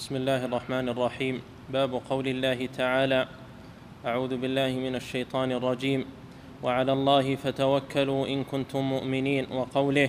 بسم 0.00 0.16
الله 0.16 0.44
الرحمن 0.44 0.88
الرحيم. 0.88 1.42
باب 1.68 2.00
قول 2.10 2.28
الله 2.28 2.68
تعالى 2.76 3.26
أعوذ 4.06 4.36
بالله 4.36 4.72
من 4.72 4.96
الشيطان 4.96 5.52
الرجيم. 5.52 6.04
وعلى 6.62 6.92
الله 6.92 7.36
فتوكلوا 7.36 8.26
إن 8.26 8.44
كنتم 8.44 8.80
مؤمنين. 8.80 9.52
وقوله 9.52 10.08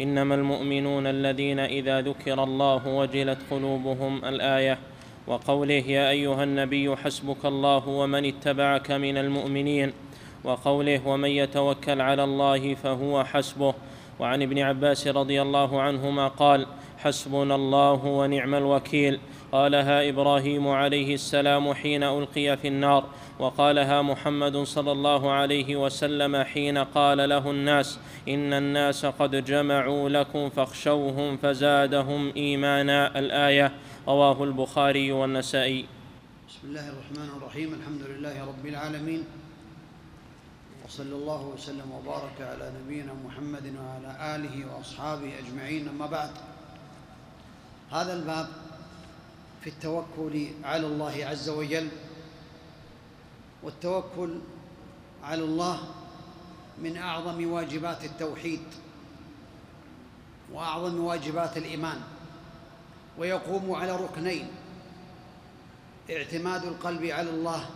إنما 0.00 0.34
المؤمنون 0.34 1.06
الذين 1.06 1.58
إذا 1.58 2.00
ذكر 2.00 2.44
الله 2.44 2.88
وجلت 2.88 3.38
قلوبهم 3.50 4.24
الآية. 4.24 4.78
وقوله 5.26 5.82
يا 5.90 6.10
أيها 6.10 6.44
النبي 6.44 6.96
حسبك 6.96 7.44
الله 7.44 7.88
ومن 7.88 8.24
اتبعك 8.24 8.90
من 8.90 9.18
المؤمنين. 9.18 9.92
وقوله 10.44 11.06
ومن 11.06 11.30
يتوكل 11.30 12.00
على 12.00 12.24
الله 12.24 12.74
فهو 12.74 13.24
حسبه. 13.24 13.74
وعن 14.20 14.42
ابن 14.42 14.58
عباس 14.58 15.08
رضي 15.08 15.42
الله 15.42 15.82
عنهما 15.82 16.28
قال 16.28 16.66
حسبنا 16.98 17.54
الله 17.54 18.04
ونعم 18.04 18.54
الوكيل. 18.54 19.20
قالها 19.52 20.08
إبراهيم 20.08 20.68
عليه 20.68 21.14
السلام 21.14 21.74
حين 21.74 22.02
ألقي 22.02 22.56
في 22.56 22.68
النار 22.68 23.04
وقالها 23.38 24.02
محمد 24.02 24.56
صلى 24.56 24.92
الله 24.92 25.30
عليه 25.32 25.76
وسلم 25.76 26.42
حين 26.42 26.78
قال 26.78 27.28
له 27.28 27.50
الناس 27.50 27.98
إن 28.28 28.52
الناس 28.52 29.06
قد 29.06 29.44
جمعوا 29.44 30.08
لكم 30.08 30.48
فاخشوهم 30.50 31.36
فزادهم 31.36 32.32
إيمانا. 32.36 33.18
الآية 33.18 33.72
رواه 34.08 34.44
البخاري 34.44 35.12
والنسائي. 35.12 35.86
بسم 36.48 36.68
الله 36.68 36.88
الرحمن 36.90 37.28
الرحيم. 37.36 37.74
الحمد 37.74 38.02
لله 38.02 38.44
رب 38.44 38.66
العالمين. 38.66 39.24
وصلى 40.86 41.14
الله 41.14 41.46
وسلم 41.54 41.88
وبارك 41.92 42.38
على 42.40 42.72
نبينا 42.82 43.14
محمد 43.26 43.66
وعلى 43.78 44.36
آله 44.36 44.54
وأصحابه 44.66 45.30
أجمعين. 45.38 45.88
أما 45.88 46.06
بعد 46.06 46.30
هذا 47.94 48.12
الباب 48.12 48.48
في 49.62 49.70
التوكل 49.70 50.46
على 50.64 50.86
الله 50.86 51.26
عز 51.26 51.48
وجل 51.48 51.88
والتوكل 53.62 54.38
على 55.24 55.42
الله 55.42 55.78
من 56.78 56.96
أعظم 56.96 57.50
واجبات 57.52 58.04
التوحيد 58.04 58.60
وأعظم 60.52 61.00
واجبات 61.04 61.56
الإيمان 61.56 62.00
ويقوم 63.18 63.72
على 63.74 63.96
ركنين 63.96 64.48
اعتماد 66.10 66.64
القلب 66.64 67.04
على 67.04 67.30
الله 67.30 67.66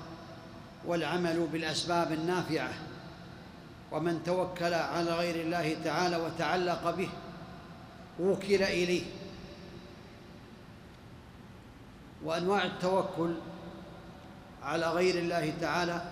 والعمل 0.86 1.48
بالأسباب 1.52 2.12
النافعة 2.12 2.70
ومن 3.92 4.22
توكل 4.26 4.74
على 4.74 5.10
غير 5.10 5.34
الله 5.34 5.76
تعالى 5.84 6.16
وتعلق 6.16 6.90
به 6.90 7.08
وكل 8.20 8.62
إليه. 8.62 9.17
وأنواع 12.24 12.64
التوكل 12.64 13.34
على 14.62 14.90
غير 14.90 15.18
الله 15.18 15.52
تعالى 15.60 16.02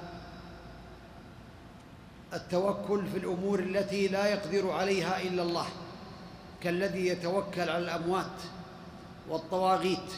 التوكل 2.33 3.07
في 3.07 3.19
الأمور 3.19 3.59
التي 3.59 4.09
لا 4.09 4.27
يقدر 4.27 4.71
عليها 4.71 5.23
إلا 5.23 5.43
الله 5.43 5.67
كالذي 6.63 7.07
يتوكل 7.07 7.61
على 7.61 7.79
الأموات 7.79 8.41
والطواغيت 9.29 10.13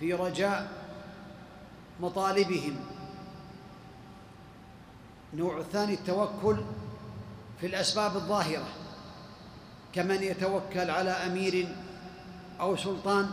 في 0.00 0.14
رجاء 0.14 0.68
مطالبهم. 2.00 2.76
نوع 5.34 5.58
الثاني 5.58 5.94
التوكل 5.94 6.56
في 7.60 7.66
الأسباب 7.66 8.16
الظاهرة 8.16 8.68
كمن 9.92 10.22
يتوكل 10.22 10.90
على 10.90 11.10
أمير 11.10 11.68
أو 12.60 12.76
سلطان 12.76 13.30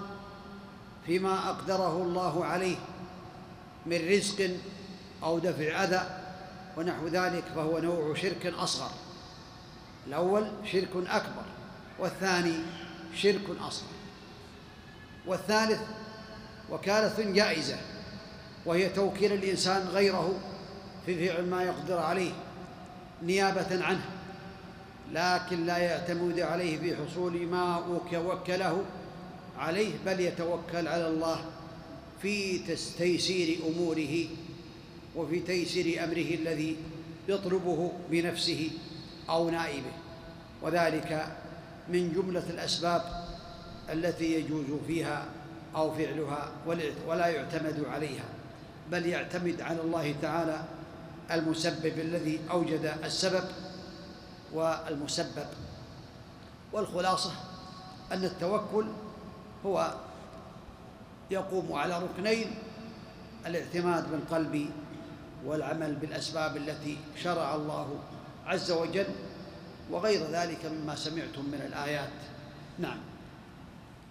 فيما 1.06 1.50
أقدره 1.50 2.04
الله 2.04 2.46
عليه 2.46 2.78
من 3.86 4.10
رزق 4.10 4.50
أو 5.24 5.40
دفع 5.40 5.84
أذى 5.84 6.02
ونحو 6.78 7.08
ذلك 7.08 7.44
فهو 7.56 7.80
نوع 7.80 8.16
شرك 8.16 8.46
أصغر. 8.46 8.92
الأول 10.08 10.48
شرك 10.72 10.90
أكبر 10.96 11.44
والثاني 12.00 12.56
شرك 13.16 13.50
أصغر. 13.68 13.88
والثالث 15.28 15.80
وكالة 16.72 17.32
جائزة 17.34 17.78
وهي 18.66 18.90
توكيل 18.90 19.34
الإنسان 19.34 19.88
غيره 19.88 20.40
في 21.06 21.28
فعل 21.28 21.46
ما 21.46 21.64
يقدر 21.64 21.98
عليه 21.98 22.32
نيابة 23.24 23.86
عنه 23.86 24.06
لكن 25.12 25.66
لا 25.66 25.78
يعتمد 25.78 26.40
عليه 26.40 26.80
في 26.80 26.96
حصول 26.96 27.48
ما 27.48 27.78
وكله 28.14 28.84
عليه 29.62 29.94
بل 30.06 30.20
يتوكل 30.20 30.88
على 30.88 31.08
الله 31.08 31.46
في 32.22 32.58
تيسير 32.98 33.60
أموره 33.68 34.26
وفي 35.16 35.40
تيسير 35.40 36.04
أمره 36.04 36.34
الذي 36.42 36.78
يطلبه 37.28 37.92
بنفسه 38.12 38.70
أو 39.30 39.50
نائبه. 39.50 39.94
وذلك 40.62 41.28
من 41.90 42.14
جملة 42.14 42.50
الأسباب 42.50 43.02
التي 43.90 44.34
يجوز 44.34 44.66
فيها 44.88 45.26
أو 45.76 45.94
فعلها 45.94 46.52
ولا 47.08 47.28
يعتمد 47.28 47.86
عليها 47.86 48.26
بل 48.92 49.06
يعتمد 49.06 49.62
على 49.62 49.82
الله 49.82 50.16
تعالى 50.22 50.64
المسبب 51.32 52.00
الذي 52.00 52.40
أوجد 52.52 52.94
السبب 53.04 53.44
والمسبب. 54.54 55.48
والخلاصة 56.74 57.32
أن 58.12 58.24
التوكل 58.24 58.86
هو 59.66 59.94
يقوم 61.32 61.74
على 61.74 62.04
ركنين 62.04 62.48
الاعتماد 63.46 64.12
بالقلب 64.12 64.70
والعمل 65.46 65.96
بالأسباب 65.96 66.58
التي 66.58 66.98
شرع 67.24 67.56
الله 67.56 68.00
عز 68.46 68.72
وجل 68.72 69.06
وغير 69.92 70.22
ذلك 70.32 70.66
مما 70.66 70.96
سمعتم 70.96 71.46
من 71.46 71.62
الآيات. 71.68 72.14
نعم. 72.80 72.98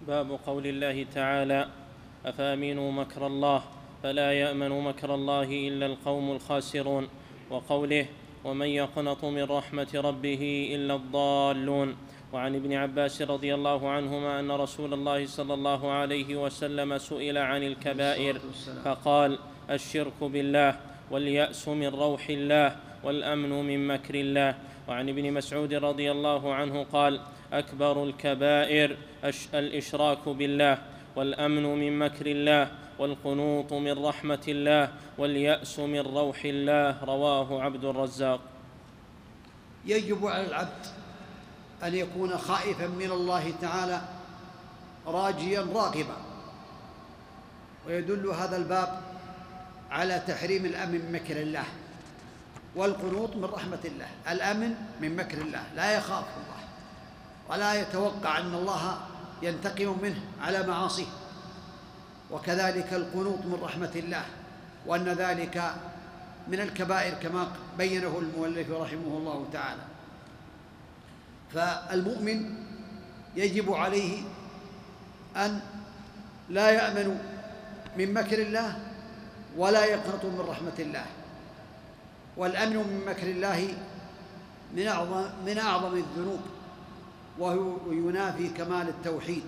باب 0.07 0.39
قول 0.45 0.67
الله 0.67 1.05
تعالى 1.15 1.67
أفأمنوا 2.25 2.91
مكر 2.91 3.27
الله 3.27 3.63
فلا 4.03 4.31
يأمن 4.31 4.69
مكر 4.69 5.15
الله 5.15 5.67
إلا 5.67 5.85
القوم 5.85 6.31
الخاسرون؟ 6.31 7.07
وقوله 7.49 8.05
ومن 8.43 8.67
يقنط 8.67 9.25
من 9.25 9.43
رحمة 9.43 9.87
ربه 9.95 10.71
إلا 10.75 10.95
الضالون. 10.95 11.95
وعن 12.33 12.55
ابن 12.55 12.73
عباس 12.73 13.21
رضي 13.21 13.53
الله 13.53 13.89
عنهما 13.89 14.39
أن 14.39 14.51
رسول 14.51 14.93
الله 14.93 15.25
صلى 15.25 15.53
الله 15.53 15.91
عليه 15.91 16.35
وسلم 16.35 16.97
سئل 16.97 17.37
عن 17.37 17.63
الكبائر 17.63 18.39
فقال 18.85 19.39
الشرك 19.69 20.19
بالله 20.21 20.79
واليأس 21.11 21.67
من 21.67 21.87
روح 21.87 22.29
الله 22.29 22.75
والأمن 23.03 23.49
من 23.49 23.87
مكر 23.87 24.15
الله. 24.15 24.55
وعن 24.87 25.09
ابن 25.09 25.33
مسعود 25.33 25.73
رضي 25.73 26.11
الله 26.11 26.53
عنه 26.53 26.83
قال 26.83 27.21
أكبر 27.53 28.03
الكبائر 28.03 28.97
الإشراك 29.53 30.29
بالله 30.29 30.77
والأمن 31.15 31.63
من 31.63 31.99
مكر 31.99 32.25
الله 32.25 32.71
والقنوط 32.99 33.73
من 33.73 34.05
رحمة 34.05 34.45
الله 34.47 34.89
واليأس 35.17 35.79
من 35.79 35.99
روح 35.99 36.45
الله. 36.45 37.03
رواه 37.03 37.61
عبد 37.61 37.85
الرزاق. 37.85 38.39
يجب 39.85 40.27
على 40.27 40.47
العبد 40.47 41.00
أن 41.83 41.95
يكون 41.95 42.37
خائفا 42.37 42.87
من 42.87 43.11
الله 43.11 43.53
تعالى 43.61 44.01
راجيا 45.07 45.61
راغبا. 45.61 46.17
ويدل 47.87 48.27
هذا 48.27 48.57
الباب 48.57 49.01
على 49.91 50.23
تحريم 50.27 50.65
الأمن 50.65 50.91
من 50.91 51.11
مكر 51.11 51.41
الله 51.41 51.65
والقنوط 52.75 53.35
من 53.35 53.45
رحمة 53.45 53.79
الله. 53.85 54.07
الأمن 54.29 54.75
من 55.01 55.15
مكر 55.15 55.37
الله 55.37 55.63
لا 55.75 55.91
يخاف 55.97 56.25
الله 56.37 56.61
ولا 57.49 57.81
يتوقع 57.81 58.37
أن 58.37 58.53
الله 58.53 58.97
ينتقم 59.41 59.97
منه 60.01 60.21
على 60.41 60.67
معاصيه. 60.67 61.11
وكذلك 62.31 62.93
القنوط 62.93 63.39
من 63.45 63.59
رحمة 63.63 63.91
الله 63.95 64.25
وأن 64.85 65.05
ذلك 65.05 65.73
من 66.47 66.59
الكبائر 66.59 67.13
كما 67.13 67.51
بينه 67.77 68.19
المؤلف 68.19 68.71
رحمه 68.71 69.17
الله 69.17 69.45
تعالى. 69.53 69.81
فالمؤمن 71.53 72.53
يجب 73.35 73.73
عليه 73.73 74.23
أن 75.35 75.59
لا 76.49 76.69
يأمن 76.69 77.19
من 77.97 78.13
مكر 78.13 78.41
الله 78.41 78.79
ولا 79.57 79.85
يقنط 79.85 80.25
من 80.25 80.39
رحمة 80.39 80.79
الله. 80.79 81.05
والأمن 82.37 82.75
من 82.75 83.03
مكر 83.07 83.27
الله 83.27 83.73
من 84.75 84.87
اعظم 84.87 85.23
من 85.45 85.57
أعظم 85.57 85.97
الذنوب 85.97 86.39
وهو 87.39 87.91
ينافي 87.91 88.49
كمال 88.49 88.87
التوحيد 88.89 89.43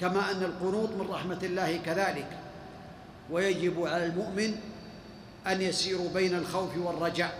كما 0.00 0.30
أن 0.30 0.42
القنوط 0.42 0.90
من 0.90 1.06
رحمة 1.10 1.38
الله 1.42 1.76
كذلك. 1.76 2.38
ويجب 3.30 3.86
على 3.86 4.06
المؤمن 4.06 4.60
أن 5.46 5.62
يسير 5.62 5.98
بين 6.14 6.34
الخوف 6.34 6.76
والرجاء 6.76 7.38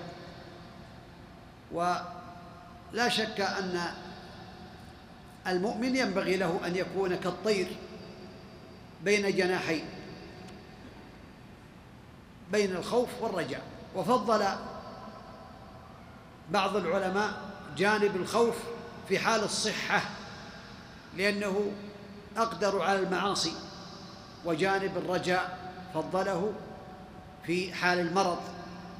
ولا 2.93 3.09
شك 3.09 3.41
أن 3.41 3.81
المؤمن 5.47 5.97
ينبغي 5.97 6.37
له 6.37 6.61
أن 6.67 6.77
يكون 6.77 7.17
كالطير 7.17 7.77
بين 9.05 9.37
جناحين 9.37 9.85
بين 12.53 12.77
الخوف 12.77 13.09
والرجاء. 13.21 13.63
وفضل 13.97 14.45
بعض 16.51 16.77
العلماء 16.77 17.33
جانب 17.77 18.17
الخوف 18.17 18.57
في 19.09 19.19
حال 19.19 19.45
الصحة 19.45 20.03
لأنه 21.17 21.73
أقدر 22.37 22.83
على 22.83 22.99
المعاصي 22.99 23.53
وجانب 24.45 24.97
الرجاء 24.97 25.59
فضله 25.95 26.53
في 27.47 27.75
حال 27.75 27.99
المرض 27.99 28.39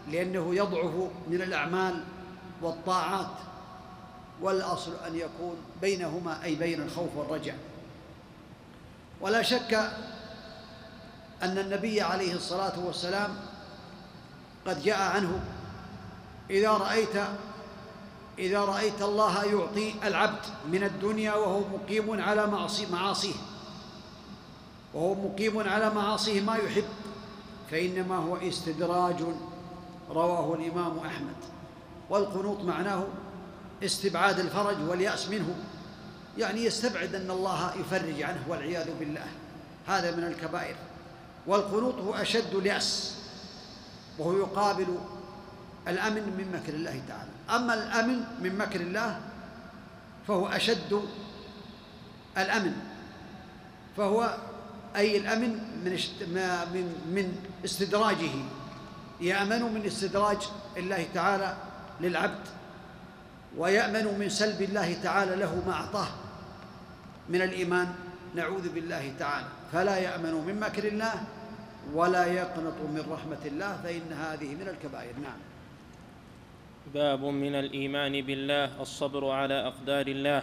لأنه 0.09 0.55
يضعف 0.55 1.11
من 1.29 1.43
الأعمال 1.43 2.05
والطاعات. 2.63 3.52
والأصل 4.41 4.93
أن 5.07 5.17
يكون 5.17 5.57
بينهما 5.81 6.45
أي 6.45 6.55
بين 6.55 6.83
الخوف 6.83 7.17
والرجاء 7.17 7.59
ولا 9.21 9.43
شك 9.43 9.75
أن 11.43 11.59
النبي 11.59 12.01
عليه 12.01 12.35
الصلاة 12.35 12.87
والسلام 12.87 13.37
قد 14.67 14.83
جاء 14.83 15.03
عنه 15.03 15.41
إذا 16.51 16.71
رأيت 16.71 17.17
إذا 18.39 18.61
رأيت 18.61 19.03
الله 19.03 19.45
يعطي 19.45 19.95
العبد 20.05 20.45
من 20.73 20.85
الدنيا 20.85 21.35
وهو 21.35 21.61
مقيم 21.61 22.21
على 22.21 22.47
معصي 22.47 22.87
معاصيه. 22.93 23.35
وهو 24.95 25.15
مقيم 25.15 25.69
على 25.69 25.91
معاصيه 25.91 26.41
ما 26.41 26.57
يحب 26.57 26.85
فإنما 27.71 28.17
هو 28.17 28.37
استدراج 28.37 29.25
رواه 30.11 30.55
الإمام 30.55 30.99
أحمد. 30.99 31.37
والقنوط 32.11 32.61
معناه 32.61 33.05
استبعاد 33.85 34.39
الفرج 34.39 34.77
واليأس 34.89 35.29
منه. 35.29 35.55
يعني 36.39 36.65
يستبعد 36.65 37.15
أن 37.15 37.31
الله 37.31 37.75
يفرج 37.75 38.23
عنه 38.23 38.45
والعياذ 38.49 38.87
بالله. 39.01 39.27
هذا 39.87 40.17
من 40.17 40.25
الكبائر. 40.25 40.77
والقنوط 41.47 41.95
هو 41.95 42.15
أشد 42.15 42.55
اليأس. 42.55 43.15
وهو 44.19 44.39
يقابل 44.39 44.99
الأمن 45.89 46.23
من 46.23 46.61
مكر 46.61 46.75
الله 46.75 47.03
تعالى. 47.09 47.31
أما 47.51 47.75
الأمن 47.75 48.25
من 48.41 48.59
مكر 48.59 48.81
الله 48.81 49.21
فهو 50.29 50.47
أشد 50.47 51.03
الأمن. 52.39 52.73
فهو 53.97 54.37
أي 54.97 55.17
الأمن 55.17 55.51
من 55.85 55.93
من 56.75 56.95
من 57.15 57.37
استدراجه. 57.65 58.31
يأمن 59.21 59.63
من 59.75 59.87
استدراج 59.87 60.49
الله 60.77 61.07
تعالى 61.15 61.57
للعبد. 62.01 62.47
ويأمن 63.59 64.19
من 64.19 64.29
سلب 64.29 64.63
الله 64.63 65.03
تعالى 65.03 65.37
له 65.37 65.63
ما 65.67 65.73
أعطاه. 65.73 66.09
من 67.29 67.43
الإيمان 67.43 67.89
نعوذ 68.35 68.69
بالله 68.75 69.13
تعالى. 69.19 69.47
فلا 69.73 69.97
يأمن 69.97 70.35
من 70.47 70.61
مكر 70.61 70.85
الله 70.85 71.15
ولا 71.95 72.27
يقنط 72.27 72.79
من 72.95 73.05
رحمة 73.11 73.43
الله 73.47 73.77
فإن 73.83 74.13
هذه 74.13 74.55
من 74.55 74.69
الكبائر. 74.69 75.15
نعم. 75.23 75.41
باب 76.95 77.25
من 77.25 77.55
الإيمان 77.55 78.21
بالله 78.21 78.81
الصبر 78.81 79.31
على 79.31 79.67
أقدار 79.67 80.07
الله 80.07 80.43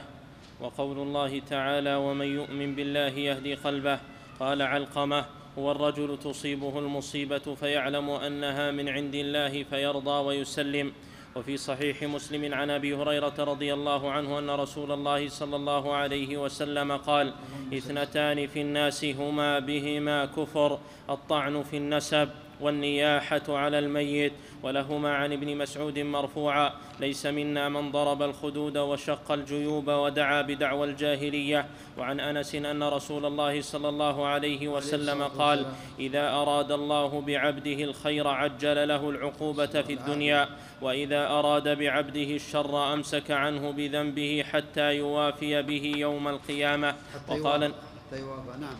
وقول 0.62 0.98
الله 0.98 1.42
تعالى 1.50 1.96
ومن 1.96 2.26
يؤمن 2.26 2.76
بالله 2.76 3.10
يهدي 3.10 3.56
قلبه. 3.56 4.00
قال 4.40 4.62
علقمة 4.62 5.26
هو 5.58 5.72
الرجل 5.72 6.20
تصيبه 6.24 6.80
المصيبة 6.80 7.56
فيعلم 7.60 8.10
أنها 8.10 8.72
من 8.72 8.90
عند 8.90 9.16
الله 9.16 9.64
فيرضى 9.64 10.18
ويسلم. 10.26 10.94
وفي 11.36 11.58
صحيح 11.58 12.04
مسلم 12.04 12.54
عن 12.54 12.70
أبي 12.70 12.96
هريرة 12.96 13.34
رضي 13.40 13.74
الله 13.74 14.12
عنه 14.12 14.40
أن 14.40 14.50
رسول 14.50 14.92
الله 14.92 15.30
صلى 15.30 15.56
الله 15.56 15.94
عليه 15.96 16.38
وسلم 16.38 16.98
قال 16.98 17.34
اثنتان 17.74 18.48
في 18.48 18.62
الناس 18.62 19.06
هما 19.06 19.60
بهما 19.60 20.26
كفر 20.26 20.80
الطعن 21.10 21.64
في 21.64 21.78
النسب 21.78 22.30
والنياحة 22.62 23.42
على 23.50 23.80
الميت 23.80 24.34
ولهما 24.64 25.16
عن 25.16 25.34
ابن 25.34 25.58
مسعود 25.58 26.00
مرفوعا. 26.00 26.72
ليس 27.00 27.26
منا 27.26 27.70
من 27.70 27.92
ضرب 27.92 28.22
الخدود 28.22 28.78
وشق 28.78 29.32
الجيوب 29.32 29.88
ودعا 29.88 30.42
بدعوى 30.42 30.88
الجاهلية. 30.88 31.66
وعن 31.98 32.20
أنس 32.20 32.56
أن 32.56 32.84
رسول 32.84 33.26
الله 33.26 33.62
صلى 33.62 33.90
الله 33.90 34.26
عليه 34.26 34.68
وسلم 34.68 35.24
قال 35.24 35.66
إذا 36.00 36.30
أراد 36.30 36.72
الله 36.72 37.22
بعبده 37.22 37.84
الخير 37.84 38.28
عجل 38.28 38.88
له 38.88 39.10
العقوبة 39.10 39.66
في 39.82 39.94
الدنيا. 39.94 40.50
وإذا 40.82 41.28
أراد 41.28 41.80
بعبده 41.80 42.36
الشر 42.36 42.94
أمسك 42.94 43.32
عنه 43.32 43.72
بذنبه 43.72 44.44
حتى 44.52 44.96
يوافي 44.96 45.62
به 45.62 45.94
يوم 45.98 46.28
القيامة. 46.28 46.96
وقال 47.28 47.74
حتى 48.10 48.20
يوافى. 48.20 48.60
نعم. 48.60 48.76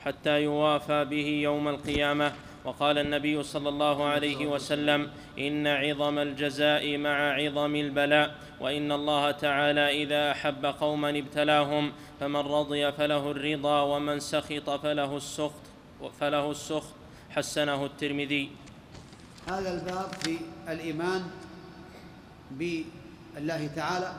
حتى 0.00 0.42
يوافى 0.42 1.04
به 1.04 1.26
يوم 1.42 1.68
القيامة. 1.68 2.32
وقال 2.64 2.98
النبي 2.98 3.42
صلى 3.42 3.68
الله 3.68 4.04
عليه 4.04 4.46
وسلم 4.46 5.10
إن 5.38 5.66
عظم 5.66 6.18
الجزاء 6.18 6.98
مع 6.98 7.32
عظم 7.32 7.74
البلاء 7.76 8.34
وإن 8.60 8.92
الله 8.92 9.30
تعالى 9.30 10.02
إذا 10.02 10.30
أحب 10.30 10.66
قوما 10.66 11.10
ابتلاهم 11.10 11.92
فمن 12.20 12.36
رضي 12.36 12.92
فله 12.92 13.30
الرضا 13.30 13.82
ومن 13.82 14.20
سخط 14.20 14.70
فله 14.70 15.16
السخط 15.16 15.64
فله 16.20 16.50
السخط. 16.50 16.94
حسنه 17.30 17.84
الترمذي. 17.84 18.50
هذا 19.48 19.70
الباب 19.80 20.08
في 20.24 20.38
الإيمان 20.68 21.22
بالله 22.50 23.66
تعالى 23.76 24.12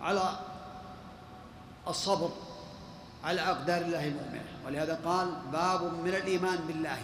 على 0.00 0.38
الصبر 1.88 2.30
على 3.24 3.40
أقدار 3.40 3.80
الله 3.82 4.04
المؤمنة 4.08 4.44
ولهذا 4.66 5.00
قال 5.04 5.28
باب 5.52 5.80
من 6.04 6.14
الإيمان 6.14 6.58
بالله. 6.66 6.98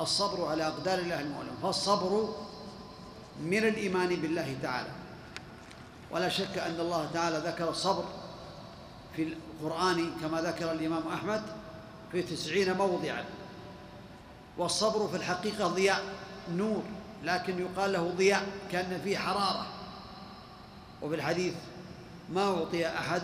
الصبر 0.00 0.46
على 0.48 0.66
أقدار 0.66 0.98
الله 0.98 1.20
المؤلم 1.20 1.56
فالصبر 1.62 2.34
من 3.40 3.58
الإيمان 3.58 4.08
بالله 4.08 4.56
تعالى. 4.62 4.90
ولا 6.10 6.28
شك 6.28 6.58
أن 6.58 6.80
الله 6.80 7.10
تعالى 7.14 7.38
ذكر 7.38 7.70
الصبر 7.70 8.04
في 9.16 9.22
القرآن 9.62 10.10
كما 10.22 10.40
ذكر 10.40 10.72
الإمام 10.72 11.02
أحمد 11.08 11.42
في 12.12 12.22
تسعين 12.22 12.76
موضعا. 12.76 13.24
والصبر 14.58 15.08
في 15.08 15.16
الحقيقة 15.16 15.66
ضياء 15.66 16.02
نور 16.52 16.82
لكن 17.24 17.58
يقال 17.58 17.92
له 17.92 18.12
ضياء 18.16 18.46
كأن 18.72 19.00
فيه 19.04 19.18
حرارة. 19.18 19.66
وفي 21.02 21.14
الحديث 21.14 21.54
ما 22.32 22.42
أعطي 22.42 22.88
أحد 22.88 23.22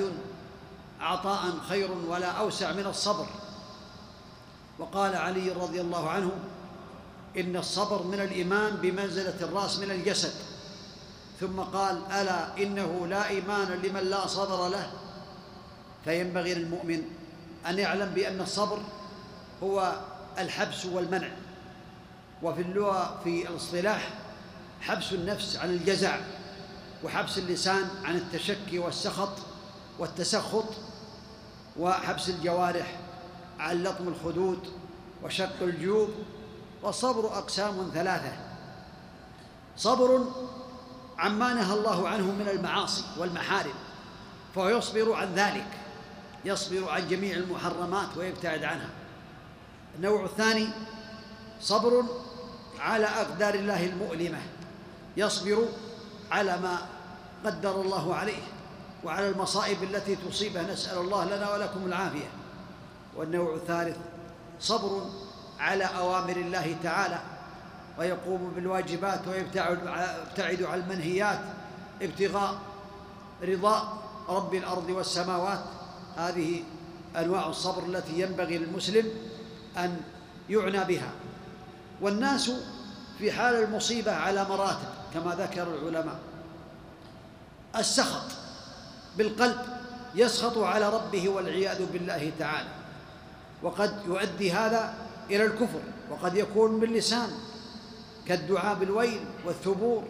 عطاء 1.01 1.59
خير 1.69 1.93
ولا 2.09 2.31
أوسع 2.31 2.73
من 2.73 2.87
الصبر. 2.87 3.27
وقال 4.79 5.17
علي 5.17 5.51
رضي 5.51 5.81
الله 5.81 6.11
عنه 6.11 6.31
إن 7.37 7.57
الصبر 7.57 8.03
من 8.03 8.21
الإيمان 8.21 8.77
بمنزلة 8.77 9.35
الرأس 9.41 9.79
من 9.79 9.91
الجسد. 9.91 10.33
ثم 11.41 11.61
قال 11.61 12.03
ألا 12.13 12.63
إنه 12.63 13.07
لا 13.07 13.29
إيمان 13.29 13.69
لمن 13.83 14.01
لا 14.01 14.27
صبر 14.27 14.69
له؟ 14.69 14.93
فينبغي 16.05 16.55
للمؤمن 16.55 17.03
أن 17.69 17.79
يعلم 17.79 18.11
بأن 18.15 18.41
الصبر 18.41 18.79
هو 19.63 20.01
الحبس 20.39 20.87
والمنع. 20.87 21.29
وفي 22.43 22.63
اللغة 22.63 23.21
في 23.25 23.49
الاصطلاح 23.49 24.11
حبس 24.81 25.13
النفس 25.13 25.57
عن 25.57 25.71
الجزع 25.71 26.17
وحبس 27.05 27.39
اللسان 27.39 27.89
عن 28.05 28.17
التشكي 28.17 28.79
والسخط 28.79 29.39
والتسخط 29.99 30.65
وحبس 31.79 32.29
الجوارح 32.29 32.97
عن 33.59 33.83
لطم 33.83 34.09
الخدود 34.09 34.59
وشق 35.23 35.63
الجيوب 35.63 36.11
والصبر 36.83 37.27
أقسام 37.39 37.91
ثلاثة. 37.95 38.33
صبر 39.77 40.25
عما 41.19 41.55
نهى 41.55 41.75
الله 41.75 42.09
عنه 42.09 42.25
من 42.25 42.49
المعاصي 42.49 43.05
والمحارم 43.19 43.75
فهو 44.55 44.69
يصبر 44.69 45.13
عن 45.13 45.35
ذلك 45.35 45.67
يصبر 46.45 46.89
عن 46.89 47.09
جميع 47.09 47.37
المحرمات 47.37 48.17
ويبتعد 48.17 48.65
عنها. 48.65 48.89
النوع 49.97 50.25
الثاني 50.25 50.69
صبر 51.61 52.05
على 52.79 53.07
أقدار 53.07 53.55
الله 53.55 53.87
المؤلمة 53.87 54.39
يصبر 55.17 55.69
على 56.31 56.59
ما 56.59 56.79
قدر 57.45 57.81
الله 57.81 58.15
عليه 58.15 58.43
وعلى 59.05 59.29
المصائب 59.29 59.83
التي 59.83 60.17
تصيبه. 60.17 60.73
نسأل 60.73 60.99
الله 60.99 61.25
لنا 61.25 61.53
ولكم 61.53 61.87
العافية. 61.87 62.31
والنوع 63.17 63.55
الثالث 63.55 63.97
صبر 64.61 65.03
على 65.63 65.85
أوامر 65.85 66.37
الله 66.37 66.77
تعالى 66.83 67.19
ويقوم 67.99 68.53
بالواجبات 68.57 69.21
ويبتعد 69.29 70.63
عن 70.63 70.79
المنهيات 70.81 71.39
ابتغاء 72.03 72.59
رضا 73.43 74.03
رب 74.29 74.55
الأرض 74.55 74.91
والسماوات. 74.91 75.65
هذه 76.17 76.63
أنواع 77.17 77.47
الصبر 77.47 77.83
التي 77.87 78.21
ينبغي 78.21 78.59
للمسلم 78.59 79.11
أن 79.77 80.01
يعنى 80.49 80.85
بها. 80.85 81.11
والناس 82.01 82.51
في 83.19 83.33
حال 83.33 83.55
المصيبة 83.55 84.13
على 84.13 84.45
مراتب 84.45 84.89
كما 85.15 85.35
ذكر 85.35 85.75
العلماء. 85.75 86.19
السخط 87.77 88.31
بالقلب 89.17 89.59
يسخط 90.15 90.59
على 90.59 90.89
ربه 90.89 91.29
والعياذ 91.29 91.87
بالله 91.93 92.33
تعالى. 92.39 92.69
وقد 93.63 94.03
يؤدي 94.07 94.53
هذا 94.53 94.95
إلى 95.31 95.45
الكفر 95.45 95.81
وقد 96.11 96.37
يكون 96.37 96.81
باللسان 96.81 97.31
كالدعاء 98.27 98.75
بالويل 98.75 99.21
والثبور 99.47 100.05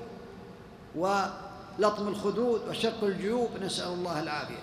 ولطم 0.95 2.09
الخدود 2.09 2.69
وشق 2.69 3.04
الجيوب 3.04 3.50
نسأل 3.62 3.88
الله 3.88 4.21
العافية. 4.23 4.62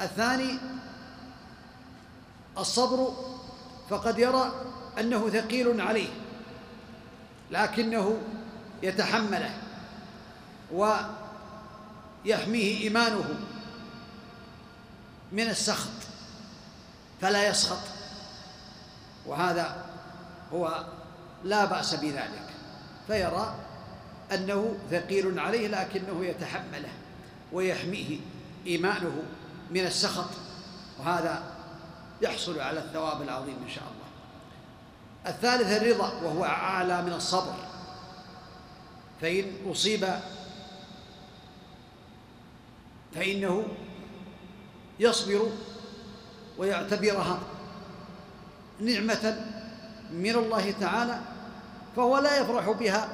الثاني 0.00 0.58
الصبر 2.58 3.12
فقد 3.90 4.18
يرى 4.18 4.52
أنه 5.00 5.28
ثقيل 5.28 5.80
عليه 5.80 6.08
لكنه 7.50 8.18
يتحمله 8.82 9.54
ويحميه 12.24 12.80
إيمانه 12.82 13.24
من 15.32 15.48
السخط 15.48 15.90
فلا 17.20 17.48
يسخط. 17.48 17.91
وهذا 19.26 19.84
هو 20.52 20.84
لا 21.44 21.64
بأس 21.64 21.94
بذلك 21.94 22.48
فيرى 23.06 23.54
أنه 24.34 24.74
ثقيل 24.90 25.38
عليه 25.38 25.68
لكنه 25.68 26.24
يتحمله 26.24 26.92
ويحميه 27.52 28.18
إيمانه 28.66 29.22
من 29.70 29.86
السخط 29.86 30.30
وهذا 30.98 31.42
يحصل 32.22 32.60
على 32.60 32.80
الثواب 32.80 33.22
العظيم 33.22 33.56
إن 33.64 33.70
شاء 33.70 33.84
الله. 33.84 34.02
الثالث 35.34 35.82
الرضا 35.82 36.12
وهو 36.22 36.44
أعلى 36.44 37.02
من 37.02 37.12
الصبر 37.12 37.54
فإن 39.20 39.44
أصيب 39.70 40.08
فإنه 43.14 43.66
يصبر 45.00 45.50
ويعتبرها 46.58 47.40
نعمة 48.82 49.36
من 50.12 50.34
الله 50.34 50.74
تعالى 50.80 51.18
فهو 51.96 52.18
لا 52.18 52.38
يفرح 52.38 52.70
بها. 52.70 53.08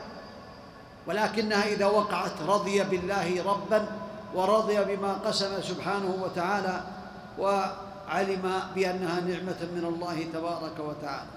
ولكنها 1.06 1.66
إذا 1.66 1.86
وقعت 1.86 2.42
رضي 2.46 2.84
بالله 2.84 3.42
ربا 3.44 3.86
ورضي 4.34 4.84
بما 4.84 5.12
قسم 5.12 5.62
سبحانه 5.62 6.14
وتعالى 6.22 6.82
وعلم 7.38 8.52
بأنها 8.74 9.20
نعمة 9.20 9.60
من 9.74 9.84
الله 9.84 10.26
تبارك 10.32 10.78
وتعالى 10.78 11.30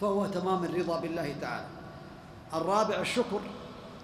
فهو 0.00 0.26
تمام 0.26 0.64
الرضا 0.64 1.00
بالله 1.00 1.34
تعالى. 1.40 1.66
الرابع 2.54 3.00
الشكر 3.00 3.40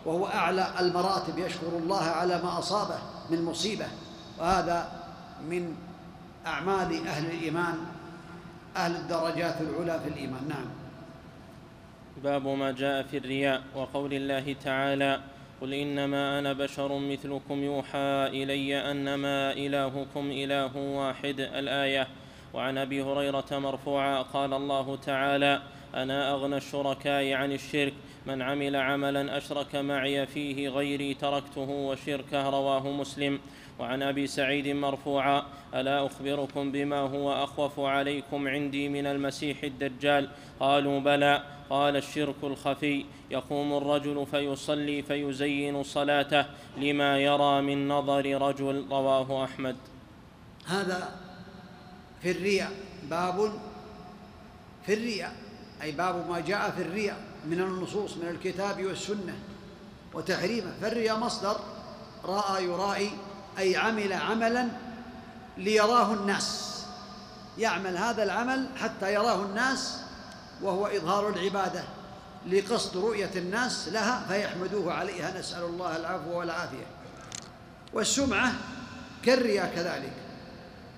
وهو 0.06 0.26
أعلى 0.26 0.66
المراتب 0.80 1.38
يشكر 1.38 1.68
الله 1.78 2.02
على 2.02 2.42
ما 2.42 2.58
أصابه 2.58 2.98
من 3.30 3.44
مصيبة 3.44 3.86
وهذا 4.38 4.92
من 5.48 5.76
أعمال 6.46 7.06
أهل 7.08 7.26
الإيمان 7.26 7.78
أهل 8.76 8.96
الدرجات 8.96 9.60
العلى 9.60 10.00
في 10.00 10.08
الإيمان. 10.08 10.48
نعم. 10.48 10.64
باب 12.24 12.46
ما 12.46 12.72
جاء 12.72 13.02
في 13.02 13.16
الرياء 13.18 13.62
وقول 13.74 14.14
الله 14.14 14.56
تعالى 14.64 15.20
قل 15.60 15.74
إنما 15.74 16.38
أنا 16.38 16.52
بشر 16.52 16.98
مثلكم 16.98 17.64
يوحى 17.64 18.26
إلي 18.26 18.90
أنما 18.90 19.52
إلهكم 19.52 20.30
إله 20.30 20.76
واحد. 20.76 21.40
الآية 21.40 22.08
وعن 22.54 22.78
أبي 22.78 23.02
هريرة 23.02 23.44
مرفوعا 23.50 24.22
قال 24.22 24.52
الله 24.52 24.96
تعالى 24.96 25.62
أنا 25.94 26.32
أغنى 26.32 26.56
الشركاء 26.56 27.32
عن 27.32 27.52
الشرك 27.52 27.94
من 28.26 28.42
عمل 28.42 28.76
عملا 28.76 29.36
أشرك 29.36 29.76
معي 29.76 30.26
فيه 30.26 30.68
غيري 30.68 31.14
تركته 31.14 31.70
وشركه 31.70 32.50
رواه 32.50 32.88
مسلم. 32.88 33.40
وعن 33.82 34.02
أبي 34.02 34.26
سعيد 34.26 34.68
مرفوعا 34.68 35.42
ألا 35.74 36.06
أخبركم 36.06 36.72
بما 36.72 37.00
هو 37.00 37.44
أخوف 37.44 37.80
عليكم 37.80 38.48
عندي 38.48 38.88
من 38.88 39.06
المسيح 39.06 39.62
الدجال؟ 39.62 40.28
قالوا 40.60 41.00
بلى. 41.00 41.42
قال 41.70 41.96
الشرك 41.96 42.34
الخفي. 42.42 43.04
يقوم 43.30 43.72
الرجل 43.72 44.26
فيصلي 44.30 45.02
فيزين 45.02 45.82
صلاته 45.82 46.46
لما 46.76 47.18
يرى 47.18 47.62
من 47.62 47.88
نظر 47.88 48.42
رجل. 48.42 48.86
رواه 48.90 49.44
أحمد. 49.44 49.76
هذا 50.66 51.16
في 52.22 52.30
الرياء. 52.30 52.72
باب 53.10 53.52
في 54.86 54.94
الرياء. 54.94 55.32
أي 55.82 55.92
باب 55.92 56.30
ما 56.30 56.40
جاء 56.40 56.70
في 56.70 56.82
الرياء 56.82 57.20
من 57.46 57.60
النصوص 57.60 58.16
من 58.16 58.28
الكتاب 58.28 58.84
والسنة 58.84 59.34
وتحريمه. 60.14 60.72
فالرياء 60.80 61.18
مصدر. 61.18 61.56
رأى 62.24 62.64
يرائي. 62.64 63.10
أي 63.58 63.76
عمل 63.76 64.12
عملا 64.12 64.68
ليراه 65.56 66.12
الناس. 66.12 66.72
يعمل 67.58 67.96
هذا 67.96 68.22
العمل 68.22 68.66
حتى 68.76 69.14
يراه 69.14 69.42
الناس 69.42 69.96
وهو 70.62 70.86
إظهار 70.86 71.28
العبادة. 71.28 71.84
لقصد 72.46 72.96
رؤية 72.96 73.30
الناس 73.36 73.88
لها 73.88 74.26
فيحمدوه 74.28 74.92
عليها. 74.92 75.38
نسأل 75.38 75.62
الله 75.62 75.96
العفو 75.96 76.38
والعافية. 76.38 76.86
والسمعة 77.92 78.52
كالرياء 79.24 79.72
كذلك. 79.76 80.12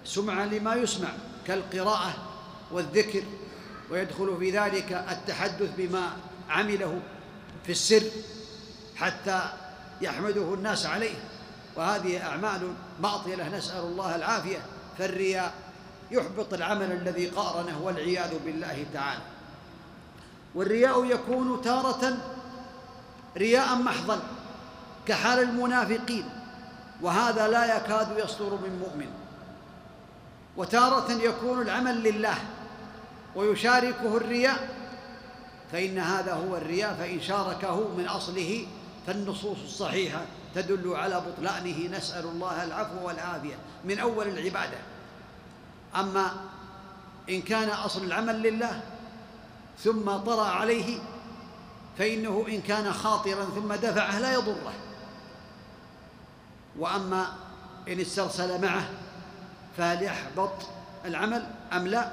سمعة 0.04 0.44
لما 0.44 0.74
يسمع 0.74 1.08
كالقراءة 1.46 2.14
والذكر. 2.70 3.22
ويدخل 3.90 4.36
في 4.38 4.50
ذلك 4.50 4.92
التحدث 5.10 5.70
بما 5.76 6.12
عمله 6.48 7.00
في 7.64 7.72
السر 7.72 8.02
حتى 8.96 9.42
يحمده 10.00 10.54
الناس 10.54 10.86
عليه. 10.86 11.14
وهذه 11.76 12.26
أعمال 12.26 12.72
باطلة 13.00 13.56
نسأل 13.56 13.84
الله 13.84 14.16
العافية. 14.16 14.58
فالرياء 14.98 15.52
يحبط 16.10 16.54
العمل 16.54 16.92
الذي 16.92 17.26
قارنه 17.26 17.80
والعياذ 17.82 18.38
بالله 18.44 18.86
تعالى. 18.94 19.22
والرياء 20.54 21.04
يكون 21.04 21.62
تارة 21.62 22.16
رياء 23.36 23.74
محضا 23.76 24.20
كحال 25.06 25.38
المنافقين. 25.38 26.24
وهذا 27.02 27.48
لا 27.48 27.76
يكاد 27.76 28.18
يصدر 28.18 28.50
من 28.50 28.78
مؤمن. 28.78 29.08
وتارة 30.56 31.12
يكون 31.12 31.62
العمل 31.62 32.02
لله 32.02 32.36
ويشاركه 33.36 34.16
الرياء. 34.16 34.84
فإن 35.72 35.98
هذا 35.98 36.34
هو 36.34 36.56
الرياء 36.56 36.94
فإن 36.94 37.20
شاركه 37.20 37.88
من 37.88 38.06
أصله 38.08 38.66
فالنصوص 39.06 39.58
الصحيحة 39.64 40.22
تدل 40.54 40.94
على 40.96 41.20
بطلانه 41.20 41.96
نسأل 41.96 42.24
الله 42.24 42.64
العفو 42.64 43.06
والعافية 43.06 43.54
من 43.84 43.98
أول 43.98 44.28
العبادة. 44.28 44.78
أما 45.96 46.32
إن 47.28 47.42
كان 47.42 47.68
أصل 47.68 48.04
العمل 48.04 48.42
لله 48.42 48.80
ثم 49.78 50.10
طرأ 50.10 50.46
عليه 50.46 50.98
فإنه 51.98 52.46
إن 52.48 52.60
كان 52.60 52.92
خاطرا 52.92 53.44
ثم 53.44 53.72
دفعه 53.72 54.18
لا 54.18 54.34
يضره. 54.34 54.72
وأما 56.78 57.26
إن 57.88 58.00
استرسل 58.00 58.62
معه 58.62 58.88
فهل 59.76 60.02
يحبط 60.02 60.52
العمل 61.04 61.46
أم 61.72 61.86
لا؟ 61.86 62.12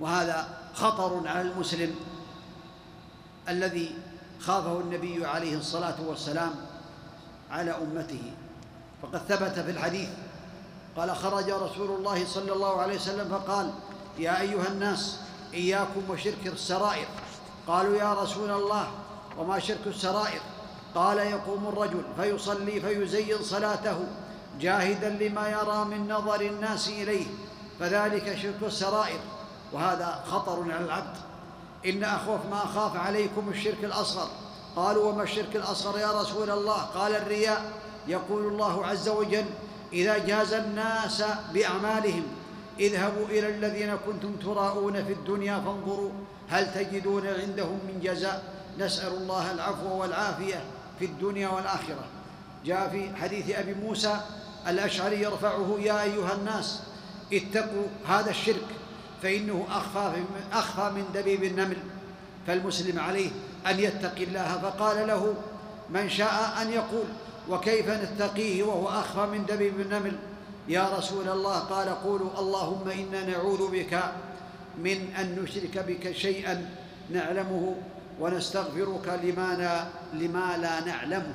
وهذا 0.00 0.48
خطر 0.74 1.28
على 1.28 1.40
المسلم 1.40 1.94
الذي 3.48 3.94
خافه 4.46 4.80
النبي 4.80 5.26
عليه 5.26 5.56
الصلاة 5.56 5.94
والسلام 6.06 6.54
على 7.50 7.70
أمته. 7.70 8.22
فقد 9.02 9.18
ثبت 9.28 9.58
في 9.58 9.70
الحديث 9.70 10.08
قال 10.96 11.16
خرج 11.16 11.50
رسول 11.50 11.90
الله 11.90 12.26
صلى 12.26 12.52
الله 12.52 12.80
عليه 12.80 12.94
وسلم 12.96 13.28
فقال 13.28 13.70
يا 14.18 14.40
أيها 14.40 14.68
الناس 14.68 15.18
إياكم 15.54 16.02
وشرك 16.10 16.46
السرائر. 16.46 17.06
قالوا 17.66 17.96
يا 17.96 18.14
رسول 18.14 18.50
الله 18.50 18.86
وما 19.38 19.58
شرك 19.58 19.86
السرائر؟ 19.86 20.40
قال 20.94 21.18
يقوم 21.18 21.66
الرجل 21.66 22.02
فيصلي 22.16 22.80
فيزين 22.80 23.42
صلاته 23.42 23.98
جاهدا 24.60 25.08
لما 25.08 25.48
يرى 25.48 25.84
من 25.84 26.08
نظر 26.08 26.40
الناس 26.40 26.88
إليه. 26.88 27.26
فذلك 27.80 28.38
شرك 28.42 28.62
السرائر 28.62 29.20
وهذا 29.72 30.24
خطر 30.30 30.62
على 30.62 30.84
العبد. 30.84 31.16
إن 31.86 32.04
أخوف 32.04 32.40
ما 32.50 32.64
أخاف 32.64 32.96
عليكم 32.96 33.48
الشرك 33.48 33.84
الأصغر. 33.84 34.28
قالوا 34.76 35.12
وما 35.12 35.22
الشرك 35.22 35.56
الأصغر 35.56 35.98
يا 35.98 36.20
رسول 36.20 36.50
الله؟ 36.50 36.82
قال 36.82 37.16
الرياء. 37.16 37.72
يقول 38.08 38.46
الله 38.46 38.86
عز 38.86 39.08
وجل 39.08 39.44
إذا 39.92 40.18
جاز 40.18 40.52
الناس 40.52 41.24
بأعمالهم 41.54 42.22
اذهبوا 42.80 43.26
إلى 43.26 43.48
الذين 43.48 43.96
كنتم 44.06 44.36
تراءون 44.36 45.04
في 45.04 45.12
الدنيا 45.12 45.60
فانظروا 45.60 46.10
هل 46.48 46.74
تجدون 46.74 47.26
عندهم 47.26 47.78
من 47.88 48.00
جزاء. 48.02 48.44
نسأل 48.78 49.12
الله 49.12 49.52
العفو 49.52 50.00
والعافية 50.00 50.64
في 50.98 51.04
الدنيا 51.04 51.48
والآخرة. 51.48 52.04
جاء 52.64 52.88
في 52.88 53.16
حديث 53.16 53.58
أبي 53.58 53.74
موسى 53.74 54.20
الأشعري 54.68 55.22
يرفعه 55.22 55.76
يا 55.78 56.02
أيها 56.02 56.32
الناس 56.32 56.80
اتقوا 57.32 57.86
هذا 58.08 58.30
الشرك. 58.30 58.66
فإنه 59.22 59.66
أخفى, 60.52 60.90
من 60.90 61.04
دبيب 61.14 61.44
النمل 61.44 61.76
فالمسلم 62.46 62.98
عليه 62.98 63.30
أن 63.66 63.80
يتقي 63.80 64.24
الله 64.24 64.58
فقال 64.62 65.06
له 65.06 65.34
من 65.90 66.10
شاء 66.10 66.62
أن 66.62 66.70
يقول 66.70 67.04
وكيف 67.48 67.88
نتقيه 67.88 68.62
وهو 68.62 68.88
أخفى 68.88 69.26
من 69.26 69.46
دبيب 69.46 69.80
النمل؟ 69.80 70.16
يا 70.68 70.88
رسول 70.98 71.28
الله 71.28 71.58
قال 71.58 71.88
قولوا 71.88 72.38
اللهم 72.38 72.88
إنا 72.88 73.26
نعوذ 73.26 73.70
بك 73.70 74.02
من 74.78 75.14
أن 75.18 75.42
نشرك 75.42 75.78
بك 75.78 76.12
شيئا 76.12 76.70
نعلمه 77.10 77.76
ونستغفرك 78.20 79.20
لما 79.22 79.54
لا, 79.54 79.84
لما 80.14 80.56
لا 80.56 80.84
نعلمه. 80.84 81.34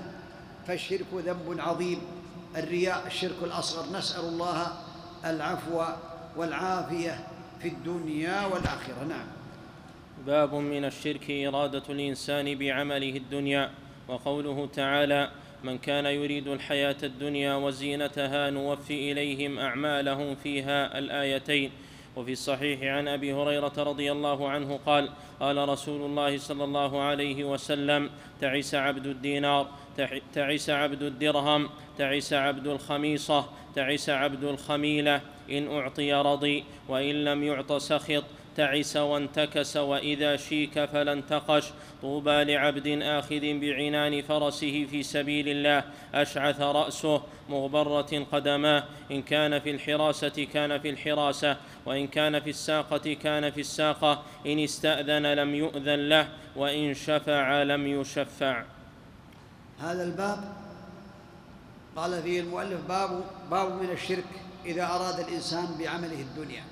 فالشرك 0.68 1.08
ذنب 1.14 1.56
عظيم 1.60 2.02
الرياء 2.56 3.04
الشرك 3.08 3.36
الأصغر. 3.44 3.98
نسأل 3.98 4.26
الله 4.26 4.68
العفو 5.26 5.84
والعافية. 6.38 7.28
في 7.62 7.68
الدنيا 7.68 8.46
والآخرة. 8.46 9.04
نعم. 9.10 9.28
باب 10.26 10.54
من 10.54 10.86
الشرك 10.86 11.32
إرادة 11.32 11.84
الإنسان 11.90 12.56
بعمله 12.56 13.18
الدنيا 13.18 13.72
وقوله 14.08 14.70
تعالى 14.74 15.30
من 15.64 15.78
كان 15.78 16.06
يريد 16.06 16.48
الحياة 16.48 16.96
الدنيا 17.04 17.56
وزينتها 17.56 18.50
نوفي 18.50 19.12
إليهم 19.12 19.60
أعمالهم 19.60 20.36
فيها 20.36 21.00
الآيتين 21.00 21.72
وفي 22.16 22.32
الصحيح 22.32 22.84
عن 22.84 23.08
أبي 23.08 23.34
هريرة 23.34 23.74
رضي 23.78 24.12
الله 24.12 24.50
عنه 24.50 24.80
قال 24.86 25.10
قال 25.40 25.70
رسول 25.70 26.02
الله 26.02 26.38
صلى 26.38 26.64
الله 26.64 27.02
عليه 27.02 27.44
وسلم 27.44 28.10
تعس 28.42 28.76
عبد 28.76 29.06
الدينار 29.08 29.68
تعس 30.34 30.70
عبد 30.70 31.04
الدرهم 31.04 31.70
تعس 31.98 32.34
عبد 32.34 32.68
الخميصة 32.68 33.46
تعس 33.76 34.10
عبد 34.10 34.44
الخميلة 34.44 35.22
إن 35.52 35.72
أعطي 35.72 36.14
رضي 36.14 36.64
وإن 36.90 37.24
لم 37.26 37.44
يعط 37.44 37.74
سخط. 37.74 38.24
تعس 38.58 38.98
وانتكس 38.98 39.78
وإذا 39.78 40.36
شيك 40.36 40.86
فلا 40.86 41.14
انتقش 41.14 41.66
طوبى 42.02 42.44
لعبد 42.44 42.88
آخذ 43.02 43.60
بعنان 43.60 44.22
فرسه 44.22 44.86
في 44.92 45.04
سبيل 45.04 45.50
الله. 45.50 45.84
أشعث 46.14 46.62
رأسه 46.62 47.22
مغبرة 47.50 48.26
قدماه. 48.32 48.84
إن 49.12 49.22
كان 49.22 49.60
في 49.60 49.72
الحراسة 49.72 50.48
كان 50.54 50.80
في 50.80 50.90
الحراسة 50.90 51.58
وإن 51.86 52.08
كان 52.08 52.40
في 52.40 52.50
الساقة 52.50 53.14
كان 53.14 53.52
في 53.52 53.60
الساقة. 53.62 54.24
إن 54.46 54.60
استأذن 54.60 55.26
لم 55.34 55.56
يؤذن 55.56 56.10
له 56.10 56.28
وإن 56.56 56.94
شفع 56.94 57.64
لم 57.64 57.88
يشفع. 57.88 58.64
هذا 59.80 60.04
الباب 60.04 60.40
قال 61.96 62.24
فيه 62.24 62.42
المؤلف 62.42 62.82
باب 62.88 63.24
باب 63.52 63.82
من 63.82 63.90
الشرك. 63.90 64.47
إذا 64.68 64.86
أراد 64.86 65.20
الإنسان 65.20 65.76
بعمله 65.80 66.22
الدنيا 66.22 66.64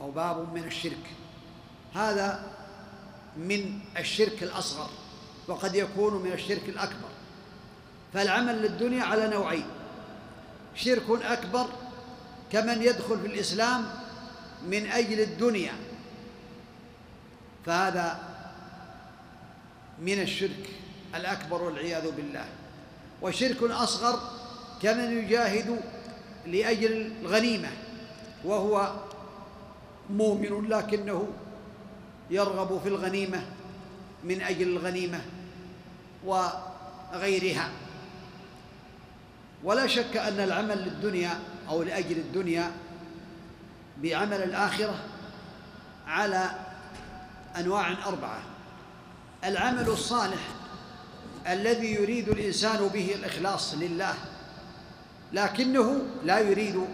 أو 0.00 0.10
باب 0.10 0.54
من 0.54 0.64
الشرك. 0.64 1.06
هذا 1.94 2.42
من 3.36 3.78
الشرك 3.98 4.42
الأصغر 4.42 4.90
وقد 5.48 5.74
يكون 5.74 6.22
من 6.22 6.32
الشرك 6.32 6.68
الأكبر. 6.68 7.08
فالعمل 8.12 8.62
للدنيا 8.62 9.04
على 9.04 9.28
نوعين 9.28 9.66
شرك 10.74 11.22
أكبر 11.22 11.66
كمن 12.52 12.82
يدخل 12.82 13.20
في 13.20 13.26
الإسلام 13.26 13.86
من 14.66 14.86
أجل 14.86 15.20
الدنيا. 15.20 15.72
فهذا 17.66 18.18
من 19.98 20.20
الشرك 20.20 20.70
الأكبر 21.14 21.62
والعياذ 21.62 22.10
بالله. 22.10 22.46
وشرك 23.22 23.62
أصغر 23.62 24.20
كمن 24.82 25.18
يجاهد 25.18 25.80
لأجل 26.46 27.12
الغنيمة 27.22 27.68
وهو 28.44 28.92
مؤمن 30.10 30.68
لكنه 30.68 31.28
يرغب 32.30 32.80
في 32.82 32.88
الغنيمة 32.88 33.42
من 34.24 34.42
أجل 34.42 34.68
الغنيمة 34.68 35.20
وغيرها. 36.24 37.70
ولا 39.64 39.86
شك 39.86 40.16
أن 40.16 40.40
العمل 40.40 40.78
للدنيا 40.78 41.38
أو 41.68 41.82
لأجل 41.82 42.16
الدنيا 42.16 42.72
بعمل 44.02 44.42
الآخرة 44.42 44.94
على 46.06 46.50
أنواع 47.56 48.06
أربعة. 48.06 48.42
العمل 49.44 49.88
الصالح 49.88 50.48
الذي 51.48 51.94
يريد 51.94 52.28
الإنسان 52.28 52.88
به 52.88 53.14
الإخلاص 53.14 53.74
لله 53.74 54.14
لكنه 55.32 56.00
لا 56.24 56.38
يريد 56.38 56.84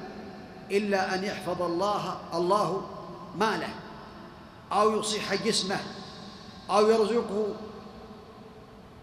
إلا 0.70 1.14
أن 1.14 1.24
يحفظ 1.24 1.62
الله 1.62 2.18
الله 2.34 2.86
ماله 3.36 3.68
أو 4.72 5.00
يصح 5.00 5.34
جسمه 5.34 5.78
أو 6.70 6.90
يرزقه 6.90 7.46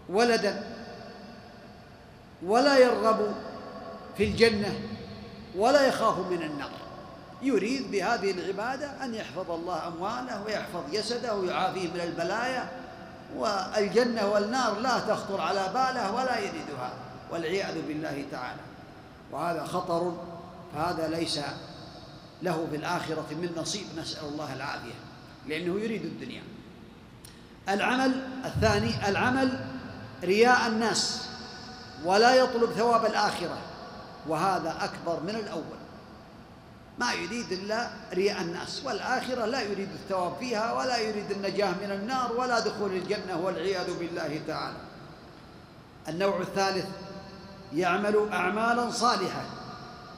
ولدا 0.08 0.62
ولا 2.42 2.78
يرغب 2.78 3.34
في 4.16 4.24
الجنة 4.24 4.80
ولا 5.56 5.86
يخاف 5.86 6.18
من 6.18 6.42
النار. 6.42 6.70
يريد 7.42 7.90
بهذه 7.90 8.30
العبادة 8.30 9.04
أن 9.04 9.14
يحفظ 9.14 9.50
الله 9.50 9.88
أمواله 9.88 10.44
ويحفظ 10.46 10.90
جسده 10.92 11.34
ويعافيه 11.34 11.88
من 11.88 12.00
البلايا 12.00 12.68
والجنة 13.36 14.26
والنار 14.26 14.78
لا 14.78 14.98
تخطر 14.98 15.40
على 15.40 15.70
باله 15.74 16.14
ولا 16.14 16.38
يريدها 16.38 16.92
والعياذ 17.30 17.82
بالله 17.88 18.24
تعالى. 18.30 18.60
وهذا 19.34 19.64
خطر 19.64 20.16
فهذا 20.74 21.08
ليس 21.08 21.40
له 22.42 22.66
في 22.70 22.76
الآخرة 22.76 23.26
من 23.30 23.50
نصيب. 23.56 23.86
نسأل 23.98 24.28
الله 24.28 24.54
العافية 24.54 24.94
لأنه 25.46 25.80
يريد 25.80 26.04
الدنيا. 26.04 26.42
العمل 27.68 28.22
الثاني 28.44 29.08
العمل 29.08 29.66
رياء 30.24 30.66
الناس 30.66 31.28
ولا 32.04 32.34
يطلب 32.34 32.72
ثواب 32.72 33.06
الآخرة 33.06 33.58
وهذا 34.28 34.76
أكبر 34.80 35.20
من 35.22 35.34
الأول. 35.34 35.78
ما 36.98 37.12
يريد 37.12 37.52
إلا 37.52 37.90
رياء 38.12 38.42
الناس 38.42 38.82
والآخرة 38.84 39.44
لا 39.46 39.62
يريد 39.62 39.88
الثواب 39.92 40.32
فيها 40.40 40.72
ولا 40.72 40.98
يريد 40.98 41.30
النجاة 41.30 41.70
من 41.70 41.90
النار 41.90 42.32
ولا 42.32 42.60
دخول 42.60 42.92
الجنة 42.92 43.40
والعياذ 43.40 43.98
بالله 43.98 44.40
تعالى. 44.46 44.76
النوع 46.08 46.40
الثالث 46.40 46.86
يعمل 47.72 48.28
أعمالا 48.32 48.90
صالحة 48.90 49.42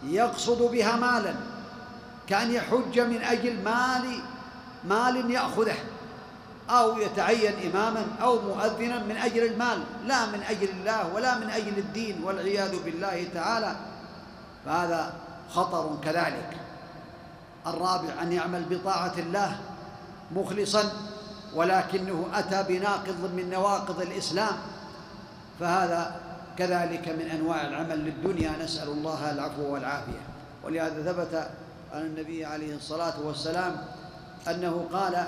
يقصد 0.05 0.63
بها 0.63 0.97
مالا 0.97 1.35
كأن 2.27 2.53
يحج 2.53 3.01
من 3.01 3.23
أجل 3.23 3.63
مال 3.65 4.21
مال 4.85 5.31
يأخذه 5.31 5.77
أو 6.71 6.99
يتعين 6.99 7.71
إماما 7.71 8.07
أو 8.23 8.41
مؤذنا 8.43 9.05
من 9.05 9.17
أجل 9.17 9.45
المال 9.45 9.85
لا 10.05 10.27
من 10.27 10.43
أجل 10.43 10.69
الله 10.69 11.15
ولا 11.15 11.39
من 11.39 11.51
أجل 11.51 11.79
الدين 11.79 12.25
والعياذ 12.25 12.83
بالله 12.85 13.29
تعالى. 13.35 13.77
فهذا 14.67 15.13
خطر 15.51 15.99
كذلك. 16.05 16.57
الرابع 17.67 18.23
أن 18.23 18.33
يعمل 18.33 18.65
بطاعة 18.71 19.13
الله 19.19 19.57
مخلصا 20.33 20.93
ولكنه 21.55 22.27
أتى 22.35 22.63
بناقض 22.69 23.31
من 23.37 23.51
نواقض 23.51 24.01
الإسلام. 24.01 24.57
فهذا 25.61 26.21
كذلك 26.59 27.09
من 27.09 27.31
أنواع 27.31 27.67
العمل 27.67 27.99
للدنيا 27.99 28.53
نسأل 28.65 28.89
الله 28.89 29.31
العفو 29.33 29.73
والعافية. 29.73 30.23
ولهذا 30.65 31.13
ثبت 31.13 31.51
عن 31.93 32.03
النبي 32.03 32.45
عليه 32.45 32.77
الصلاة 32.77 33.21
والسلام 33.21 33.77
أنه 34.49 34.87
قال 34.93 35.27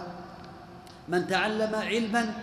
من 1.08 1.26
تعلم 1.26 1.74
علما 1.74 2.34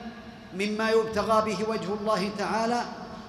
مما 0.53 0.89
يبتغى 0.89 1.53
به 1.53 1.69
وجه 1.69 1.93
الله 1.93 2.29
تعالى 2.37 2.81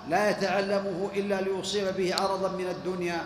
لا 0.09 0.31
يتعلمه 0.31 1.11
إلا 1.15 1.41
ليصيب 1.41 1.97
به 1.97 2.15
عرضا 2.15 2.49
من 2.49 2.67
الدنيا 2.67 3.21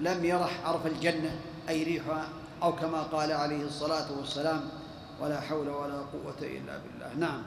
لم 0.00 0.24
يرح 0.24 0.50
عرف 0.64 0.86
الجنة 0.86 1.36
أي 1.68 1.82
ريحها 1.82 2.24
أو 2.62 2.76
كما 2.76 3.02
قال 3.02 3.32
عليه 3.32 3.64
الصلاة 3.64 4.06
والسلام 4.18 4.60
ولا 5.20 5.40
حول 5.40 5.68
ولا 5.68 5.94
قوة 5.94 6.40
إلا 6.40 6.78
بالله. 6.78 7.14
نعم. 7.18 7.42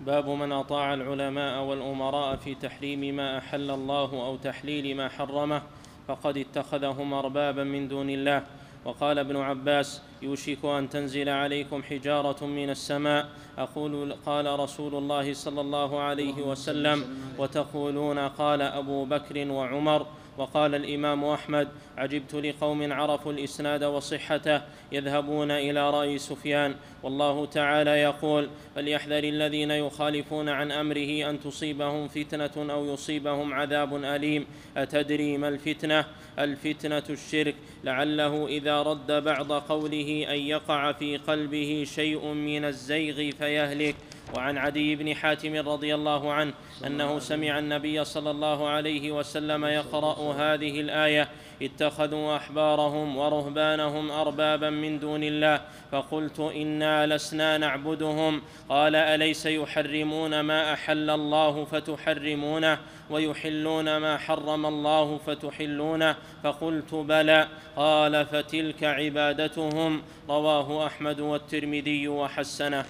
باب 0.00 0.28
من 0.28 0.52
أطاع 0.52 0.94
العلماء 0.94 1.64
والأمراء 1.64 2.36
في 2.36 2.54
تحريم 2.54 3.16
ما 3.16 3.38
أحل 3.38 3.70
الله 3.70 4.26
أو 4.26 4.36
تحليل 4.36 4.96
ما 4.96 5.08
حرمه 5.08 5.62
فقد 6.08 6.36
اتخذهم 6.36 7.14
أربابا 7.14 7.64
من 7.64 7.88
دون 7.88 8.10
الله. 8.10 8.42
وقال 8.84 9.18
ابن 9.18 9.36
عباس 9.36 10.02
يوشك 10.22 10.64
أن 10.64 10.88
تنزل 10.88 11.28
عليكم 11.28 11.82
حجارة 11.82 12.46
من 12.46 12.70
السماء. 12.70 13.28
أقول 13.58 14.16
قال 14.26 14.60
رسول 14.60 14.94
الله 14.94 15.32
صلى 15.34 15.60
الله 15.60 16.00
عليه 16.00 16.42
وسلم 16.42 17.04
وتقولون 17.38 18.18
قال 18.18 18.62
أبو 18.62 19.04
بكر 19.04 19.50
وعمر 19.50 20.06
وقال 20.38 20.74
الإمام 20.74 21.24
أحمد 21.24 21.68
عجبت 21.96 22.34
لقوم 22.34 22.92
عرفوا 22.92 23.32
الإسناد 23.32 23.84
وصحته 23.84 24.62
يذهبون 24.92 25.50
إلى 25.50 25.90
رأي 25.90 26.18
سفيان. 26.18 26.74
والله 27.02 27.46
تعالى 27.46 27.90
يقول 27.90 28.48
فليحذر 28.74 29.24
الذين 29.24 29.70
يخالفون 29.70 30.48
عن 30.48 30.72
أمره 30.72 31.30
أن 31.30 31.40
تصيبهم 31.40 32.08
فتنة 32.08 32.72
أو 32.72 32.86
يصيبهم 32.94 33.54
عذاب 33.54 34.04
أليم. 34.04 34.46
أتدري 34.76 35.38
ما 35.38 35.48
الفتنة؟ 35.48 36.04
الفتنة 36.38 37.02
الشرك. 37.10 37.54
لعله 37.84 38.46
إذا 38.46 38.82
رد 38.82 39.24
بعض 39.24 39.52
قوله 39.52 40.26
أن 40.30 40.38
يقع 40.38 40.92
في 40.92 41.16
قلبه 41.16 41.84
شيء 41.94 42.26
من 42.26 42.64
الزيغ 42.64 43.30
فيهلك. 43.30 43.94
وعن 44.34 44.58
عدي 44.58 44.96
بن 44.96 45.14
حاتم 45.14 45.68
رضي 45.68 45.94
الله 45.94 46.32
عنه 46.32 46.52
أنه 46.86 47.18
سمع 47.18 47.58
النبي 47.58 48.04
صلى 48.04 48.30
الله 48.30 48.68
عليه 48.68 49.12
وسلم 49.12 49.64
يقرأ 49.64 50.32
هذه 50.32 50.80
الآية 50.80 51.28
اتخذوا 51.62 52.36
أحبارهم 52.36 53.16
ورهبانهم 53.16 54.10
أربابا 54.10 54.70
من 54.70 54.98
دون 54.98 55.24
الله 55.24 55.60
فقلت 55.92 56.40
إنا 56.40 57.06
لسنا 57.06 57.58
نعبدهم. 57.58 58.42
قال 58.68 58.96
أليس 58.96 59.46
يحرمون 59.46 60.40
ما 60.40 60.72
أحل 60.72 61.10
الله 61.10 61.64
فتحرمونه 61.64 62.78
ويحلون 63.10 63.96
ما 63.96 64.16
حرم 64.18 64.66
الله 64.66 65.18
فتحلونه؟ 65.26 66.16
فقلت 66.42 66.94
بلى. 66.94 67.48
قال 67.76 68.26
فتلك 68.26 68.84
عبادتهم. 68.84 70.02
رواه 70.28 70.86
أحمد 70.86 71.20
والترمذي 71.20 72.08
وحسنه. 72.08 72.84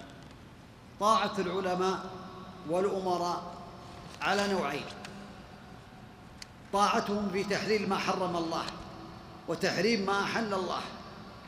طاعة 1.01 1.33
العلماء 1.39 1.99
والأمراء 2.71 3.43
على 4.23 4.49
نوعين. 4.53 4.85
طاعتهم 6.73 7.31
في 7.33 7.45
تحليل 7.45 7.89
ما 7.89 7.97
حرم 7.97 8.37
الله 8.37 8.65
وتحريم 9.49 10.07
ما 10.07 10.23
أحل 10.23 10.55
الله 10.55 10.81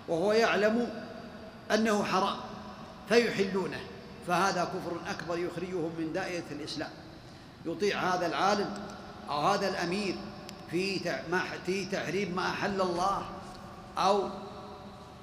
وهو 0.08 0.32
يعلم 0.32 1.04
أنه 1.74 2.04
حرام 2.04 2.36
فيحلونه 3.08 3.80
فهذا 4.26 4.64
كفر 4.64 5.10
أكبر 5.10 5.38
يخرجهم 5.38 5.90
من 5.98 6.12
دائرة 6.12 6.44
الإسلام. 6.50 6.90
يطيع 7.66 8.14
هذا 8.14 8.26
العالم 8.26 8.74
أو 9.30 9.40
هذا 9.40 9.68
الأمير 9.68 10.16
في 10.70 11.84
تحريم 11.92 12.36
ما 12.36 12.50
أحل 12.50 12.80
الله 12.80 13.22
أو 13.98 14.28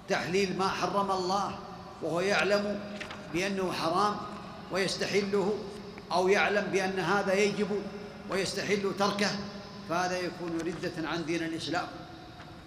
تحليل 0.10 0.58
ما 0.58 0.68
حرم 0.68 1.12
الله 1.12 1.60
وهو 2.02 2.20
يعلم 2.20 2.80
بأنه 3.34 3.72
حرام 3.72 4.16
ويستحله 4.72 5.58
أو 6.12 6.28
يعلم 6.28 6.68
بأن 6.72 7.00
هذا 7.00 7.34
يجب 7.34 7.68
ويستحل 8.30 8.92
تركه 9.00 9.30
فهذا 9.90 10.18
يكون 10.18 10.60
ردة 10.60 11.08
عن 11.08 11.26
دين 11.26 11.44
الإسلام. 11.44 11.88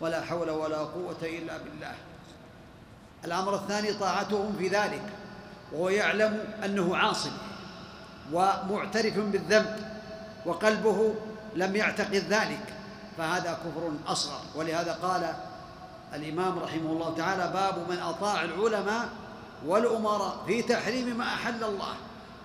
ولا 0.01 0.25
حول 0.25 0.51
ولا 0.51 0.79
قوة 0.79 1.23
إلا 1.23 1.59
بالله. 1.59 1.95
الأمر 3.25 3.55
الثاني 3.55 3.93
طاعتهم 3.93 4.57
في 4.59 4.69
ذلك 4.69 5.03
وهو 5.73 5.89
يعلم 5.89 6.55
أنه 6.65 6.97
عاصم 6.97 7.33
ومعترف 8.33 9.19
بالذنب 9.19 9.77
وقلبه 10.47 11.15
لم 11.57 11.77
يعتقد 11.77 12.15
ذلك 12.15 12.75
فهذا 13.19 13.53
كفر 13.53 13.93
أصغر. 14.07 14.41
ولهذا 14.55 14.93
قال 14.93 15.35
الإمام 16.15 16.59
رحمه 16.59 16.93
الله 16.93 17.15
تعالى 17.15 17.53
باب 17.53 17.91
من 17.91 17.99
أطاع 17.99 18.45
العلماء 18.45 19.09
والأمراء 19.67 20.45
في 20.47 20.63
تحريم 20.63 21.19
ما 21.19 21.25
أحل 21.25 21.65
الله 21.65 21.95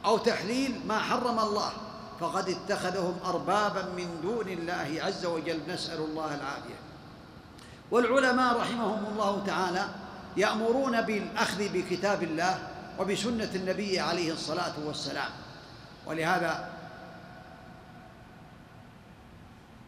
أو 0.06 0.18
تحليل 0.18 0.82
ما 0.88 1.00
حرم 1.00 1.40
الله 1.40 1.72
فقد 2.20 2.50
اتخذهم 2.50 3.18
اربابا 3.26 3.86
من 3.98 4.20
دون 4.22 4.48
الله 4.48 5.04
عز 5.04 5.26
وجل. 5.26 5.60
نسأل 5.68 6.00
الله 6.00 6.36
العافية. 6.36 6.80
والعلماء 7.92 8.58
رحمهم 8.58 9.06
الله 9.12 9.44
تعالى 9.48 9.86
يأمرون 10.38 11.02
بالأخذ 11.02 11.70
بكتاب 11.74 12.24
الله 12.24 12.68
وبسنة 13.00 13.52
النبي 13.56 14.00
عليه 14.00 14.34
الصلاة 14.34 14.74
والسلام. 14.86 15.30
ولهذا 16.06 16.70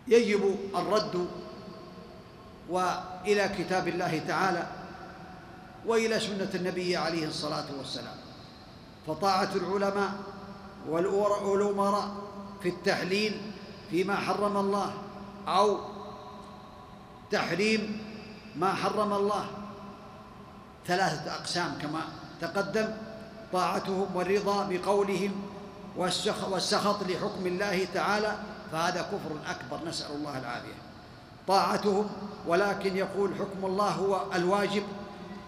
يجب 0.07 0.55
الرد 0.75 1.27
وإلى 2.69 3.49
كتاب 3.57 3.87
الله 3.87 4.21
تعالى 4.27 4.67
وإلى 5.85 6.19
سنة 6.19 6.49
النبي 6.55 6.97
عليه 6.97 7.27
الصلاة 7.27 7.65
والسلام. 7.77 8.15
فطاعة 9.07 9.49
العلماء 9.55 10.11
والأمراء 10.89 12.11
في 12.63 12.69
التحليل 12.69 13.41
فيما 13.89 14.15
حرم 14.15 14.57
الله 14.57 14.93
أو 15.47 15.79
تحريم 17.31 18.01
ما 18.55 18.73
حرم 18.73 19.13
الله. 19.13 19.45
ثلاثة 20.87 21.35
أقسام 21.35 21.77
كما 21.81 22.01
تقدم 22.41 22.93
طاعتهم 23.53 24.15
والرضا 24.15 24.67
بقولهم 24.69 25.31
والسخط 26.51 27.03
لحكم 27.03 27.47
الله 27.47 27.87
تعالى 27.93 28.35
فهذا 28.71 29.01
كفر 29.01 29.51
أكبر 29.51 29.89
نسأل 29.89 30.15
الله 30.15 30.39
العافية. 30.39 30.77
طاعتهم 31.47 32.09
ولكن 32.47 32.97
يقول 32.97 33.35
حكم 33.35 33.65
الله 33.65 33.89
هو 33.89 34.21
الواجب 34.35 34.83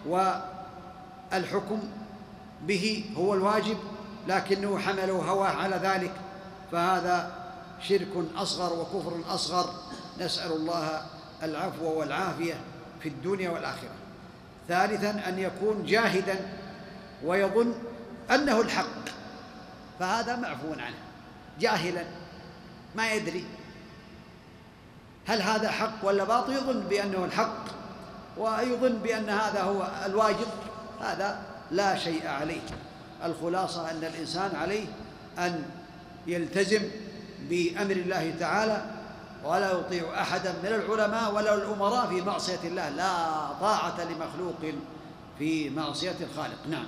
والحكم 0.06 1.80
به 2.62 3.04
هو 3.16 3.34
الواجب 3.34 3.76
لكنه 4.28 4.78
حملوا 4.78 5.24
هواه 5.24 5.48
على 5.48 5.76
ذلك 5.76 6.12
فهذا 6.72 7.32
شرك 7.82 8.24
أصغر 8.36 8.80
وكفر 8.80 9.34
أصغر. 9.34 9.74
نسأل 10.20 10.52
الله 10.52 11.02
العفو 11.42 11.98
والعافية 12.00 12.54
في 13.02 13.08
الدنيا 13.08 13.50
والآخرة. 13.50 13.94
ثالثا 14.68 15.28
أن 15.28 15.38
يكون 15.38 15.84
جاهدا 15.86 16.40
ويظن 17.24 17.74
أنه 18.30 18.60
الحق 18.60 19.08
فهذا 19.98 20.36
معفو 20.36 20.72
عنه 20.72 20.96
جاهلا 21.60 22.04
ما 22.94 23.12
يدري 23.12 23.44
هل 25.26 25.42
هذا 25.42 25.70
حق 25.70 25.94
ولا 26.02 26.24
باطل 26.24 26.52
يظن 26.52 26.80
بأنه 26.80 27.24
الحق. 27.24 27.79
ويظن 28.40 28.98
بأن 28.98 29.28
هذا 29.28 29.62
هو 29.62 29.88
الواجب 30.06 30.46
هذا 31.00 31.42
لا 31.70 31.96
شيء 31.96 32.26
عليه. 32.26 32.60
الخلاصة 33.24 33.90
أن 33.90 34.04
الإنسان 34.04 34.56
عليه 34.56 34.84
أن 35.38 35.64
يلتزم 36.26 36.82
بأمر 37.50 37.90
الله 37.90 38.34
تعالى 38.40 38.84
ولا 39.44 39.72
يطيع 39.72 40.20
أحدا 40.20 40.52
من 40.62 40.68
العلماء 40.68 41.34
ولا 41.34 41.54
الأمراء 41.54 42.06
في 42.06 42.20
معصية 42.20 42.68
الله. 42.68 42.88
لا 42.88 43.12
طاعة 43.60 44.04
لمخلوق 44.04 44.74
في 45.38 45.70
معصية 45.70 46.16
الخالق. 46.20 46.66
نعم. 46.70 46.86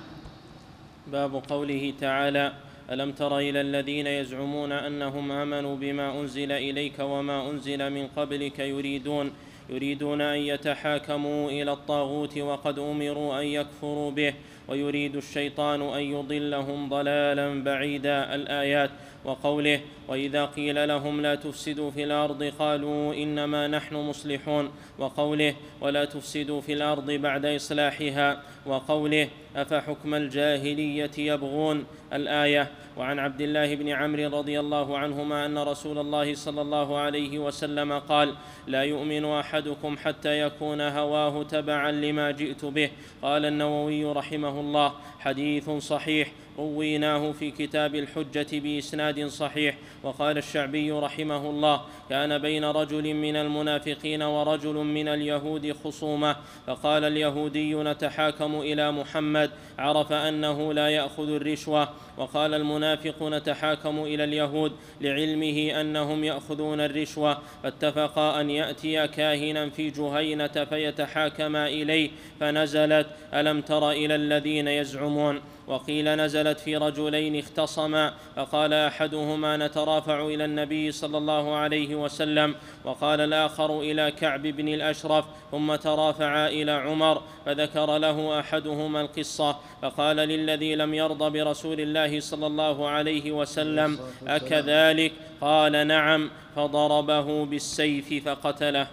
باب 1.07 1.43
قوله 1.49 1.93
تعالى 2.01 2.53
ألم 2.91 3.11
تر 3.11 3.37
إلى 3.37 3.61
الذين 3.61 4.07
يزعمون 4.07 4.71
أنهم 4.71 5.31
آمنوا 5.31 5.75
بما 5.75 6.19
أنزل 6.19 6.51
إليك 6.51 6.99
وما 6.99 7.49
أنزل 7.49 7.89
من 7.89 8.07
قبلك 8.07 8.59
يريدون 8.59 9.31
يريدون 9.73 10.21
أن 10.21 10.39
يتحاكموا 10.39 11.49
إلى 11.49 11.71
الطاغوت 11.71 12.37
وقد 12.37 12.79
أمروا 12.79 13.41
أن 13.41 13.45
يكفروا 13.45 14.11
به. 14.11 14.33
ويريد 14.67 15.15
الشيطان 15.15 15.81
أن 15.81 16.01
يضلهم 16.01 16.89
ضلالا 16.89 17.63
بعيدا 17.63 18.35
الآيات 18.35 18.89
وقوله 19.25 19.81
وإذا 20.07 20.45
قيل 20.45 20.87
لهم 20.87 21.21
لا 21.21 21.35
تفسدوا 21.35 21.91
في 21.91 22.03
الأرض 22.03 22.43
قالوا 22.59 23.13
إنما 23.13 23.67
نحن 23.67 23.95
مصلحون 23.95 24.71
وقوله 24.97 25.55
ولا 25.81 26.05
تفسدوا 26.05 26.61
في 26.61 26.73
الأرض 26.73 27.11
بعد 27.11 27.45
إصلاحها 27.45 28.41
وقوله 28.65 29.29
أفحكم 29.55 30.13
الجاهلية 30.13 31.11
يبغون 31.17 31.85
الآية 32.13 32.71
وعن 32.97 33.19
عبد 33.19 33.41
الله 33.41 33.75
بن 33.75 33.89
عمرو 33.89 34.39
رضي 34.39 34.59
الله 34.59 34.97
عنهما 34.97 35.45
أن 35.45 35.57
رسول 35.57 35.97
الله 35.97 36.35
صلى 36.35 36.61
الله 36.61 36.97
عليه 36.97 37.39
وسلم 37.39 37.99
قال 37.99 38.35
لا 38.67 38.83
يؤمن 38.83 39.25
أحدكم 39.25 39.97
حتى 39.97 40.41
يكون 40.41 40.81
هواه 40.81 41.43
تبعا 41.43 41.91
لما 41.91 42.31
جئت 42.31 42.65
به 42.65 42.89
قال 43.21 43.45
النووي 43.45 44.05
رحمه 44.05 44.52
الله 44.59 44.93
حديث 45.19 45.69
صحيح. 45.69 46.31
رويناه 46.57 47.31
في 47.31 47.51
كتاب 47.51 47.95
الحجة 47.95 48.47
بإسناد 48.51 49.27
صحيح. 49.27 49.77
وقال 50.03 50.37
الشعبي 50.37 50.91
رحمه 50.91 51.49
الله 51.49 51.81
كان 52.09 52.37
بين 52.37 52.65
رجل 52.65 53.13
من 53.13 53.35
المنافقين 53.35 54.21
ورجل 54.21 54.73
من 54.73 55.07
اليهود 55.07 55.75
خصومة. 55.83 56.35
فقال 56.67 57.03
اليهودي 57.03 57.75
نتحاكم 57.75 58.61
إلى 58.61 58.91
محمد. 58.91 59.51
عرف 59.79 60.13
أنه 60.13 60.73
لا 60.73 60.89
يأخذ 60.89 61.29
الرشوة. 61.29 61.89
وقال 62.17 62.53
المنافق 62.53 63.23
نتحاكم 63.23 64.03
إلى 64.03 64.23
اليهود. 64.23 64.71
لعلمه 65.01 65.81
أنهم 65.81 66.23
يأخذون 66.23 66.79
الرشوة. 66.81 67.37
فاتفقا 67.63 68.41
أن 68.41 68.49
يأتي 68.49 69.07
كاهنا 69.07 69.69
في 69.69 69.89
جهينة 69.89 70.47
فيتحاكما 70.47 71.67
إليه. 71.67 72.09
فنزلت 72.39 73.07
ألم 73.33 73.61
تر 73.61 73.91
إلى 73.91 74.15
الذين 74.15 74.67
يزعمون؟ 74.67 75.41
وقيل 75.67 76.15
نزلت 76.15 76.59
في 76.59 76.77
رجلين 76.77 77.39
اختصما 77.39 78.13
فقال 78.35 78.73
أحدهما 78.73 79.57
نترافع 79.57 80.25
إلى 80.25 80.45
النبي 80.45 80.91
صلى 80.91 81.17
الله 81.17 81.55
عليه 81.55 81.95
وسلم 81.95 82.55
وقال 82.85 83.21
الآخر 83.21 83.79
إلى 83.79 84.11
كعب 84.11 84.41
بن 84.41 84.67
الأشرف 84.67 85.25
ثم 85.51 85.75
ترافعا 85.75 86.47
إلى 86.47 86.71
عمر 86.71 87.21
فذكر 87.45 87.97
له 87.97 88.39
أحدهما 88.39 89.01
القصة 89.01 89.55
فقال 89.81 90.15
للذي 90.15 90.75
لم 90.75 90.93
يرض 90.93 91.31
برسول 91.31 91.79
الله 91.79 92.19
صلى 92.19 92.47
الله 92.47 92.89
عليه 92.89 93.31
وسلم 93.31 93.99
أكذلك؟ 94.27 95.13
قال 95.41 95.87
نعم 95.87 96.29
فضربه 96.55 97.45
بالسيف 97.45 98.29
فقتله. 98.29 98.87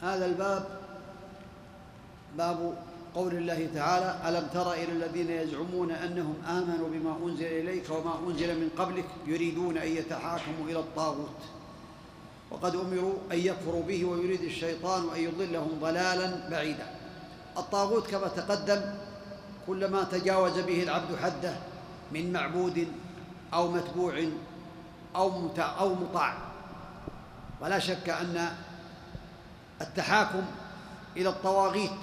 هذا 0.00 0.26
الباب 0.26 0.64
باب 2.38 2.74
قول 3.14 3.34
الله 3.34 3.68
تعالى 3.74 4.28
ألم 4.28 4.48
تر 4.54 4.72
إلى 4.72 4.92
الذين 4.92 5.30
يزعمون 5.30 5.90
أنهم 5.90 6.34
آمنوا 6.48 6.88
بما 6.88 7.16
أنزل 7.24 7.46
إليك 7.46 7.90
وما 7.90 8.18
أنزل 8.28 8.60
من 8.60 8.68
قبلك 8.78 9.04
يريدون 9.26 9.78
أن 9.78 9.88
يتحاكموا 9.88 10.66
إلى 10.66 10.78
الطاغوت 10.78 11.38
وقد 12.50 12.76
أمروا 12.76 13.14
أن 13.32 13.38
يكفروا 13.38 13.82
به 13.82 14.04
ويريد 14.04 14.42
الشيطان 14.42 15.02
أن 15.16 15.20
يضلهم 15.20 15.78
ضلالا 15.80 16.48
بعيدا. 16.50 16.86
الطاغوت 17.56 18.06
كما 18.06 18.28
تقدم 18.28 18.80
كلما 19.66 20.04
تجاوز 20.04 20.58
به 20.58 20.82
العبد 20.82 21.16
حده 21.16 21.54
من 22.12 22.32
معبود 22.32 22.88
أو 23.54 23.70
متبوع 23.70 24.24
أو 25.16 25.48
أو 25.58 25.94
مطاع. 25.94 26.34
ولا 27.60 27.78
شك 27.78 28.08
أن 28.08 28.48
التحاكم 29.80 30.42
إلى 31.16 31.28
الطواغيت 31.28 32.00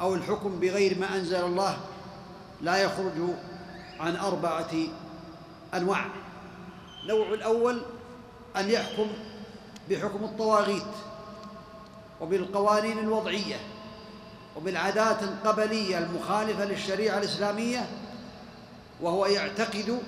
أو 0.00 0.14
الحكم 0.14 0.60
بغير 0.60 0.98
ما 0.98 1.14
أنزل 1.14 1.44
الله 1.44 1.76
لا 2.60 2.76
يخرج 2.76 3.12
عن 4.00 4.16
أربعة 4.16 4.70
أنواع. 5.74 6.04
النوع 7.02 7.28
الأول 7.28 7.82
أن 8.56 8.70
يحكم 8.70 9.06
بحكم 9.90 10.24
الطواغيت 10.24 10.82
وبالقوانين 12.20 12.98
الوضعية 12.98 13.56
وبالعادات 14.56 15.22
القبلية 15.22 15.98
المخالفة 15.98 16.64
للشريعة 16.64 17.18
الإسلامية 17.18 17.88
وهو 19.00 19.26
يعتقد 19.26 19.98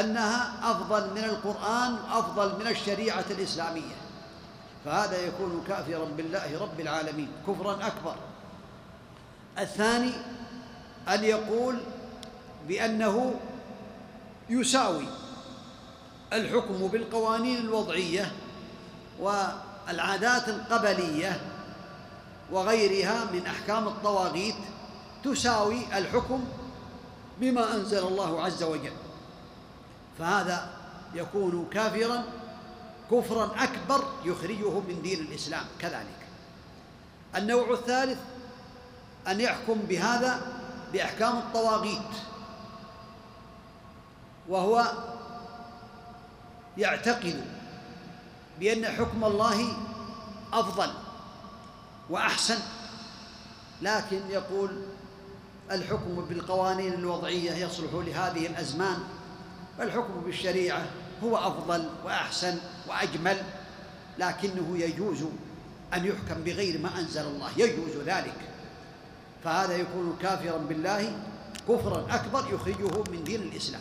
أنها 0.00 0.70
أفضل 0.70 1.10
من 1.10 1.24
القرآن 1.24 1.96
أفضل 2.12 2.58
من 2.60 2.66
الشريعة 2.66 3.24
الإسلامية. 3.30 3.94
فهذا 4.84 5.26
يكون 5.26 5.64
كافرا 5.68 6.04
بالله 6.04 6.58
رب 6.60 6.80
العالمين 6.80 7.28
كفرا 7.46 7.86
أكبر. 7.86 8.14
الثاني 9.58 10.12
أن 11.08 11.24
يقول 11.24 11.78
بأنه 12.68 13.34
يساوي 14.50 15.04
الحكم 16.32 16.88
بالقوانين 16.88 17.58
الوضعية 17.58 18.32
والعادات 19.20 20.48
القبلية 20.48 21.40
وغيرها 22.52 23.24
من 23.32 23.46
أحكام 23.46 23.88
الطواغيت 23.88 24.54
تساوي 25.24 25.98
الحكم 25.98 26.44
بما 27.40 27.74
أنزل 27.74 28.06
الله 28.06 28.44
عز 28.44 28.62
وجل. 28.62 28.92
فهذا 30.18 30.70
يكون 31.14 31.68
كافرا 31.72 32.24
كفرا 33.10 33.50
أكبر 33.58 34.04
يخرجه 34.24 34.80
من 34.80 35.02
دين 35.02 35.20
الإسلام 35.20 35.64
كذلك. 35.78 36.26
النوع 37.36 37.72
الثالث 37.72 38.18
أن 39.28 39.40
يحكم 39.40 39.74
بهذا 39.74 40.40
بأحكام 40.92 41.36
الطواغيت 41.36 41.98
وهو 44.48 44.92
يعتقد 46.78 47.44
بأن 48.60 48.86
حكم 48.86 49.24
الله 49.24 49.72
أفضل 50.52 50.90
وأحسن 52.10 52.58
لكن 53.82 54.20
يقول 54.30 54.82
الحكم 55.70 56.24
بالقوانين 56.28 56.92
الوضعية 56.92 57.52
يصلح 57.52 57.90
لهذه 57.92 58.46
الأزمان 58.46 58.98
والحكم 59.78 60.20
بالشريعة 60.24 60.86
هو 61.24 61.36
أفضل 61.36 61.88
وأحسن 62.04 62.58
وأجمل 62.88 63.42
لكنه 64.18 64.78
يجوز 64.78 65.24
أن 65.94 66.04
يحكم 66.04 66.44
بغير 66.44 66.80
ما 66.80 66.98
أنزل 66.98 67.26
الله 67.26 67.50
يجوز 67.56 67.96
ذلك. 68.06 68.34
فهذا 69.44 69.76
يكون 69.76 70.18
كافرا 70.22 70.56
بالله 70.56 71.12
كفرا 71.68 72.06
أكبر 72.10 72.54
يخرجه 72.54 73.10
من 73.10 73.24
دين 73.24 73.42
الإسلام 73.42 73.80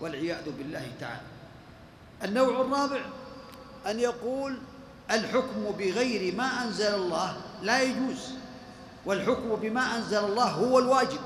والعياذ 0.00 0.50
بالله 0.58 0.86
تعالى. 1.00 1.20
النوع 2.24 2.60
الرابع 2.60 3.00
أن 3.86 4.00
يقول 4.00 4.58
الحكم 5.10 5.64
بغير 5.78 6.34
ما 6.34 6.64
أنزل 6.64 6.94
الله 6.94 7.36
لا 7.62 7.82
يجوز 7.82 8.28
والحكم 9.06 9.54
بما 9.56 9.96
أنزل 9.96 10.24
الله 10.24 10.50
هو 10.50 10.78
الواجب 10.78 11.20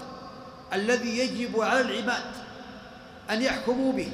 الذي 0.72 1.18
يجب 1.18 1.60
على 1.60 1.80
العباد 1.80 2.32
أن 3.30 3.42
يحكموا 3.42 3.92
به 3.92 4.12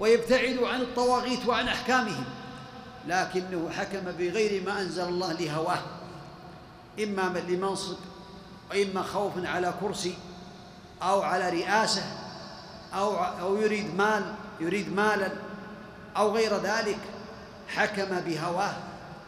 ويبتعدوا 0.00 0.68
عن 0.68 0.80
الطواغيت 0.80 1.46
وعن 1.46 1.68
أحكامهم. 1.68 2.24
لكنه 3.08 3.70
حكم 3.70 4.04
بغير 4.18 4.62
ما 4.62 4.80
أنزل 4.80 5.02
الله 5.02 5.32
لهواه 5.32 5.82
إما 7.02 7.42
لمنصب 7.48 7.96
وإما 8.72 9.02
خوف 9.02 9.32
على 9.44 9.74
كرسي 9.80 10.14
أو 11.02 11.22
على 11.22 11.50
رئاسة 11.50 12.02
أو 12.94 13.16
أو 13.16 13.56
يريد 13.56 13.94
مال 13.94 14.34
يريد 14.60 14.92
مالا 14.92 15.28
أو 16.16 16.30
غير 16.30 16.56
ذلك 16.56 16.98
حكم 17.68 18.20
بهواه 18.20 18.72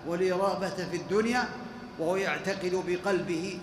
ولرغبة 0.07 0.69
في 0.91 0.97
الدنيا 0.97 1.49
وهو 1.99 2.17
يعتقد 2.17 2.83
بقلبه 2.87 3.59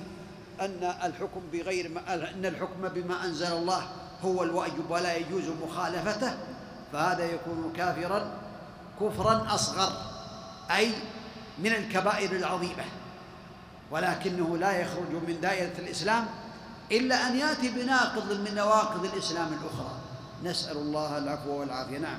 أن 0.61 0.93
الحكم 1.03 1.41
بغير 1.53 1.89
ما 1.89 2.13
أن 2.13 2.45
الحكم 2.45 2.87
بما 2.87 3.25
أنزل 3.25 3.53
الله 3.53 3.87
هو 4.23 4.43
الواجب 4.43 4.89
ولا 4.91 5.15
يجوز 5.15 5.43
مخالفته 5.63 6.33
فهذا 6.93 7.23
يكون 7.25 7.73
كافرا 7.77 8.31
كفرا 8.99 9.47
أصغر 9.49 9.91
أي 10.75 10.91
من 11.59 11.73
الكبائر 11.73 12.31
العظيمة. 12.31 12.83
ولكنه 13.91 14.57
لا 14.57 14.81
يخرج 14.81 15.11
من 15.27 15.41
دائرة 15.41 15.73
الإسلام 15.79 16.25
إلا 16.91 17.27
أن 17.27 17.37
يأتي 17.37 17.71
بناقض 17.71 18.31
من 18.31 18.55
نواقض 18.55 19.05
الإسلام 19.05 19.47
الأخرى. 19.53 19.95
نسأل 20.43 20.77
الله 20.77 21.17
العفو 21.17 21.59
والعافية. 21.59 21.97
نعم. 21.97 22.17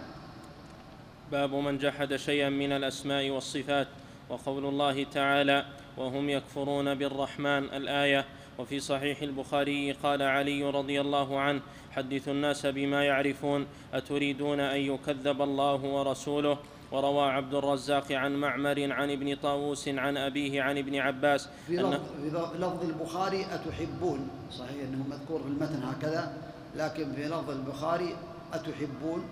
باب 1.32 1.54
من 1.54 1.78
جحد 1.78 2.16
شيئا 2.16 2.48
من 2.48 2.72
الأسماء 2.72 3.30
والصفات 3.30 3.88
وقول 4.28 4.66
الله 4.66 5.04
تعالى 5.04 5.64
وهم 5.96 6.30
يكفرون 6.30 6.94
بالرحمن 6.94 7.64
الآية. 7.64 8.24
وفي 8.58 8.80
صحيح 8.80 9.22
البخاري 9.22 9.92
قال 9.92 10.22
علي 10.22 10.70
رضي 10.70 11.00
الله 11.00 11.40
عنه 11.40 11.60
حدثوا 11.92 12.32
الناس 12.32 12.66
بما 12.66 13.04
يعرفون 13.04 13.66
أتريدون 13.94 14.60
أن 14.60 14.80
يكذب 14.80 15.42
الله 15.42 15.84
ورسوله؟ 15.84 16.58
وروى 16.92 17.30
عبد 17.30 17.54
الرزاق 17.54 18.12
عن 18.12 18.36
معمر 18.36 18.92
عن 18.92 19.10
ابن 19.10 19.36
طاووس 19.36 19.88
عن 19.88 20.16
أبيه 20.16 20.62
عن 20.62 20.78
ابن 20.78 20.96
عباس 20.96 21.48
في 21.66 21.76
لفظ, 21.76 22.00
في 22.22 22.58
لفظ 22.58 22.84
البخاري 22.84 23.46
أتحبون؟ 23.52 24.28
صحيح 24.50 24.82
أنه 24.88 25.04
مذكور 25.10 25.40
في 25.42 25.48
المتن 25.48 25.82
هكذا 25.82 26.32
لكن 26.76 27.12
في 27.12 27.24
لفظ 27.24 27.50
البخاري 27.50 28.16
أتحبون؟ 28.52 29.24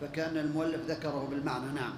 فكأن 0.00 0.38
المؤلف 0.38 0.80
ذكره 0.90 1.28
بالمعنى 1.30 1.72
نعم. 1.72 1.92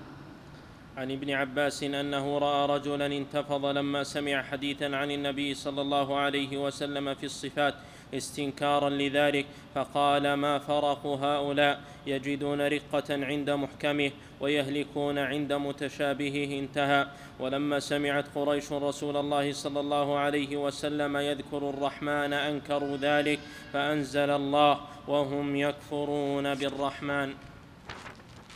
عن 0.96 1.10
ابن 1.10 1.30
عباس 1.30 1.82
أنه 1.82 2.38
رأى 2.38 2.78
رجلا 2.78 3.06
انتفض 3.06 3.66
لما 3.66 4.04
سمع 4.04 4.42
حديثا 4.42 4.96
عن 4.96 5.10
النبي 5.10 5.54
صلى 5.54 5.80
الله 5.82 6.18
عليه 6.18 6.56
وسلم 6.56 7.14
في 7.14 7.26
الصفات 7.26 7.74
استنكارا 8.14 8.90
لذلك 8.90 9.46
فقال 9.74 10.34
ما 10.34 10.58
فرق 10.58 11.06
هؤلاء؟ 11.06 11.80
يجدون 12.06 12.60
رقة 12.60 13.04
عند 13.10 13.50
محكمه 13.50 14.10
ويهلكون 14.40 15.18
عند 15.18 15.52
متشابهه. 15.52 16.58
انتهى. 16.58 17.06
ولما 17.40 17.80
سمعت 17.80 18.24
قريش 18.34 18.72
رسول 18.72 19.16
الله 19.16 19.52
صلى 19.52 19.80
الله 19.80 20.18
عليه 20.18 20.56
وسلم 20.56 21.16
يذكر 21.16 21.70
الرحمن 21.70 22.32
أنكروا 22.32 22.96
ذلك 22.96 23.38
فأنزل 23.72 24.30
الله 24.30 24.80
وهم 25.08 25.56
يكفرون 25.56 26.54
بالرحمن. 26.54 27.34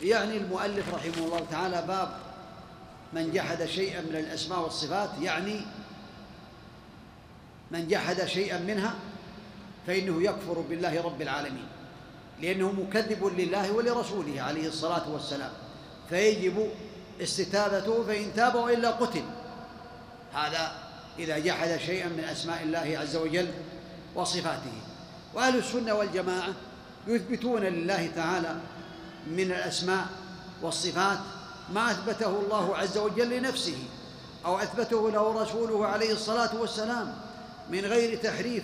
يعني 0.01 0.37
المؤلف 0.37 0.93
رحمه 0.93 1.25
الله 1.25 1.39
تعالى 1.51 1.83
باب 1.87 2.09
من 3.13 3.31
جحد 3.31 3.65
شيئا 3.65 4.01
من 4.01 4.15
الأسماء 4.15 4.59
والصفات 4.59 5.09
يعني 5.21 5.61
من 7.71 7.87
جحد 7.87 8.25
شيئا 8.25 8.59
منها 8.59 8.95
فإنه 9.87 10.23
يكفر 10.23 10.61
بالله 10.69 11.01
رب 11.01 11.21
العالمين 11.21 11.67
لأنه 12.41 12.71
مكذب 12.71 13.25
لله 13.37 13.71
ولرسوله 13.71 14.41
عليه 14.41 14.67
الصلاة 14.67 15.11
والسلام. 15.11 15.51
فيجب 16.09 16.69
استتابته 17.21 18.03
فإن 18.03 18.33
تاب 18.35 18.55
وإلا 18.55 18.91
قتل. 18.91 19.23
هذا 20.33 20.71
إذا 21.19 21.39
جحد 21.39 21.77
شيئا 21.77 22.07
من 22.07 22.23
أسماء 22.23 22.63
الله 22.63 22.97
عز 23.01 23.15
وجل 23.15 23.47
وصفاته. 24.15 24.73
وأهل 25.33 25.57
السنة 25.57 25.93
والجماعة 25.93 26.53
يثبتون 27.07 27.61
لله 27.61 28.09
تعالى 28.15 28.55
من 29.27 29.51
الأسماء 29.51 30.05
والصفات 30.61 31.17
ما 31.73 31.91
أثبته 31.91 32.39
الله 32.39 32.77
عز 32.77 32.97
وجل 32.97 33.37
لنفسه 33.37 33.77
أو 34.45 34.57
أثبته 34.57 35.11
له 35.11 35.41
رسوله 35.41 35.85
عليه 35.85 36.11
الصلاة 36.11 36.55
والسلام 36.55 37.15
من 37.71 37.79
غير 37.79 38.17
تحريف. 38.17 38.63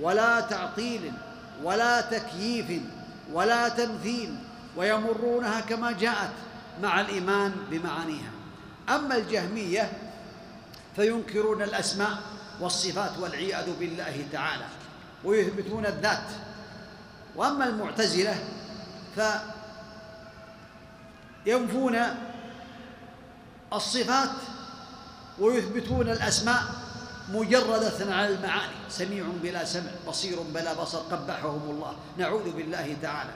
ولا 0.00 0.40
تعطيل 0.40 1.12
ولا 1.62 2.00
تكييف 2.00 2.82
ولا 3.32 3.68
تمثيل 3.68 4.36
ويمرونها 4.76 5.60
كما 5.60 5.92
جاءت 5.92 6.30
مع 6.82 7.00
الإيمان 7.00 7.52
بمعانيها. 7.70 8.30
أما 8.88 9.16
الجهمية 9.16 9.92
فينكرون 10.96 11.62
الأسماء 11.62 12.18
والصفات 12.60 13.18
والعياذ 13.18 13.78
بالله 13.78 14.26
تعالى 14.32 14.64
ويثبتون 15.24 15.86
الذات. 15.86 16.28
وأما 17.36 17.64
المعتزلة 17.64 18.38
فينفون 21.44 21.98
الصفات 23.72 24.30
ويثبتون 25.38 26.08
الاسماء 27.30 27.42
مجردة 27.42 28.14
على 28.14 28.34
المعاني 28.34 28.72
سميع 28.88 29.24
بلا 29.42 29.64
سمع 29.64 29.90
بصير 30.08 30.40
بلا 30.54 30.72
بصر 30.74 30.98
قبحهم 30.98 31.70
الله. 31.70 31.96
نعوذ 32.18 32.50
بالله 32.50 32.96
تعالى. 33.02 33.30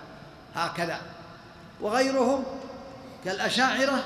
هكذا. 0.54 1.00
وغيرهم 1.80 2.44
كالأشاعرة 3.24 4.04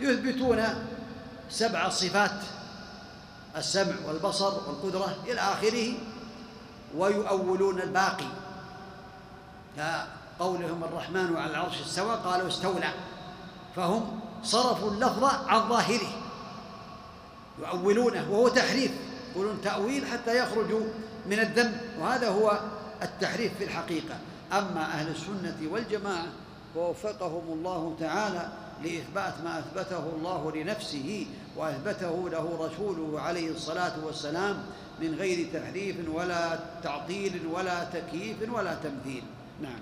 يثبتون 0.00 0.64
سبع 1.50 1.88
صفات 1.88 2.40
السمع 3.56 3.94
والبصر 4.06 4.54
والقدرة 4.54 5.16
إلى 5.26 5.40
آخره 5.40 5.94
ويؤولون 6.96 7.80
الباقي. 7.80 8.28
كقولهم 9.76 10.84
الرحمن 10.84 11.36
على 11.36 11.50
العرش 11.50 11.80
استوى 11.80 12.16
قالوا 12.16 12.48
استولى. 12.48 12.90
فهم 13.76 14.20
صرفوا 14.42 14.90
اللفظ 14.90 15.24
عن 15.24 15.68
ظاهره. 15.68 16.25
يؤولونه 17.58 18.30
وهو 18.30 18.48
تحريف. 18.48 18.90
يقولون 19.32 19.60
تأويل 19.60 20.06
حتى 20.06 20.38
يخرجوا 20.38 20.86
من 21.26 21.38
الذنب. 21.38 21.80
وهذا 22.00 22.28
هو 22.28 22.60
التحريف 23.02 23.58
في 23.58 23.64
الحقيقة. 23.64 24.18
أما 24.52 24.80
أهل 24.80 25.08
السنة 25.08 25.56
والجماعة 25.72 26.26
ووفقهم 26.76 27.52
الله 27.52 27.96
تعالى 28.00 28.48
لإثبات 28.84 29.34
ما 29.44 29.58
أثبته 29.58 30.12
الله 30.16 30.52
لنفسه 30.56 31.26
وأثبته 31.56 32.28
له 32.30 32.58
رسوله 32.60 33.20
عليه 33.20 33.50
الصلاة 33.50 34.04
والسلام 34.06 34.56
من 35.00 35.14
غير 35.14 35.46
تحريف 35.52 35.96
ولا 36.14 36.58
تعطيل 36.82 37.46
ولا 37.52 37.84
تكييف 37.84 38.36
ولا 38.52 38.74
تمثيل. 38.74 39.22
نعم. 39.62 39.80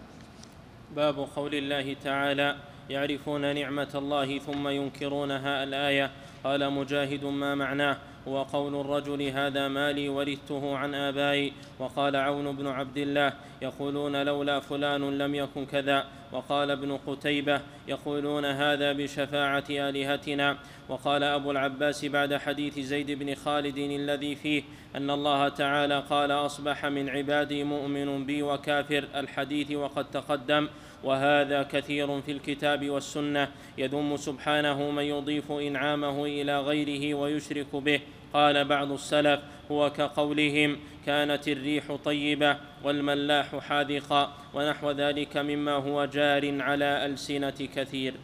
باب 0.97 1.29
قول 1.37 1.55
الله 1.55 1.97
تعالى 2.05 2.57
يعرفون 2.91 3.55
نعمة 3.55 3.89
الله 3.95 4.39
ثم 4.39 4.69
ينكرونها 4.69 5.65
الآية. 5.65 6.11
قال 6.45 6.71
مجاهد 6.71 7.25
ما 7.25 7.55
معناه 7.55 7.97
هو 8.29 8.43
قول 8.43 8.81
الرجل 8.81 9.23
هذا 9.23 9.69
مالي 9.69 10.09
ورثته 10.09 10.77
عن 10.77 10.95
آبائي. 10.95 11.53
وقال 11.79 12.17
عون 12.17 12.57
بن 12.57 12.67
عبد 12.67 12.97
الله 12.97 13.33
يقولون 13.63 14.23
لولا 14.23 14.61
فلان 14.61 15.19
لم 15.19 15.35
يكن 15.35 15.67
كذا. 15.67 16.05
وقال 16.33 16.71
ابن 16.71 16.97
قتيبة 17.07 17.61
يقولون 17.89 18.45
هذا 18.45 18.93
بشفاعة 18.93 19.65
آلهتنا. 19.71 20.57
وقال 20.89 21.23
أبو 21.23 21.51
العباس 21.51 22.05
بعد 22.05 22.35
حديث 22.35 22.79
زيد 22.79 23.11
بن 23.11 23.35
خالد 23.35 23.79
الذي 23.79 24.35
فيه 24.35 24.63
أن 24.97 25.11
الله 25.11 25.49
تعالى 25.49 26.01
قال 26.11 26.31
أصبح 26.33 26.87
من 26.87 27.09
عبادي 27.09 27.65
مؤمن 27.65 28.27
بي 28.27 28.43
وكافر. 28.43 29.05
الحديث 29.15 29.71
وقد 29.71 30.11
تقدم. 30.11 30.69
وهذا 31.05 31.63
كثير 31.63 32.21
في 32.21 32.33
الكتاب 32.33 32.91
والسنة. 32.91 33.49
يذم 33.79 34.17
سبحانه 34.17 34.91
من 34.91 35.03
يضيف 35.03 35.53
إنعامه 35.53 36.25
إلى 36.25 36.61
غيره 36.61 37.15
ويشرك 37.15 37.77
به. 37.77 38.01
قال 38.35 38.65
بعض 38.65 38.93
السلف 38.93 39.41
هو 39.71 39.91
كقولهم 39.91 40.77
كانت 41.07 41.49
الريح 41.49 41.97
طيبة 42.05 42.57
والملاح 42.85 43.57
حاذقا 43.57 44.33
ونحو 44.55 44.91
ذلك 44.91 45.37
مما 45.37 45.73
هو 45.73 46.05
جار 46.05 46.63
على 46.63 47.07
ألسنة 47.07 47.69
كثير. 47.75 48.15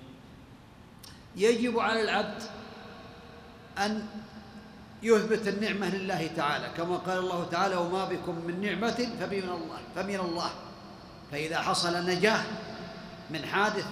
يجب 1.37 1.79
على 1.79 2.03
العبد 2.03 2.43
أن 3.79 4.03
يثبت 5.03 5.49
النعمة 5.49 5.97
لله 5.97 6.27
تعالى. 6.37 6.67
كما 6.77 6.97
قال 6.97 7.19
الله 7.19 7.45
تعالى 7.45 7.77
وما 7.77 8.05
بكم 8.05 8.35
من 8.47 8.61
نعمة 8.61 9.09
فمن 9.21 9.43
الله 9.43 9.81
فمن 9.95 10.21
الله. 10.21 10.51
فإذا 11.33 11.59
حصل 11.59 12.07
نجاه 12.07 12.43
من 13.33 13.47
حادث 13.47 13.87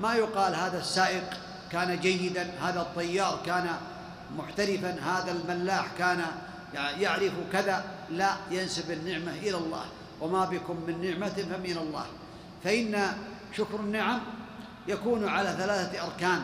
ما 0.00 0.14
يقال 0.14 0.54
هذا 0.54 0.78
السائق 0.78 1.24
كان 1.72 2.00
جيدا 2.00 2.50
هذا 2.62 2.80
الطيار 2.80 3.40
كان 3.46 3.66
محترفا 4.36 4.96
هذا 5.02 5.32
الملاح 5.32 5.86
كان 5.98 6.24
يعرف 6.74 7.32
كذا 7.52 7.84
لا 8.10 8.36
ينسب 8.50 8.90
النعمة 8.90 9.32
إلى 9.32 9.56
الله. 9.56 9.84
وما 10.20 10.44
بكم 10.44 10.76
من 10.86 11.10
نعمة 11.10 11.28
فمن 11.28 11.78
الله. 11.78 12.06
فإن 12.64 13.06
شكر 13.56 13.80
النعم 13.80 14.20
يكون 14.88 15.28
على 15.28 15.54
ثلاثة 15.58 16.06
أركان. 16.06 16.42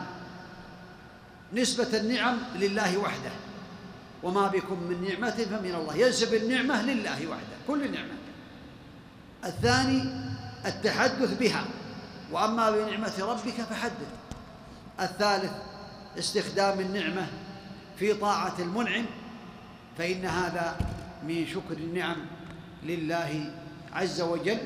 نسبة 1.53 1.97
النعم 1.97 2.37
لله 2.55 2.97
وحده. 2.97 3.31
وما 4.23 4.47
بكم 4.47 4.83
من 4.83 5.07
نعمة 5.09 5.35
فمن 5.35 5.75
الله. 5.75 5.95
ينسب 5.95 6.33
النعمة 6.33 6.81
لله 6.81 7.27
وحده. 7.27 7.55
كل 7.67 7.91
نعمة. 7.91 8.13
الثاني 9.45 10.03
التحدث 10.65 11.37
بها. 11.39 11.65
وأما 12.31 12.71
بنعمة 12.71 13.13
ربك 13.19 13.61
فحدث. 13.69 14.07
الثالث 14.99 15.51
استخدام 16.19 16.79
النعمة 16.79 17.27
في 17.99 18.13
طاعة 18.13 18.53
المنعم 18.59 19.05
فإن 19.97 20.25
هذا 20.25 20.77
من 21.23 21.47
شكر 21.47 21.77
النعم 21.77 22.17
لله 22.83 23.51
عز 23.93 24.21
وجل 24.21 24.57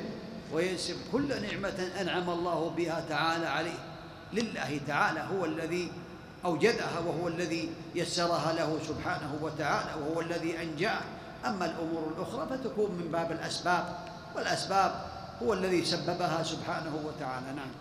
وينسب 0.53 0.95
كل 1.11 1.41
نعمة 1.41 1.91
أنعم 2.01 2.29
الله 2.29 2.69
بها 2.77 3.03
تعالى 3.09 3.45
عليه. 3.45 3.79
لله 4.33 4.79
تعالى 4.87 5.19
هو 5.19 5.45
الذي 5.45 5.91
أوجدها 6.45 6.99
وهو 6.99 7.27
الذي 7.27 7.69
يسرها 7.95 8.53
له 8.53 8.79
سبحانه 8.87 9.39
وتعالى 9.41 10.01
وهو 10.01 10.21
الذي 10.21 10.61
أنجاه. 10.61 11.01
أما 11.45 11.65
الأمور 11.65 12.13
الأخرى 12.17 12.47
فتكون 12.57 12.91
من 12.91 13.11
باب 13.11 13.31
الأسباب 13.31 13.97
والأسباب 14.35 15.05
هو 15.43 15.53
الذي 15.53 15.85
سببها 15.85 16.43
سبحانه 16.43 16.93
وتعالى. 17.05 17.45
نعم. 17.55 17.71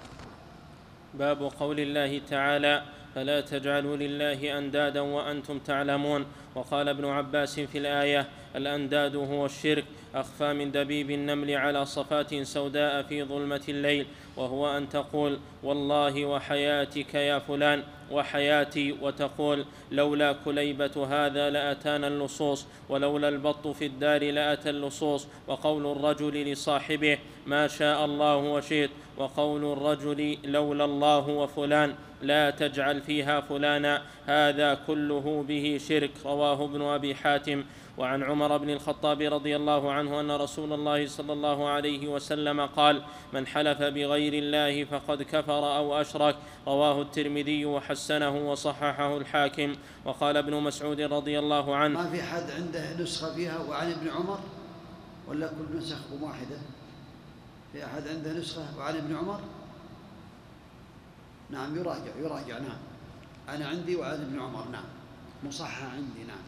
باب 1.15 1.43
قول 1.61 1.81
الله 1.81 2.21
تعالى 2.31 2.83
فلا 3.15 3.41
تجعلوا 3.41 3.97
لله 3.97 4.59
أندادا 4.59 5.01
وأنتم 5.01 5.59
تعلمون 5.59 6.27
وقال 6.55 6.89
ابن 6.89 7.05
عباس 7.05 7.61
في 7.61 7.79
الآية 7.79 8.27
الأنداد 8.59 9.17
هو 9.17 9.47
الشرك 9.47 9.85
أخفى 10.15 10.53
من 10.53 10.73
دبيب 10.73 11.11
النمل 11.11 11.51
على 11.51 11.87
صفات 11.87 12.35
سوداء 12.43 13.03
في 13.03 13.25
ظلمة 13.25 13.61
الليل 13.69 14.07
وهو 14.37 14.77
أن 14.77 14.89
تقول 14.89 15.39
والله 15.63 16.25
وحياتك 16.25 17.15
يا 17.15 17.39
فلان 17.39 17.83
وحياتي 18.11 18.93
وتقول 18.93 19.65
لولا 19.93 20.33
كليبة 20.45 21.07
هذا 21.11 21.51
لأتانا 21.51 22.09
اللصوص 22.09 22.67
ولولا 22.89 23.29
البط 23.29 23.69
في 23.69 23.87
الدار 23.87 24.31
لأتى 24.31 24.71
اللصوص 24.71 25.27
وقول 25.47 25.87
الرجل 25.87 26.53
لصاحبه 26.53 27.19
ما 27.47 27.67
شاء 27.69 28.05
الله 28.05 28.37
وشئت 28.37 28.91
وقول 29.17 29.73
الرجل 29.73 30.39
لولا 30.45 30.85
الله 30.85 31.29
وفلان 31.29 31.95
لا 32.23 32.51
تجعل 32.51 33.01
فيها 33.01 33.41
فلانا 33.41 34.03
هذا 34.27 34.79
كله 34.87 35.45
به 35.49 35.81
شرك 35.89 36.11
رواه 36.25 36.65
ابن 36.65 36.83
أبي 36.83 37.15
حاتم. 37.15 37.65
وعن 37.99 38.23
عمر 38.23 38.57
بن 38.57 38.71
الخطاب 38.71 39.21
رضي 39.21 39.57
الله 39.57 39.93
عنه 39.93 40.21
أن 40.21 40.31
رسول 40.31 40.73
الله 40.73 41.07
صلى 41.07 41.33
الله 41.33 41.69
عليه 41.69 42.09
وسلم 42.09 42.61
قال 42.67 43.05
من 43.33 43.47
حلف 43.47 43.79
بغير 43.79 44.33
الله 44.33 44.85
فقد 44.85 45.23
كفر 45.23 45.77
أو 45.77 46.01
اشرك 46.01 46.37
رواه 46.67 47.03
الترمذي 47.03 47.67
وحسنه 47.67 48.51
وصححه 48.51 49.17
الحاكم. 49.17 49.75
وقال 50.05 50.37
ابن 50.37 50.55
مسعود 50.55 51.01
رضي 51.01 51.39
الله 51.39 51.77
عنه 51.77 52.03
ما 52.03 52.11
في 52.11 52.23
حد 52.23 52.51
عنده 52.51 53.03
نسخة 53.03 53.35
فيها 53.35 53.59
وعن 53.59 53.91
ابن 53.91 54.09
عمر؟ 54.09 54.39
ولا 55.29 55.47
كل 55.47 55.79
نسخ 55.79 55.99
واحدة؟ 56.21 56.59
في 57.73 57.85
أحد 57.85 58.09
عنده 58.09 58.33
نسخة 58.33 58.79
وعن 58.79 58.97
ابن 58.97 59.17
عمر؟ 59.17 59.41
نعم 61.51 61.77
يراجع 61.77 62.17
يراجع 62.19 62.59
نعم. 62.59 62.79
أنا 63.49 63.69
عندي 63.69 63.97
وعن 63.97 64.13
ابن 64.13 64.41
عمر 64.41 64.69
نعم. 64.69 64.85
مصحح 65.45 65.85
عندي 65.85 66.25
نعم. 66.29 66.48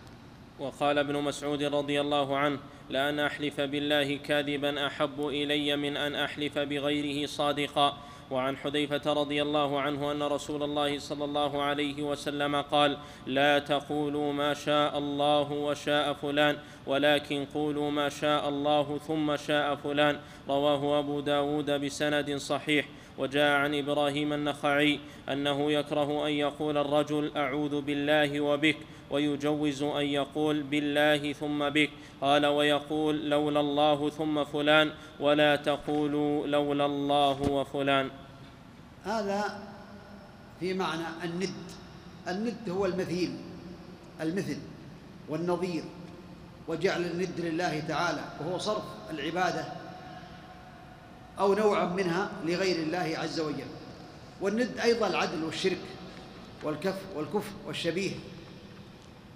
وقال 0.61 0.99
ابن 0.99 1.17
مسعود 1.17 1.63
رضي 1.63 2.01
الله 2.01 2.37
عنه 2.37 2.59
لأن 2.91 3.21
أحلف 3.21 3.61
بالله 3.61 4.17
كاذبا 4.17 4.87
أحب 4.87 5.29
إلي 5.29 5.77
من 5.77 5.97
أن 5.97 6.15
أحلف 6.15 6.59
بغيره 6.59 7.27
صادقا. 7.27 7.99
وعن 8.31 8.57
حذيفة 8.57 9.13
رضي 9.13 9.43
الله 9.43 9.81
عنه 9.81 10.13
أن 10.13 10.23
رسول 10.23 10.63
الله 10.63 10.99
صلى 10.99 11.25
الله 11.25 11.63
عليه 11.63 12.03
وسلم 12.03 12.57
قال 12.57 12.97
لا 13.27 13.59
تقولوا 13.59 14.33
ما 14.33 14.55
شاء 14.55 14.99
الله 14.99 15.53
وشاء 15.53 16.13
فلان 16.13 16.57
ولكن 16.87 17.45
قولوا 17.55 17.91
ما 17.91 18.09
شاء 18.09 18.49
الله 18.49 18.99
ثم 18.99 19.37
شاء 19.37 19.75
فلان. 19.75 20.19
رواه 20.49 20.99
أبو 20.99 21.21
داود 21.21 21.71
بسند 21.71 22.37
صحيح. 22.37 22.87
وجاء 23.19 23.51
عن 23.51 23.75
إبراهيم 23.75 24.33
النخعي 24.33 25.01
أنه 25.29 25.73
يكره 25.73 26.27
أن 26.27 26.33
يقول 26.33 26.79
الرجل 26.79 27.33
أعوذ 27.37 27.81
بالله 27.81 28.41
وبك 28.41 28.77
ويجوز 29.11 29.83
أن 29.83 30.05
يقول 30.05 30.63
بالله 30.63 31.33
ثم 31.33 31.69
بك. 31.69 31.91
قال 32.21 32.47
ويقول 32.47 33.31
لولا 33.31 33.61
الله 33.61 34.11
ثم 34.11 34.45
فلان 34.45 34.91
ولا 35.21 35.57
تقولوا 35.57 36.47
لولا 36.47 36.87
الله 36.87 37.43
وفلان. 37.43 38.11
هذا 39.05 39.59
في 40.61 40.75
معنى 40.75 41.05
الند. 41.25 41.55
الند 42.29 42.69
هو 42.69 42.87
المثيل 42.87 43.37
المثل 44.21 44.59
والنظير. 45.29 45.85
وجعل 46.69 47.05
الند 47.05 47.41
لله 47.41 47.81
تعالى 47.81 48.25
وهو 48.41 48.59
صرف 48.59 48.83
العبادة 49.11 49.65
أو 51.39 51.55
نوعا 51.55 51.85
منها 51.85 52.31
لغير 52.45 52.77
الله 52.77 53.19
عز 53.19 53.41
وجل. 53.41 53.71
والند 54.41 54.79
أيضا 54.79 55.07
العدل 55.07 55.45
والشرك 55.45 55.79
والكف 56.63 56.99
والكفر 57.17 57.53
والشبيه. 57.67 58.11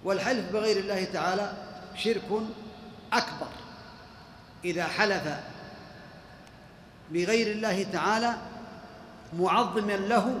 والحلف 0.05 0.51
بغير 0.53 0.77
الله 0.77 1.03
تعالى 1.03 1.51
شرك 1.95 2.29
أكبر. 3.13 3.47
إذا 4.65 4.87
حلف 4.87 5.23
بغير 7.11 7.47
الله 7.51 7.83
تعالى 7.83 8.35
معظما 9.39 9.91
له 9.91 10.39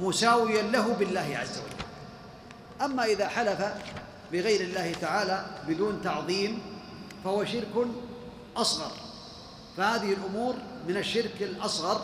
مساويا 0.00 0.62
له 0.62 0.94
بالله 0.94 1.38
عز 1.40 1.58
وجل. 1.58 1.84
أما 2.84 3.04
إذا 3.04 3.28
حلف 3.28 3.60
بغير 4.32 4.60
الله 4.60 4.92
تعالى 4.92 5.46
بدون 5.68 6.02
تعظيم 6.02 6.62
فهو 7.24 7.44
شرك 7.44 7.86
أصغر. 8.56 8.92
فهذه 9.76 10.12
الأمور 10.12 10.54
من 10.88 10.96
الشرك 10.96 11.42
الأصغر 11.42 12.00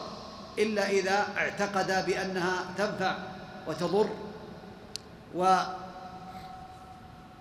إلا 0.59 0.91
إذا 0.91 1.27
اعتقد 1.37 2.07
بأنها 2.07 2.65
تنفع 2.79 3.17
وتضر 3.67 4.09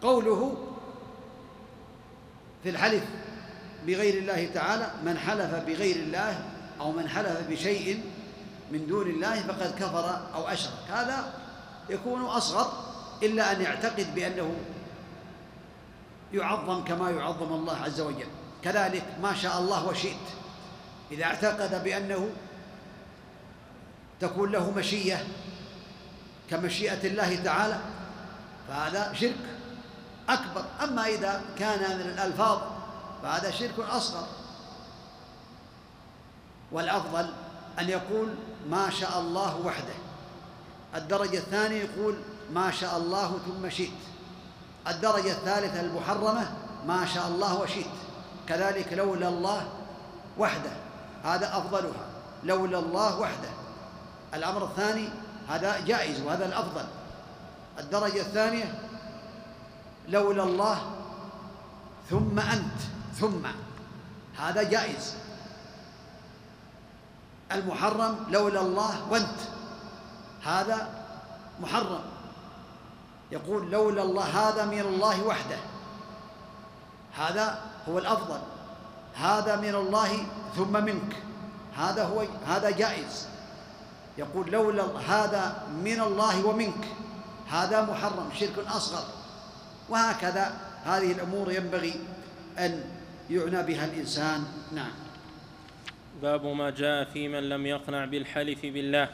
وقوله 0.03 0.57
في 2.63 2.69
الحلف 2.69 3.03
بغير 3.87 4.13
الله 4.13 4.49
تعالى 4.53 4.91
من 5.03 5.17
حلف 5.17 5.55
بغير 5.55 5.95
الله 5.95 6.43
أو 6.79 6.91
من 6.91 7.09
حلف 7.09 7.49
بشيء 7.49 8.03
من 8.71 8.87
دون 8.87 9.09
الله 9.09 9.41
فقد 9.41 9.75
كفر 9.79 10.19
أو 10.33 10.47
أشرك. 10.47 10.73
هذا 10.89 11.33
يكون 11.89 12.21
أصغر 12.21 12.73
إلا 13.23 13.51
أن 13.51 13.61
يعتقد 13.61 14.15
بأنه 14.15 14.55
يعظم 16.33 16.83
كما 16.83 17.11
يعظم 17.11 17.53
الله 17.53 17.77
عز 17.77 18.01
وجل. 18.01 18.27
كذلك 18.63 19.03
ما 19.21 19.33
شاء 19.33 19.59
الله 19.59 19.87
وشئت. 19.87 20.27
إذا 21.11 21.23
اعتقد 21.23 21.83
بأنه 21.83 22.29
تكون 24.19 24.51
له 24.51 24.71
مشية 24.71 25.27
كمشيئة 26.49 27.07
الله 27.07 27.35
تعالى 27.35 27.79
فهذا 28.67 29.13
شرك. 29.13 29.62
أكبر. 30.29 30.65
أما 30.83 31.05
إذا 31.05 31.41
كان 31.57 31.79
من 31.79 32.05
الألفاظ 32.05 32.59
فهذا 33.23 33.51
شرك 33.51 33.79
أصغر. 33.79 34.27
والأفضل 36.71 37.29
أن 37.79 37.89
يقول 37.89 38.35
ما 38.69 38.89
شاء 38.89 39.19
الله 39.19 39.57
وحده. 39.65 39.93
الدرجة 40.95 41.37
الثانية 41.37 41.83
يقول 41.83 42.15
ما 42.53 42.71
شاء 42.71 42.97
الله 42.97 43.39
ثم 43.45 43.69
شئت. 43.69 43.89
الدرجة 44.87 45.31
الثالثة 45.31 45.81
المحرمة 45.81 46.51
ما 46.87 47.05
شاء 47.05 47.27
الله 47.27 47.61
وشئت. 47.61 47.85
كذلك 48.47 48.93
لولا 48.93 49.27
الله 49.27 49.67
وحده. 50.37 50.71
هذا 51.23 51.57
أفضلها. 51.57 52.05
لولا 52.43 52.79
الله 52.79 53.19
وحده. 53.19 53.49
الأمر 54.33 54.63
الثاني 54.63 55.09
هذا 55.49 55.79
جائز 55.79 56.21
وهذا 56.21 56.45
الأفضل. 56.45 56.85
الدرجة 57.79 58.21
الثانية 58.21 58.79
لولا 60.07 60.43
الله 60.43 60.77
ثم 62.09 62.39
أنت 62.39 62.79
ثم. 63.19 63.45
هذا 64.37 64.63
جائز. 64.63 65.15
المحرم 67.51 68.15
لولا 68.29 68.61
الله 68.61 69.11
وأنت. 69.11 69.39
هذا 70.43 71.05
محرم. 71.61 72.03
يقول 73.31 73.71
لولا 73.71 74.01
الله 74.01 74.23
هذا 74.23 74.65
من 74.65 74.79
الله 74.79 75.23
وحده. 75.23 75.57
هذا 77.17 77.61
هو 77.89 77.97
الأفضل. 77.97 78.39
هذا 79.15 79.55
من 79.55 79.75
الله 79.75 80.25
ثم 80.55 80.83
منك. 80.83 81.15
هذا 81.77 82.05
هو 82.05 82.25
هذا 82.47 82.69
جائز. 82.69 83.27
يقول 84.17 84.51
لولا 84.51 84.83
هذا 85.07 85.63
من 85.83 86.01
الله 86.01 86.45
ومنك. 86.45 86.87
هذا 87.49 87.81
محرم 87.81 88.29
شرك 88.39 88.67
أصغر. 88.67 89.22
وهكذا 89.93 90.45
هذه 90.83 91.11
الأمور 91.11 91.51
ينبغي 91.51 91.93
أن 92.57 92.83
يعنى 93.29 93.63
بها 93.63 93.85
الإنسان. 93.85 94.43
نعم. 94.73 94.91
باب 96.21 96.45
ما 96.45 96.69
جاء 96.69 97.03
في 97.13 97.27
من 97.27 97.49
لم 97.49 97.65
يقنع 97.65 98.05
بالحلف 98.05 98.61
بالله. 98.63 99.07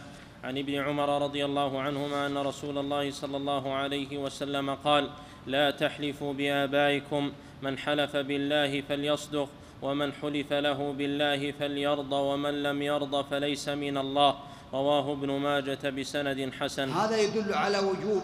عن 0.43 0.57
ابن 0.57 0.75
عمر 0.75 1.21
رضي 1.21 1.45
الله 1.45 1.81
عنهما 1.81 2.27
أن 2.27 2.37
رسول 2.37 2.77
الله 2.77 3.11
صلى 3.11 3.37
الله 3.37 3.73
عليه 3.73 4.17
وسلم 4.17 4.75
قال 4.75 5.09
لا 5.47 5.71
تحلفوا 5.71 6.33
بآبائكم. 6.33 7.31
من 7.61 7.77
حلف 7.77 8.15
بالله 8.15 8.81
فليصدق 8.81 9.49
ومن 9.81 10.13
حلف 10.13 10.53
له 10.53 10.93
بالله 10.97 11.51
فليرضى 11.51 12.15
ومن 12.15 12.63
لم 12.63 12.81
يرضى 12.81 13.25
فليس 13.31 13.69
من 13.69 13.97
الله. 13.97 14.35
رواه 14.73 15.11
ابن 15.11 15.29
ماجة 15.31 15.89
بسند 15.89 16.51
حسن. 16.59 16.89
هذا 16.89 17.17
يدل 17.17 17.53
على 17.53 17.79
وجوب 17.79 18.23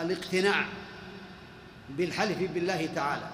الاقتناع 0.00 0.66
بالحلف 1.88 2.52
بالله 2.52 2.88
تعالى. 2.94 3.26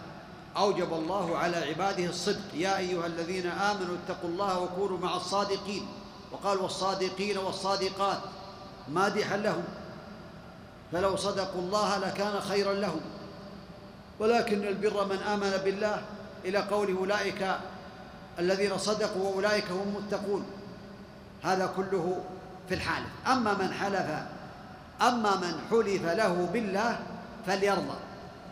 أوجب 0.57 0.93
الله 0.93 1.39
على 1.39 1.57
عباده 1.57 2.05
الصدق. 2.05 2.55
يا 2.55 2.79
أيها 2.79 3.07
الذين 3.07 3.47
آمنوا 3.47 3.97
اتقوا 4.05 4.31
الله 4.31 4.59
وكونوا 4.61 4.99
مع 4.99 5.17
الصادقين. 5.17 5.87
وقال 6.33 6.59
والصادقين 6.59 7.39
والصادقات. 7.39 8.21
مادحا 8.89 9.37
لهم. 9.37 9.65
فلو 10.93 11.17
صدقوا 11.17 11.61
الله 11.61 11.99
لكان 11.99 12.41
خيرا 12.41 12.75
لهم. 12.75 13.01
ولكن 14.19 14.67
البر 14.67 15.05
من 15.05 15.17
آمن 15.17 15.51
بالله 15.65 16.03
إلى 16.45 16.59
قوله 16.59 16.99
أولئك 16.99 17.57
الذين 18.39 18.79
صدقوا 18.79 19.29
وأولئك 19.29 19.71
هم 19.71 19.95
المتقون. 19.97 20.47
هذا 21.43 21.67
كله 21.77 22.25
في 22.69 22.75
الحالف 22.75 23.09
أما 23.27 23.55
من 23.55 23.73
حلف 23.73 24.40
أما 25.03 25.37
من 25.37 25.61
حلف 25.71 26.05
له 26.05 26.49
بالله 26.53 26.99
فليرضى. 27.47 27.97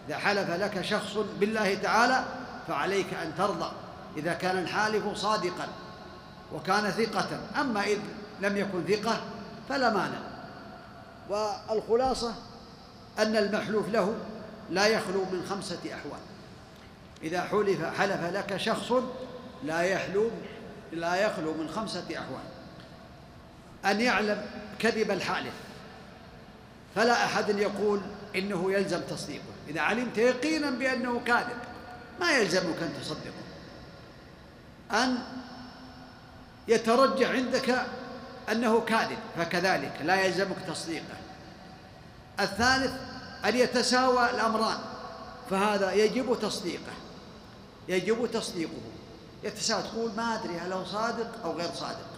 إذا 0.09 0.19
حلف 0.19 0.51
لك 0.51 0.83
شخص 0.83 1.17
بالله 1.41 1.75
تعالى 1.75 2.25
فعليك 2.69 3.15
أن 3.15 3.33
ترضى. 3.39 3.71
إذا 4.17 4.33
كان 4.33 4.59
الحالف 4.59 5.17
صادقا 5.17 5.69
وكان 6.55 6.91
ثقة 6.91 7.29
أما 7.61 7.83
إذ 7.83 7.99
لم 8.41 8.57
يكن 8.57 8.85
ثقة 8.89 9.21
فلا 9.69 9.91
مانع. 9.91 10.19
والخلاصة 11.31 12.35
أن 13.19 13.37
المحلوف 13.37 13.89
له 13.89 14.15
لا 14.71 14.87
يخلو 14.87 15.25
من 15.25 15.47
خمسة 15.51 15.79
أحوال. 15.95 16.21
إذا 17.23 17.41
حلف 17.41 17.85
حلف 17.85 18.25
لك 18.25 18.57
شخص 18.57 18.93
لا 19.65 19.81
يحلو 19.81 20.31
لا 20.93 21.17
يخلو 21.17 21.55
من 21.55 21.69
خمسة 21.69 22.05
أحوال. 22.13 22.45
أن 23.85 24.01
يعلم 24.01 24.47
كذب 24.79 25.11
الحالف. 25.11 25.55
فلا 26.95 27.25
أحد 27.25 27.59
يقول 27.59 28.01
إنه 28.37 28.73
يلزم 28.73 29.01
تصديقه. 29.01 29.43
إذا 29.69 29.81
علمت 29.81 30.19
يقينا 30.19 30.71
بأنه 30.71 31.21
كاذب 31.27 31.59
ما 32.21 32.31
يلزمك 32.31 32.83
أن 32.83 32.93
تصدقه. 33.01 33.49
أن 34.93 35.19
يترجح 36.69 37.31
عندك 37.31 37.83
أنه 38.53 38.81
كاذب 38.81 39.19
فكذلك 39.37 39.93
لا 40.05 40.25
يلزمك 40.25 40.57
تصديقه. 40.69 41.17
الثالث 42.41 42.93
أن 43.45 43.57
يتساوى 43.57 44.31
الأمران 44.31 44.79
فهذا 45.51 45.93
يجب 45.93 46.39
تصديقه. 46.43 46.93
يجب 47.89 48.31
تصديقه. 48.33 48.83
يتساوى 49.45 49.83
تقول 49.83 50.11
ما 50.17 50.35
أدري 50.35 50.59
هل 50.59 50.73
هو 50.73 50.85
صادق 50.85 51.45
أو 51.45 51.53
غير 51.53 51.71
صادق. 51.75 52.09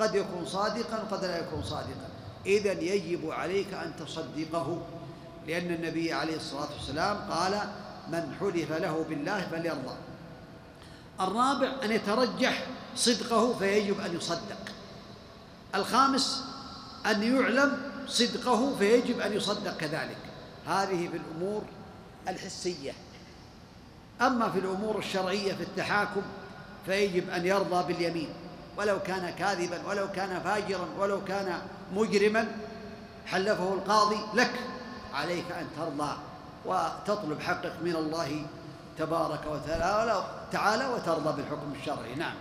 قد 0.00 0.14
يكون 0.14 0.46
صادقا 0.46 1.02
وقد 1.02 1.24
لا 1.24 1.38
يكون 1.38 1.62
صادقا. 1.62 2.09
إذا 2.46 2.72
يجب 2.72 3.30
عليك 3.30 3.74
أن 3.74 3.92
تصدقه 3.98 4.82
لأن 5.46 5.74
النبي 5.74 6.12
عليه 6.12 6.36
الصلاة 6.36 6.68
والسلام 6.76 7.16
قال 7.30 7.60
من 8.08 8.34
حلف 8.40 8.72
له 8.72 9.04
بالله 9.08 9.48
فليرضى. 9.50 9.96
الرابع 11.20 11.72
أن 11.84 11.92
يترجح 11.92 12.66
صدقه 12.96 13.58
فيجب 13.58 14.00
أن 14.00 14.16
يصدق. 14.16 14.58
الخامس 15.74 16.44
أن 17.06 17.22
يعلم 17.36 17.82
صدقه 18.06 18.76
فيجب 18.78 19.20
أن 19.20 19.32
يصدق 19.32 19.76
كذلك. 19.76 20.18
هذه 20.66 21.08
في 21.08 21.16
الأمور 21.16 21.62
الحسية. 22.28 22.92
أما 24.20 24.50
في 24.50 24.58
الأمور 24.58 24.98
الشرعية 24.98 25.52
في 25.52 25.62
التحاكم 25.62 26.22
فيجب 26.86 27.30
أن 27.30 27.46
يرضى 27.46 27.92
باليمين. 27.92 28.28
ولو 28.76 28.98
كان 28.98 29.30
كاذبا 29.30 29.88
ولو 29.88 30.12
كان 30.12 30.40
فاجرا 30.40 30.88
ولو 30.98 31.24
كان 31.24 31.58
مجرما 31.94 32.48
حلفه 33.26 33.74
القاضي 33.74 34.18
لك. 34.34 34.52
عليك 35.14 35.52
أن 35.52 35.66
ترضى 35.76 36.12
وتطلب 36.66 37.40
حقك 37.40 37.72
من 37.82 37.96
الله 37.96 38.46
تبارك 38.98 39.40
وتعالى 39.46 40.24
تعالى 40.52 40.86
وترضى 40.86 41.36
بالحكم 41.36 41.72
الشرعي. 41.80 42.14
نعم. 42.14 42.34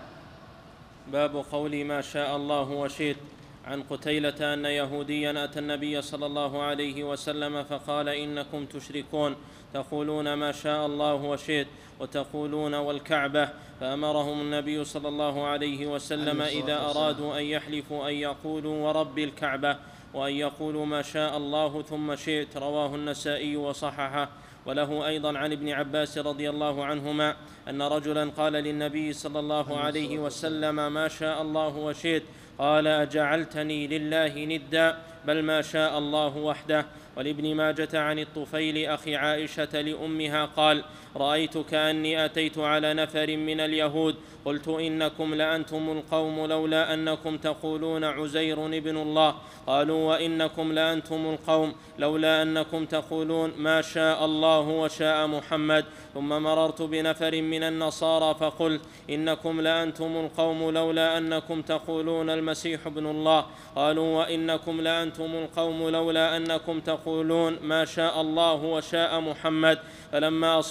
باب 1.08 1.46
قول 1.52 1.86
ما 1.86 2.02
شاء 2.02 2.36
الله 2.36 2.70
وشئت. 2.70 3.18
عن 3.66 3.84
قتيلة 3.84 4.54
أن 4.54 4.66
يهوديا 4.66 5.44
أتى 5.44 5.60
النبي 5.60 6.02
صلى 6.02 6.26
الله 6.26 6.64
عليه 6.64 7.04
وسلم 7.04 7.64
فقال 7.64 8.10
إنكم 8.10 8.66
تشركون. 8.66 9.36
تقولون 9.74 10.34
ما 10.34 10.52
شاء 10.52 10.86
الله 10.86 11.14
وشئت 11.14 11.68
وتقولون 12.00 12.74
والكعبة. 12.74 13.50
فأمرهم 13.80 14.42
النبي 14.42 14.86
صلى 14.86 15.08
الله 15.08 15.48
عليه 15.48 15.88
وسلم 15.88 16.42
إذا 16.42 16.78
أرادوا 16.78 17.40
أن 17.40 17.44
يحلفوا 17.44 18.10
أن 18.10 18.14
يقولوا 18.14 18.88
ورب 18.88 19.20
الكعبة 19.20 19.78
وأن 20.14 20.34
يقولوا 20.34 20.86
ما 20.86 21.02
شاء 21.02 21.38
الله 21.38 21.82
ثم 21.82 22.16
شئت 22.16 22.58
رواه 22.58 22.96
النسائي 22.96 23.56
وصححه. 23.56 24.30
وله 24.66 25.08
أيضا 25.08 25.38
عن 25.38 25.52
ابن 25.52 25.70
عباس 25.70 26.18
رضي 26.18 26.50
الله 26.50 26.86
عنهما 26.86 27.36
أن 27.70 27.82
رجلا 27.82 28.32
قال 28.38 28.54
للنبي 28.54 29.14
صلى 29.14 29.40
الله 29.40 29.78
عليه 29.78 30.20
وسلم 30.20 30.94
ما 30.94 31.08
شاء 31.08 31.42
الله 31.42 31.78
وشئت 31.78 32.24
قال 32.58 32.88
أجعلتني 32.88 33.88
لله 33.88 34.46
ندا 34.46 34.98
بل 35.26 35.44
ما 35.44 35.62
شاء 35.62 35.98
الله 35.98 36.38
وحده. 36.38 36.86
ولابن 37.20 37.56
ماجة 37.56 38.00
عن 38.00 38.20
الطفيل 38.20 38.86
أخي 38.86 39.16
عائشة 39.16 39.82
لأمها 39.82 40.46
قال 40.46 40.84
رأيت 41.16 41.58
كأني 41.58 42.26
أتيت 42.26 42.58
على 42.58 42.94
نفر 42.94 43.38
من 43.38 43.60
اليهود. 43.60 44.16
قلت 44.46 44.68
إنكم 44.68 45.36
لأنتم 45.36 45.90
القوم 45.90 46.46
لولا 46.46 46.94
أنكم 46.94 47.38
تقولون 47.38 48.04
عزير 48.04 48.66
ابن 48.66 48.98
الله. 48.98 49.36
قالوا 49.68 50.10
وإنكم 50.10 50.72
لأنتم 50.72 51.26
القوم 51.26 51.74
لولا 52.00 52.42
أنكم 52.42 52.86
تقولون 52.86 53.54
ما 53.58 53.82
شاء 53.82 54.26
الله 54.26 54.60
وشاء 54.60 55.28
محمد. 55.28 55.86
ثم 56.14 56.30
مررت 56.30 56.82
بنفر 56.82 57.42
من 57.42 57.64
النصارى 57.64 58.36
فقلت 58.40 58.82
إنكم 59.10 59.62
لأنتم 59.62 60.18
القوم 60.18 60.70
لولا 60.70 61.18
أنكم 61.18 61.62
تقولون 61.62 62.30
المسيح 62.30 62.88
ابن 62.88 63.06
الله. 63.06 63.46
قالوا 63.76 64.18
وإنكم 64.18 64.82
لأنتم 64.82 65.36
القوم 65.36 65.90
لولا 65.90 66.38
أنكم 66.38 66.80
تقولون 66.80 67.58
ما 67.62 67.86
شاء 67.86 68.22
الله 68.22 68.54
وشاء 68.54 69.20
محمد. 69.20 69.80
فلما 70.12 70.62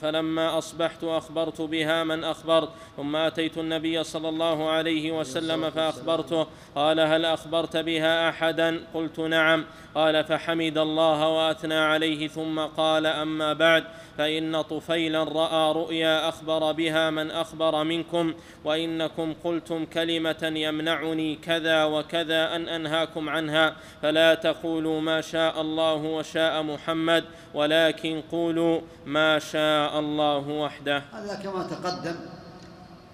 فلما 0.00 0.58
أصبحت 0.58 1.04
أخبرت 1.04 1.60
بها 1.60 2.04
من 2.04 2.24
أخبرت 2.24 2.68
ثم 2.96 3.16
أتيت 3.16 3.58
النبي 3.58 4.04
صلى 4.04 4.28
الله 4.28 4.70
عليه 4.70 5.12
وسلم 5.12 5.70
فأخبرته. 5.70 6.46
قال 6.74 7.00
هل 7.00 7.24
أخبرت 7.24 7.76
بها 7.76 8.28
أحدا؟ 8.28 8.80
قلت 8.94 9.20
نعم. 9.20 9.64
قال 9.94 10.24
فحمد 10.24 10.78
الله 10.78 11.28
وأثنى 11.28 11.74
عليه. 11.74 12.28
ثم 12.28 12.60
قال 12.60 13.06
أما 13.06 13.52
بعد 13.52 13.84
فإن 14.18 14.62
طفيلا 14.62 15.24
رأى 15.24 15.72
رؤيا 15.72 16.28
أخبر 16.28 16.72
بها 16.72 17.10
من 17.10 17.30
أخبر 17.30 17.84
منكم 17.84 18.34
وإنكم 18.64 19.34
قلتم 19.44 19.84
كلمة 19.84 20.52
يمنعني 20.56 21.36
كذا 21.36 21.84
وكذا 21.84 22.56
أن 22.56 22.68
أنهاكم 22.68 23.28
عنها. 23.28 23.76
فلا 24.02 24.34
تقولوا 24.34 25.00
ما 25.00 25.20
شاء 25.20 25.60
الله 25.60 25.94
وشاء 25.94 26.62
محمد 26.62 27.24
ولكن 27.54 28.22
قولوا 28.32 28.80
ما 29.06 29.38
شاء 29.38 29.71
الله 29.98 30.48
وحده. 30.48 31.02
هذا 31.12 31.34
كما 31.34 31.62
تقدم 31.62 32.16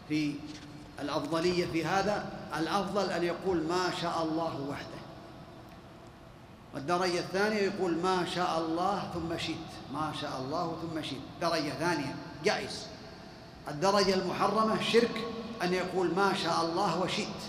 في 0.09 0.35
الأفضلية 1.01 1.67
في 1.67 1.85
هذا 1.85 2.27
الأفضل 2.59 3.11
أن 3.11 3.25
يقول 3.25 3.57
ما 3.57 3.91
شاء 4.03 4.23
الله 4.23 4.67
وحده. 4.71 4.99
والدرجة 6.75 7.19
الثانية 7.19 7.57
يقول 7.57 7.97
ما 7.97 8.27
شاء 8.35 8.59
الله 8.59 9.11
ثم 9.15 9.39
شئت. 9.39 9.71
ما 9.93 10.13
شاء 10.21 10.41
الله 10.41 10.77
ثم 10.83 11.03
شئت. 11.03 11.21
درجة 11.41 11.71
ثانية 11.71 12.15
جائز. 12.45 12.87
الدرجة 13.69 14.15
المحرمة 14.15 14.83
شرك 14.83 15.25
أن 15.63 15.75
يقول 15.75 16.15
ما 16.15 16.35
شاء 16.35 16.65
الله 16.65 17.03
وشئت. 17.03 17.41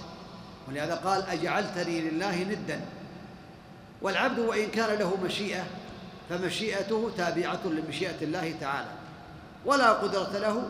ولهذا 0.68 0.96
قال 0.96 1.22
أجعلتني 1.22 2.02
لله 2.02 2.44
ندا. 2.44 2.82
والعبد 4.02 4.40
وإن 4.40 4.68
كان 4.68 5.00
له 5.00 5.18
مشيئة 5.24 5.64
فمشيئته 6.30 7.12
تابعة 7.18 7.60
لمشيئة 7.66 8.22
الله 8.22 8.56
تعالى. 8.62 8.99
ولا 9.66 9.94
قدرة 9.94 10.38
له 10.38 10.70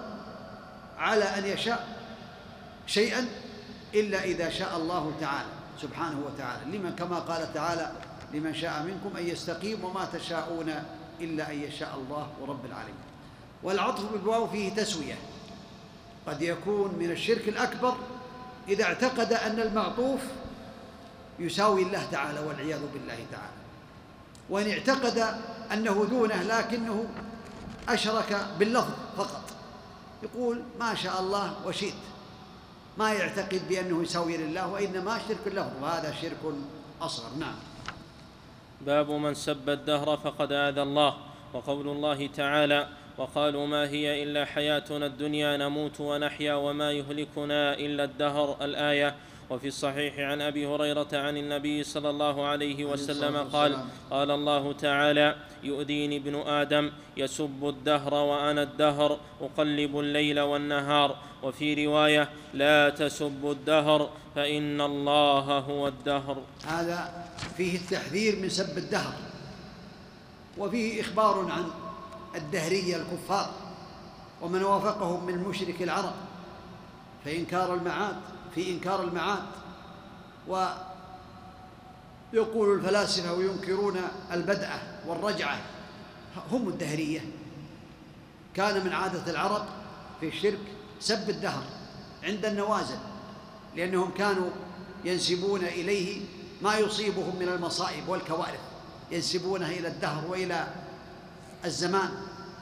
على 0.98 1.24
أن 1.24 1.46
يشاء 1.46 1.88
شيئا 2.88 3.26
إلا 3.94 4.24
إذا 4.24 4.50
شاء 4.50 4.78
الله 4.78 5.14
تعالى 5.22 5.50
سبحانه 5.82 6.20
وتعالى. 6.26 6.78
لمن 6.78 6.96
كما 6.96 7.20
قال 7.20 7.54
تعالى 7.54 7.92
لمن 8.34 8.54
شاء 8.54 8.84
منكم 8.84 9.18
أن 9.18 9.28
يستقيم 9.28 9.86
وما 9.86 10.06
تشاءون 10.14 10.84
إلا 11.20 11.52
أن 11.52 11.62
يشاء 11.62 11.96
الله 11.98 12.28
رب 12.48 12.66
العالمين. 12.66 13.10
والعطف 13.64 14.12
بالواو 14.12 14.48
فيه 14.48 14.76
تسوية. 14.76 15.16
قد 16.28 16.42
يكون 16.42 16.96
من 17.00 17.12
الشرك 17.12 17.50
الأكبر 17.50 17.98
إذا 18.68 18.84
اعتقد 18.84 19.34
أن 19.34 19.60
المعطوف 19.60 20.20
يساوي 21.40 21.82
الله 21.84 22.08
تعالى 22.12 22.40
والعياذ 22.40 22.82
بالله 22.94 23.26
تعالى. 23.32 23.60
وإن 24.50 24.70
اعتقد 24.70 25.36
أنه 25.74 26.08
دونه 26.10 26.44
لكنه 26.44 27.06
أشرك 27.94 28.48
باللفظ 28.60 28.94
فقط. 29.18 29.44
يقول 30.24 30.64
ما 30.80 30.96
شاء 30.96 31.20
الله 31.20 31.68
وشئت. 31.68 31.94
ما 32.98 33.14
يعتقد 33.14 33.62
بأنه 33.70 34.04
يساوي 34.04 34.38
لله 34.38 34.68
وإنما 34.68 35.20
شرك 35.28 35.48
اللفظ 35.48 35.84
وهذا 35.84 36.14
شرك 36.22 36.54
أصغر. 37.02 37.30
نعم. 37.40 37.56
باب 38.82 39.12
من 39.12 39.34
سب 39.34 39.70
الدهر 39.70 40.18
فقد 40.18 40.52
آذى 40.52 40.82
الله 40.82 41.14
وقول 41.54 41.88
الله 41.88 42.28
تعالى 42.28 42.88
وقالوا 43.18 43.68
ما 43.68 43.90
هي 43.90 44.24
إلا 44.24 44.46
حياتنا 44.46 45.06
الدنيا 45.06 45.58
نموت 45.58 46.00
ونحيا 46.02 46.54
وما 46.54 46.92
يهلكنا 46.92 47.74
إلا 47.74 48.04
الدهر. 48.04 48.58
الآية 48.62 49.16
وفي 49.50 49.68
الصحيح 49.68 50.20
عن 50.20 50.42
أبي 50.42 50.68
هريرة 50.68 51.08
عن 51.14 51.38
النبي 51.38 51.84
صلى 51.84 52.10
الله 52.10 52.46
عليه 52.46 52.86
وسلم 52.86 53.38
قال 53.38 53.84
قال 54.12 54.32
الله 54.32 54.74
تعالى 54.74 55.36
يؤذيني 55.64 56.18
ابن 56.18 56.36
آدم 56.36 56.92
يسب 57.18 57.62
الدهر 57.64 58.14
وأنا 58.14 58.64
الدهر 58.64 59.20
أقلب 59.42 60.00
الليل 60.00 60.40
والنهار. 60.40 61.16
وفي 61.44 61.86
رواية 61.86 62.30
لا 62.54 62.90
تسبوا 62.90 63.52
الدهر 63.52 64.10
فإن 64.36 64.82
الله 64.82 65.60
هو 65.60 65.88
الدهر. 65.88 66.38
هذا 66.68 67.26
فيه 67.58 67.78
التحذير 67.78 68.36
من 68.36 68.50
سب 68.50 68.78
الدهر 68.78 69.14
وفيه 70.58 71.02
إخبار 71.02 71.52
عن 71.52 71.66
الدهريه 72.36 72.96
الكفار 72.96 73.50
ومن 74.42 74.64
وافقهم 74.64 75.26
من 75.26 75.38
مشرك 75.38 75.82
العرب 75.82 76.14
فإنكار 77.26 77.74
المعاد. 77.74 78.16
في 78.60 78.72
إنكار 78.72 79.04
المعاد 79.04 79.44
ويقول 82.34 82.76
الفلاسفة 82.80 83.34
وينكرون 83.34 84.02
البدعة 84.32 84.82
والرجعة. 85.08 85.62
هم 86.52 86.68
الدهرية. 86.68 87.22
كان 88.56 88.86
من 88.86 88.94
عادة 88.94 89.32
العرب 89.32 89.66
في 90.20 90.28
الشرك 90.28 90.60
سب 91.00 91.30
الدهر 91.30 91.64
عند 92.24 92.46
النوازل 92.46 92.98
لأنهم 93.76 94.12
كانوا 94.12 94.50
ينسبون 95.06 95.64
إليه 95.64 96.22
ما 96.62 96.78
يصيبهم 96.78 97.36
من 97.40 97.50
المصائب 97.50 98.10
والكوارث 98.10 98.60
ينسبونه 99.12 99.68
إلى 99.68 99.88
الدهر 99.88 100.28
وإلى 100.28 100.68
الزمان 101.66 102.10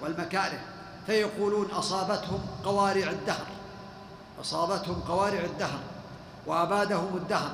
والمكاره. 0.01 0.59
فيقولون 1.07 1.71
أصابتهم 1.71 2.39
قوارع 2.63 3.09
الدهر. 3.09 3.56
أصابتهم 4.41 5.01
قوارع 5.07 5.39
الدهر 5.39 5.79
وأبادهم 6.45 7.17
الدهر 7.17 7.51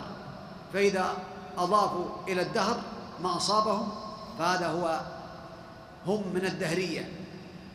فإذا 0.74 1.14
أضافوا 1.58 2.06
إلى 2.28 2.42
الدهر 2.42 2.82
ما 3.24 3.38
أصابهم 3.38 3.90
فهذا 4.40 4.68
هو 4.68 5.02
هم 6.08 6.34
من 6.34 6.46
الدهرية 6.46 7.10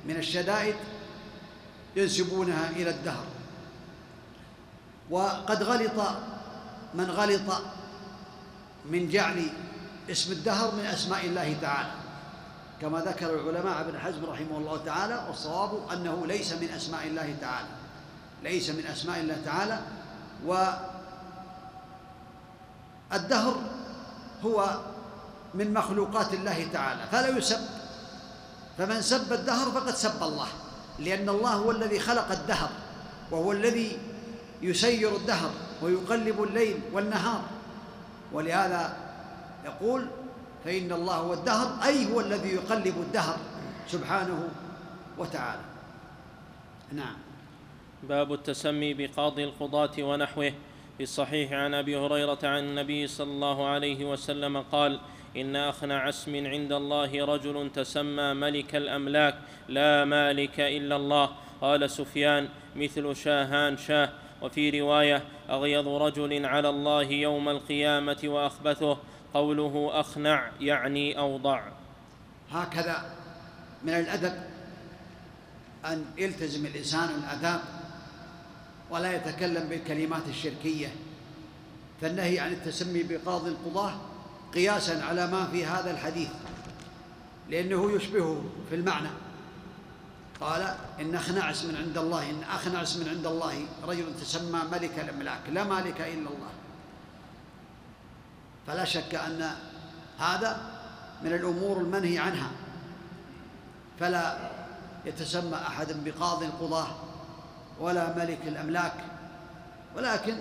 من 0.07 0.17
الشدائد 0.17 0.75
ينسبونها 1.97 2.71
إلى 2.71 2.91
الدهر. 2.91 3.25
وقد 5.11 5.63
غلط 5.63 6.09
من 6.95 7.11
غلط 7.11 7.63
من 8.85 9.09
جعل 9.09 9.51
اسم 10.11 10.33
الدهر 10.33 10.75
من 10.75 10.85
أسماء 10.85 11.25
الله 11.25 11.57
تعالى. 11.61 11.91
كما 12.81 13.01
ذكر 13.01 13.35
العلماء 13.35 13.81
ابن 13.81 13.99
حزم 13.99 14.25
رحمه 14.25 14.59
الله 14.59 14.85
تعالى 14.85 15.25
والصواب 15.29 15.93
أنه 15.93 16.27
ليس 16.27 16.53
من 16.53 16.69
أسماء 16.69 17.07
الله 17.07 17.35
تعالى. 17.41 17.69
ليس 18.43 18.71
من 18.71 18.87
أسماء 18.87 19.21
الله 19.21 19.37
تعالى 19.45 19.81
والدهر 23.11 23.57
هو 24.45 24.81
من 25.55 25.75
مخلوقات 25.75 26.35
الله 26.35 26.67
تعالى. 26.73 27.03
فلا 27.13 27.29
يسب. 27.29 27.61
فمن 28.79 29.03
سب 29.03 29.33
الدهر 29.33 29.71
فقد 29.71 29.95
سب 29.95 30.23
الله 30.23 30.47
لأن 30.99 31.29
الله 31.29 31.53
هو 31.53 31.71
الذي 31.71 32.01
خلق 32.01 32.31
الدهر 32.31 32.71
وهو 33.31 33.53
الذي 33.53 33.99
يسير 34.63 35.17
الدهر 35.17 35.51
ويقلب 35.83 36.43
الليل 36.43 36.81
والنهار. 36.93 37.43
ولهذا 38.33 38.97
يقول 39.65 40.07
فإن 40.65 40.93
الله 40.93 41.15
هو 41.15 41.33
الدهر 41.35 41.85
أي 41.85 42.13
هو 42.13 42.21
الذي 42.21 42.49
يقلب 42.49 42.95
الدهر 42.97 43.37
سبحانه 43.89 44.49
وتعالى. 45.19 45.63
نعم. 46.93 47.17
باب 48.03 48.33
التسمي 48.33 48.95
بقاضي 48.95 49.45
القضاة 49.45 49.91
ونحوه. 49.99 50.53
في 50.97 51.03
الصحيح 51.03 51.53
عن 51.53 51.75
أبي 51.75 51.97
هريرة 51.97 52.39
عن 52.43 52.59
النبي 52.59 53.07
صلى 53.07 53.31
الله 53.31 53.67
عليه 53.67 54.05
وسلم 54.05 54.61
قال 54.61 55.01
إن 55.37 55.57
اخنع 55.57 56.09
اسم 56.09 56.47
عند 56.47 56.73
الله 56.73 57.25
رجل 57.25 57.71
تسمى 57.75 58.35
ملك 58.35 58.77
الأملاك 58.77 59.35
لا 59.69 60.05
مالك 60.05 60.61
إلا 60.61 60.97
الله. 60.97 61.31
قال 61.61 61.91
سفيان 61.91 62.49
مثل 62.77 63.17
شاهان 63.17 63.77
شاه. 63.77 64.11
وفي 64.43 64.81
رواية 64.81 65.23
اغيض 65.51 65.89
رجل 65.89 66.47
على 66.47 66.69
الله 66.69 67.03
يوم 67.03 67.49
القيامة 67.49 68.21
وأخبثه. 68.25 68.99
قوله 69.35 69.91
أخنع 69.93 70.51
يعني 70.61 71.19
أوضع. 71.19 71.63
هكذا 72.51 73.17
من 73.85 73.93
الأدب 73.93 74.33
أن 75.85 76.05
يلتزم 76.19 76.67
الإنسان 76.67 77.09
الأداب 77.09 77.78
ولا 78.91 79.17
يتكلم 79.17 79.69
بالكلمات 79.69 80.23
الشركية. 80.29 80.89
فالنهي 82.01 82.41
عن 82.41 82.53
التسمي 82.53 83.03
بقاضي 83.03 83.51
القضاة 83.51 84.01
قياسا 84.55 85.03
على 85.03 85.27
ما 85.27 85.47
في 85.47 85.67
هذا 85.67 85.91
الحديث 85.91 86.31
لأنه 87.49 87.93
يشبهه 87.93 88.45
في 88.69 88.75
المعنى. 88.75 89.09
قال 90.41 90.75
إن 91.01 91.15
أخنعس 91.15 91.65
من 91.65 91.77
عند 91.77 91.99
الله 91.99 92.31
إن 92.31 92.43
أخنعس 92.43 92.97
من 92.97 93.09
عند 93.09 93.27
الله 93.27 93.67
رجل 93.87 94.05
تسمى 94.21 94.61
ملك 94.73 94.99
الأملاك 94.99 95.41
لا 95.53 95.65
مالك 95.65 96.01
إلا 96.01 96.29
الله. 96.31 96.51
فلا 98.67 98.85
شك 98.85 99.15
أن 99.15 99.51
هذا 100.19 100.61
من 101.23 101.33
الأمور 101.33 101.81
المنهي 101.81 102.19
عنها. 102.19 102.51
فلا 104.01 104.51
يتسمى 105.07 105.57
أحد 105.57 106.05
بقاضي 106.05 106.47
القضاة 106.47 107.08
ولا 107.81 108.17
ملك 108.17 108.39
الأملاك. 108.47 108.95
ولكن 109.97 110.37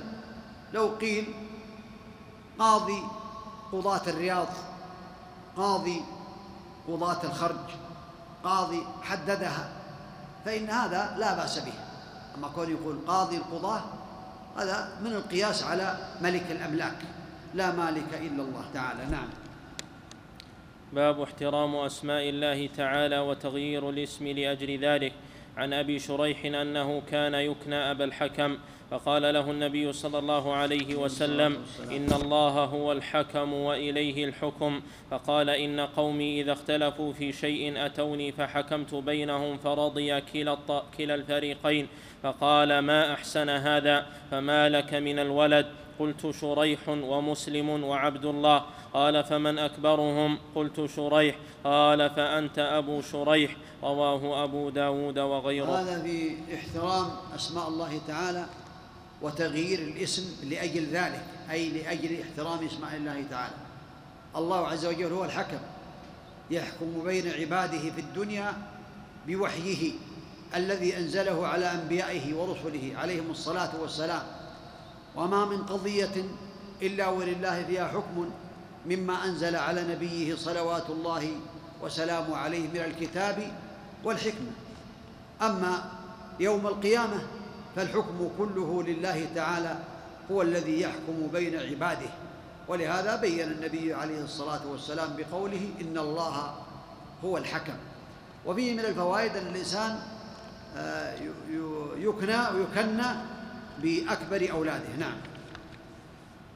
لو 0.74 0.88
قيل 0.88 1.34
قاضي 2.60 3.02
قضاة 3.72 4.02
الرياض 4.08 4.48
قاضي 5.58 6.02
قضاة 6.88 7.24
الخرج 7.24 7.66
قاضي 8.44 8.82
حددها 9.02 9.70
فإن 10.46 10.70
هذا 10.70 11.16
لا 11.18 11.36
بأس 11.36 11.60
به. 11.60 11.74
أما 12.38 12.48
كون 12.48 12.72
يقول 12.72 12.98
قاضي 13.08 13.38
القضاة 13.38 13.82
هذا 14.58 14.90
من 15.02 15.14
القياس 15.14 15.64
على 15.64 15.98
ملك 16.22 16.52
الأملاك. 16.52 16.98
لا 17.54 17.72
مالك 17.72 18.14
إلا 18.14 18.44
الله 18.44 18.66
تعالى. 18.74 19.06
نعم. 19.06 19.30
باب 20.94 21.22
احترام 21.22 21.76
أسماء 21.76 22.30
الله 22.30 22.70
تعالى 22.78 23.20
وتغيير 23.20 23.90
الاسم 23.90 24.28
لأجل 24.28 24.86
ذلك. 24.86 25.14
عن 25.58 25.74
أبي 25.74 26.00
شريح 26.00 26.46
أنه 26.46 27.02
كان 27.12 27.34
يكنى 27.34 27.76
أبا 27.76 28.04
الحكم 28.04 28.58
فقال 28.92 29.22
له 29.22 29.52
النبي 29.52 29.94
صلى 29.94 30.20
الله 30.20 30.54
عليه 30.54 30.96
وسلم 30.96 31.58
إن 31.92 32.14
الله 32.22 32.64
هو 32.64 32.92
الحكم 32.92 33.54
وإليه 33.54 34.26
الحكم. 34.26 34.82
فقال 35.12 35.50
إن 35.50 35.80
قومي 35.80 36.42
إذا 36.42 36.54
اختلفوا 36.54 37.14
في 37.14 37.34
شيء 37.34 37.86
أتوني 37.86 38.32
فحكمت 38.32 38.96
بينهم 38.96 39.58
فرضي 39.58 40.22
كلا, 40.22 40.58
كلا 40.98 41.16
الفريقين. 41.16 41.88
فقال 42.24 42.80
ما 42.80 43.14
أحسن 43.14 43.50
هذا؟ 43.50 44.06
فما 44.32 44.70
لك 44.70 44.94
من 44.94 45.20
الولد؟ 45.20 45.66
قلت 46.00 46.32
شريح 46.42 46.90
ومسلم 46.90 47.84
وعبد 47.84 48.26
الله. 48.26 48.66
قال 48.94 49.24
فمن 49.24 49.60
أكبرهم؟ 49.60 50.38
قلت 50.56 50.86
شريح. 50.96 51.36
قال 51.64 52.10
فأنت 52.10 52.60
أبو 52.60 53.02
شريح. 53.02 53.56
رواه 53.84 54.44
أبو 54.44 54.70
داود 54.70 55.20
وغيره. 55.20 55.82
هذا 55.82 56.02
في 56.02 56.38
احترام 56.56 57.08
أسماء 57.36 57.68
الله 57.68 58.02
تعالى 58.08 58.46
وتغيير 59.22 59.80
الاسم 59.80 60.50
لأجل 60.50 60.86
ذلك 60.86 61.26
أي 61.52 61.70
لأجل 61.70 62.22
احترام 62.22 62.66
أسماء 62.66 62.96
الله 62.96 63.24
تعالى. 63.30 63.56
الله 64.36 64.68
عز 64.68 64.86
وجل 64.86 65.14
هو 65.14 65.26
الحكم 65.26 65.60
يحكم 66.52 67.04
بين 67.04 67.32
عباده 67.32 67.80
في 67.80 68.02
الدنيا 68.02 68.54
بوحيه 69.28 69.92
الذي 70.56 70.98
أنزله 70.98 71.48
على 71.48 71.72
أنبيائه 71.72 72.34
ورسله 72.34 72.92
عليهم 72.96 73.32
الصلاة 73.32 73.82
والسلام. 73.82 74.22
وما 75.18 75.46
من 75.46 75.64
قضية 75.64 76.26
إلا 76.82 77.10
ولله 77.10 77.64
فيها 77.64 77.88
حكم 77.88 78.30
مما 78.86 79.26
أنزل 79.26 79.56
على 79.56 79.84
نبيه 79.84 80.36
صلوات 80.36 80.90
الله 80.90 81.32
وسلامه 81.82 82.38
عليه 82.38 82.68
من 82.68 82.78
الكتاب 82.78 83.52
والحكمة. 84.04 84.52
أما 85.42 85.92
يوم 86.40 86.68
القيامة 86.68 87.22
فالحكم 87.76 88.30
كله 88.38 88.84
لله 88.84 89.28
تعالى 89.36 89.80
هو 90.32 90.42
الذي 90.42 90.82
يحكم 90.82 91.28
بين 91.34 91.60
عباده. 91.60 92.10
ولهذا 92.68 93.16
بين 93.16 93.52
النبي 93.52 93.94
عليه 93.94 94.22
الصلاة 94.24 94.68
والسلام 94.68 95.10
بقوله 95.18 95.70
إن 95.82 95.98
الله 95.98 96.56
هو 97.24 97.38
الحكم. 97.38 97.74
وفيه 98.46 98.74
من 98.74 98.80
الفوائد 98.80 99.36
أن 99.36 99.48
الإنسان 99.48 100.00
آه، 100.78 101.16
يكنى 101.98 102.38
ويكنى 102.56 103.37
باكبر 103.82 104.52
أولاده. 104.52 104.96
نعم. 105.00 105.18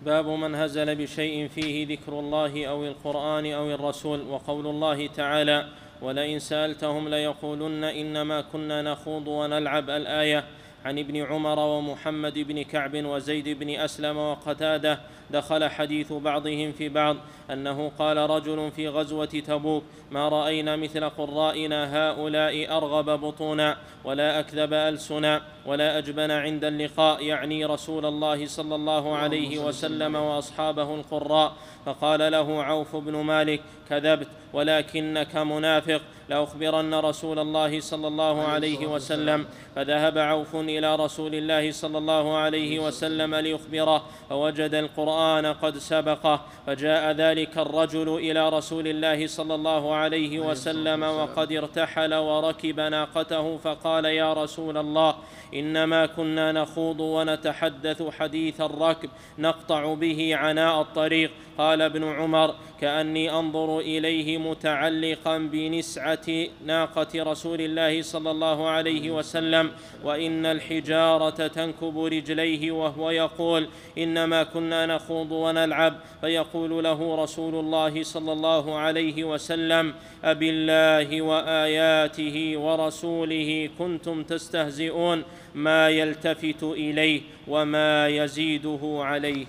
باب 0.06 0.28
من 0.28 0.56
هزل 0.56 0.96
بشيء 0.96 1.48
فيه 1.48 1.88
ذكر 1.88 2.20
الله 2.20 2.66
أو 2.66 2.86
القرآن 2.86 3.46
أو 3.52 3.72
الرسول 3.72 4.22
وقول 4.22 4.68
الله 4.68 5.08
تعالى 5.08 5.68
ولئن 6.02 6.40
سألتهم 6.40 7.10
ليقولن 7.10 7.84
إنما 7.84 8.42
كنا 8.42 8.82
نخوض 8.82 9.28
ونلعب 9.28 9.90
الآية 9.90 10.44
عن 10.86 11.00
ابن 11.00 11.18
عمر 11.18 11.60
ومحمد 11.60 12.40
بن 12.40 12.62
كعب 12.62 13.06
وزيد 13.06 13.50
بن 13.50 13.70
أسلم 13.70 14.18
وقتادة 14.18 15.00
دخل 15.32 15.70
حديث 15.70 16.14
بعضهم 16.14 16.72
في 16.72 16.90
بعض 16.90 17.18
أنه 17.52 17.92
قال 18.00 18.18
رجل 18.18 18.72
في 18.76 18.88
غزوة 18.88 19.26
تبوك 19.26 19.84
ما 20.12 20.30
رأينا 20.30 20.76
مثل 20.76 21.10
قرائنا 21.10 21.98
هؤلاء 21.98 22.78
أرغب 22.78 23.10
بطونا 23.20 23.78
ولا 24.04 24.40
أكذب 24.40 24.74
ألسنا 24.74 25.42
ولا 25.66 25.98
أجبن 25.98 26.32
عند 26.32 26.64
اللقاء 26.64 27.24
يعني 27.24 27.66
رسول 27.66 28.06
الله 28.06 28.46
صلى 28.46 28.76
الله 28.76 29.16
عليه 29.16 29.60
وسلم 29.60 30.16
وأصحابه 30.16 30.96
القراء. 30.96 31.54
فقال 31.86 32.32
له 32.32 32.64
عوف 32.64 32.96
بن 32.96 33.16
مالك 33.16 33.62
كذبت 33.90 34.28
ولكنك 34.54 35.36
منافق. 35.36 36.02
لأخبرن 36.30 36.94
رسول 36.94 37.40
الله 37.40 37.80
صلى 37.80 38.08
الله 38.08 38.42
عليه 38.42 38.88
وسلم. 38.88 39.46
فذهب 39.76 40.18
عوف 40.18 40.56
إلى 40.56 40.96
رسول 40.96 41.36
الله 41.36 41.72
صلى 41.72 41.98
الله 41.98 42.38
عليه 42.38 42.80
وسلم 42.80 43.36
ليخبره. 43.36 44.04
فوجد 44.30 44.74
القرآن 44.74 45.46
قد 45.46 45.78
سبقه. 45.78 46.42
فجاء 46.68 47.12
ذلك 47.12 47.58
الرجل 47.58 48.16
إلى 48.16 48.50
رسول 48.50 48.88
الله 48.88 49.28
صلى 49.28 49.56
الله 49.56 49.96
عليه 49.96 50.40
وسلم 50.40 51.04
وقد 51.04 51.52
ارتحل 51.52 52.14
وركب 52.14 52.80
ناقته. 52.80 53.58
فقال 53.58 54.06
يا 54.06 54.34
رسول 54.34 54.78
الله 54.78 55.16
إنما 55.54 56.06
كنا 56.06 56.52
نخوض 56.52 57.00
ونتحدث 57.00 58.04
حديث 58.20 58.62
الركب 58.62 59.10
نقطع 59.40 59.94
به 59.94 60.36
عناء 60.36 60.82
الطريق. 60.82 61.32
قال 61.58 61.82
ابن 61.82 62.04
عمر 62.04 62.56
كاني 62.82 63.40
أنظر 63.40 63.80
إليه 63.80 64.38
متعلقا 64.38 65.38
بنسعة 65.38 66.28
ناقة 66.66 67.08
رسول 67.16 67.62
الله 67.62 68.02
صلى 68.02 68.32
الله 68.32 68.70
عليه 68.70 69.12
وسلم 69.12 69.72
وإن 70.04 70.46
الحجارة 70.46 71.48
تنكب 71.48 72.04
رجليه 72.04 72.72
وهو 72.72 73.10
يقول 73.12 73.68
إنما 73.98 74.44
كنا 74.44 74.86
نخوض 74.86 75.32
ونلعب 75.32 75.94
فيقول 76.22 76.84
له 76.84 77.24
رسول 77.24 77.56
الله 77.56 78.04
صلى 78.04 78.32
الله 78.34 78.76
عليه 78.78 79.24
وسلم 79.24 79.94
أبالله 80.24 81.22
وآياته 81.22 82.58
ورسوله 82.58 83.70
كنتم 83.80 84.24
تستهزئون 84.24 85.24
ما 85.56 85.90
يلتفت 85.90 86.64
إليه 86.64 87.22
وما 87.48 88.08
يزيده 88.08 88.80
عليه. 88.84 89.46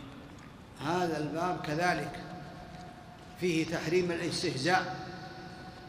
هذا 0.85 1.18
الباب 1.18 1.61
كذلك. 1.66 2.32
فيه 3.43 3.66
تحريم 3.66 4.11
الاستهزاء 4.11 4.97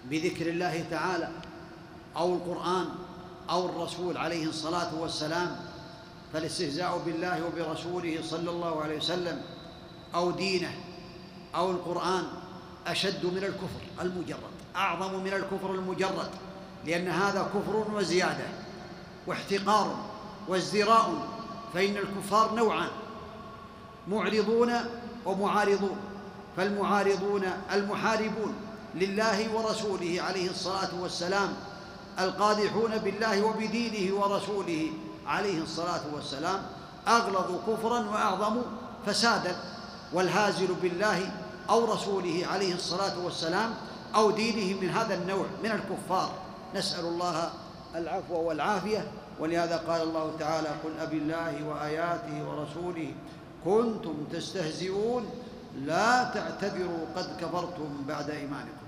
بذكر 0.10 0.50
الله 0.50 0.86
تعالى 0.92 1.30
أو 2.18 2.36
القرآن 2.36 2.86
أو 3.50 3.66
الرسول 3.66 4.18
عليه 4.18 4.46
الصلاة 4.46 4.96
والسلام 4.96 5.56
فالاستهزاء 6.34 7.02
بالله 7.06 7.46
وبرسوله 7.46 8.20
صلى 8.24 8.50
الله 8.50 8.82
عليه 8.82 8.98
وسلم 8.98 9.42
أو 10.16 10.32
دينه 10.32 10.72
أو 11.56 11.72
القرآن 11.72 12.24
أشد 12.88 13.26
من 13.26 13.44
الكفر 13.44 14.02
المجرد 14.02 14.54
أعظم 14.76 15.24
من 15.24 15.34
الكفر 15.34 15.72
المجرد 15.72 16.30
لأن 16.86 17.08
هذا 17.08 17.42
كفر 17.54 17.96
وزيادة 17.96 18.48
واحتقار 19.28 20.06
وازدراء 20.48 21.28
فإن 21.74 21.98
الكفار 21.98 22.56
نوعان 22.56 22.92
معرضون 24.08 24.74
ومعارضون. 25.26 26.13
فالمعارضون 26.58 27.44
المحاربون 27.74 28.56
لله 28.96 29.56
ورسوله 29.56 30.22
عليه 30.22 30.50
الصلاة 30.50 30.90
والسلام 31.02 31.54
القادحون 32.20 32.98
بالله 32.98 33.46
وبدينه 33.46 34.16
ورسوله 34.16 34.90
عليه 35.28 35.62
الصلاة 35.62 36.02
والسلام 36.14 36.62
أغلظ 37.08 37.52
كفرا 37.68 38.00
وأعظم 38.00 38.62
فسادا 39.06 39.56
والهازل 40.14 40.68
بالله 40.82 41.32
أو 41.70 41.94
رسوله 41.94 42.48
عليه 42.52 42.76
الصلاة 42.76 43.20
والسلام 43.26 43.74
أو 44.16 44.32
دينه 44.32 44.82
من 44.82 44.90
هذا 44.90 45.16
النوع 45.16 45.46
من 45.64 45.72
الكفار. 45.72 46.32
نسأل 46.76 47.06
الله 47.06 47.50
العفو 47.96 48.36
والعافية. 48.36 49.12
ولهذا 49.40 49.78
قال 49.78 50.02
الله 50.02 50.32
تعالى 50.40 50.68
قل 50.68 51.00
أبي 51.00 51.18
الله 51.18 51.68
وآياته 51.68 52.50
ورسوله 52.50 53.14
كنتم 53.66 54.16
تستهزئون 54.32 55.26
لا 55.76 56.24
تعتذروا 56.24 57.06
قد 57.16 57.38
كفرتم 57.42 58.04
بعد 58.08 58.30
إيمانكم. 58.30 58.84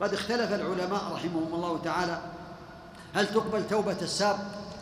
قد 0.00 0.14
اختلف 0.14 0.52
العلماء 0.52 1.12
رحمهم 1.12 1.54
الله 1.54 1.80
تعالى 1.84 2.20
هل 3.14 3.26
تقبل 3.26 3.68
توبة 3.68 3.96
الساب 4.02 4.38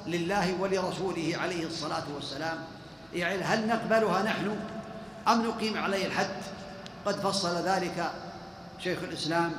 لله 0.06 0.60
ولرسوله 0.60 1.32
عليه 1.36 1.66
الصلاة 1.66 2.04
والسلام؟ 2.14 2.58
يعني 3.14 3.42
هل 3.42 3.68
نقبلها 3.68 4.22
نحن 4.22 4.56
أم 5.28 5.46
نقيم 5.46 5.78
عليه 5.78 6.06
الحد؟ 6.06 6.36
قد 7.06 7.14
فصل 7.14 7.56
ذلك 7.56 8.10
شيخ 8.78 8.98
الإسلام 9.02 9.52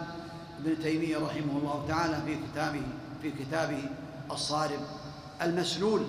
ابن 0.60 0.84
تيمية 0.84 1.18
رحمه 1.18 1.58
الله 1.58 1.86
تعالى 1.88 2.18
في 2.26 2.38
كتابه 2.48 2.82
في 3.22 3.32
كتابه 3.32 3.84
الصارم 4.32 4.82
المسلول 5.42 6.06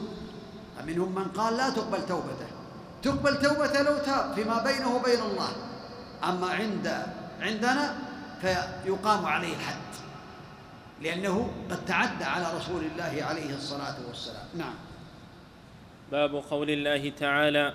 فمنهم 0.79 1.15
من 1.15 1.25
قال 1.25 1.57
لا 1.57 1.71
تقبل 1.71 2.07
توبته. 2.07 2.52
تقبل 3.03 3.43
توبته 3.43 3.83
لو 3.83 3.99
تاب 3.99 4.35
فيما 4.35 4.63
بينه 4.63 4.97
وبين 4.97 5.21
الله. 5.21 5.49
أما 6.25 6.47
عند 6.47 6.87
عندنا 7.41 7.95
فيقام 8.41 9.27
عليه 9.27 9.55
الحد. 9.55 9.93
لأنه 11.03 11.51
قد 11.71 11.85
تعدى 11.85 12.25
على 12.25 12.47
رسول 12.57 12.83
الله 12.85 13.25
عليه 13.25 13.55
الصلاة 13.55 13.97
والسلام. 14.09 14.47
نعم. 14.55 14.75
باب 16.13 16.35
قول 16.51 16.71
الله 16.71 17.13
تعالى 17.19 17.75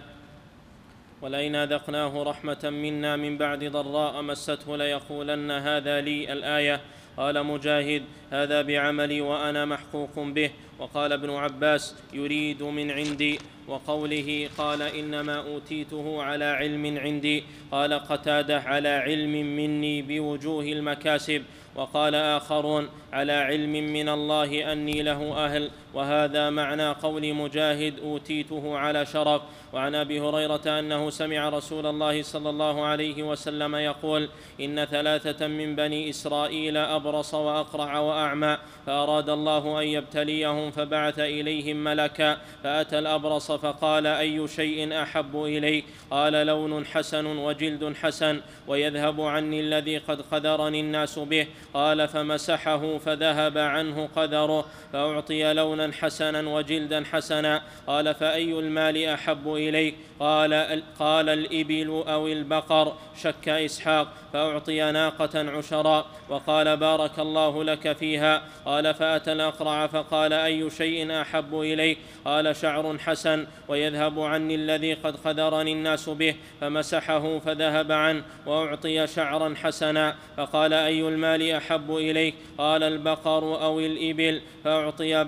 ولئن 1.21 1.55
أذقناه 1.55 2.23
رحمة 2.23 2.63
منا 2.63 3.15
من 3.15 3.37
بعد 3.37 3.63
ضراء 3.63 4.21
مسته 4.21 4.77
ليقولن 4.77 5.51
هذا 5.51 6.01
لي. 6.01 6.33
الآية 6.33 6.81
قال 7.17 7.43
مجاهد 7.43 8.03
هذا 8.31 8.61
بعملي 8.61 9.21
وأنا 9.21 9.65
محقوق 9.65 10.19
به. 10.19 10.49
وقال 10.79 11.13
ابن 11.13 11.29
عباس 11.29 11.95
يريد 12.13 12.63
من 12.63 12.91
عندي. 12.91 13.39
وقوله 13.67 14.49
قال 14.57 14.81
إنما 14.81 15.35
أوتيته 15.35 16.23
على 16.23 16.45
علم 16.45 16.97
عندي. 16.97 17.43
قال 17.71 17.93
قتاده 17.93 18.59
على 18.59 18.89
علم 18.89 19.55
مني 19.55 20.01
بوجوه 20.01 20.63
المكاسب. 20.63 21.43
وقال 21.75 22.15
آخرون 22.15 22.89
على 23.13 23.33
علم 23.33 23.71
من 23.93 24.09
الله 24.09 24.73
أني 24.73 25.03
له 25.03 25.45
أهل. 25.45 25.71
وهذا 25.93 26.49
معنى 26.49 26.89
قول 26.89 27.33
مجاهد 27.33 27.99
أوتيته 27.99 28.77
على 28.77 29.05
شرف. 29.05 29.41
وعن 29.73 29.95
أبي 29.95 30.19
هريرة 30.19 30.79
أنه 30.79 31.09
سمع 31.09 31.49
رسول 31.49 31.85
الله 31.85 32.21
صلى 32.21 32.49
الله 32.49 32.85
عليه 32.85 33.23
وسلم 33.23 33.75
يقول 33.75 34.29
إن 34.61 34.85
ثلاثة 34.85 35.47
من 35.47 35.75
بني 35.75 36.09
إسرائيل 36.09 36.77
أبرص 36.77 37.33
وأقرع 37.33 37.99
وأعمى 37.99 38.57
فأراد 38.85 39.29
الله 39.29 39.81
أن 39.81 39.87
يبتليهم 39.87 40.71
فبعث 40.71 41.19
إليهم 41.19 41.83
ملكا 41.83 42.37
فأتى 42.63 42.99
الأبرص 42.99 43.51
فقال 43.51 44.07
أي 44.07 44.47
شيء 44.47 45.01
أحب 45.01 45.43
إليك؟ 45.43 45.85
قال 46.11 46.33
لون 46.33 46.85
حسن 46.85 47.25
وجلد 47.25 47.95
حسن 47.95 48.41
ويذهب 48.67 49.21
عني 49.21 49.59
الذي 49.59 49.97
قد 49.97 50.21
قذرني 50.21 50.79
الناس 50.79 51.19
به. 51.19 51.47
قال 51.73 52.07
فمسحه 52.07 52.97
فذهب 52.97 53.57
عنه 53.57 54.09
قذره 54.15 54.65
فأعطي 54.93 55.51
لونا 55.77 55.93
حسنا 55.93 56.49
وجلدا 56.49 57.03
حسنا. 57.11 57.61
قال 57.87 58.15
فأي 58.15 58.59
المال 58.59 59.05
أحب 59.05 59.53
إليك؟ 59.53 59.95
قال 60.19 60.83
قال 60.99 61.29
الإبل 61.29 62.03
أو 62.07 62.27
البقر. 62.27 62.93
شك 63.21 63.49
إسحاق 63.49 64.07
فأعطي 64.33 64.91
ناقة 64.91 65.49
عشرا. 65.57 66.05
وقال 66.29 66.77
بارك 66.77 67.19
الله 67.19 67.63
لك 67.63 67.97
فيها. 67.97 68.41
قال 68.65 68.93
فأتى 68.93 69.31
الأقرع 69.31 69.87
فقال 69.87 70.33
أي 70.33 70.69
شيء 70.69 71.21
أحب 71.21 71.59
إليك؟ 71.59 71.97
قال 72.25 72.55
شعر 72.55 72.97
حسن. 72.97 73.47
ويذهب 73.67 74.19
عني 74.19 74.55
الذي 74.55 74.93
قد 74.93 75.15
قذرني 75.15 75.73
الناس 75.73 76.09
به 76.09 76.35
فمسحه 76.61 77.39
فذهب 77.39 77.91
عنه 77.91 78.23
وأعطي 78.45 79.07
شعرا 79.07 79.55
حسنا. 79.63 80.15
فقال 80.37 80.73
أي 80.73 81.01
المال 81.01 81.51
أحب 81.51 81.95
إليك؟ 81.95 82.35
قال 82.57 82.83
البقر 82.83 83.63
أو 83.63 83.79
الإبل. 83.79 84.41
فأعطي 84.63 85.23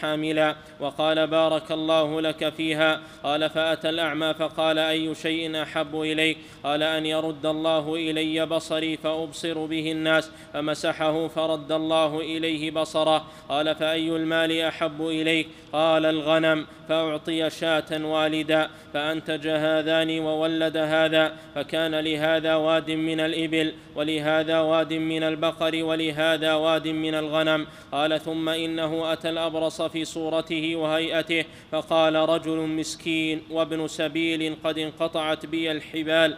حاملا 0.00 0.56
وقال 0.80 1.26
بارك 1.26 1.72
الله 1.72 2.20
لك 2.20 2.48
فيها. 2.48 3.00
قال 3.22 3.50
فأتى 3.50 3.88
الأعمى 3.88 4.34
فقال 4.34 4.78
أي 4.78 5.14
شيء 5.14 5.62
أحب 5.62 6.00
إليك؟ 6.00 6.38
قال 6.64 6.82
أن 6.82 7.06
يرد 7.06 7.46
الله 7.46 7.94
إلي 7.94 8.46
بصري 8.46 8.96
فأبصر 8.96 9.66
به 9.66 9.92
الناس 9.92 10.30
فمسحه 10.52 11.28
فرد 11.28 11.72
الله 11.72 12.20
إليه 12.20 12.70
بصره. 12.70 13.24
قال 13.48 13.74
فأي 13.74 14.16
المال 14.16 14.60
أحب 14.60 15.06
إليك؟ 15.06 15.48
قال 15.72 16.06
الغنم. 16.06 16.66
فأعطي 16.88 17.50
شاة 17.50 18.04
والدا. 18.04 18.68
فأنتج 18.94 19.48
هذان 19.48 20.18
وولد 20.20 20.76
هذا. 20.76 21.32
فكان 21.54 21.94
لهذا 21.94 22.54
واد 22.54 22.90
من 22.90 23.20
الإبل 23.20 23.72
ولهذا 23.94 24.60
واد 24.60 24.92
من 24.92 25.22
البقر 25.22 25.84
ولهذا 25.84 26.54
واد 26.54 26.88
من 26.88 27.14
الغنم. 27.14 27.66
قال 27.92 28.20
ثم 28.20 28.48
إنه 28.48 29.12
أتى 29.12 29.28
الابرص 29.58 29.82
في 29.82 30.04
صورته 30.04 30.76
وهيئته 30.76 31.44
فقال 31.70 32.14
رجل 32.14 32.56
مسكين 32.56 33.42
وابن 33.50 33.88
سبيل 33.88 34.56
قد 34.64 34.78
انقطعت 34.78 35.46
بي 35.46 35.70
الحبال. 35.70 36.36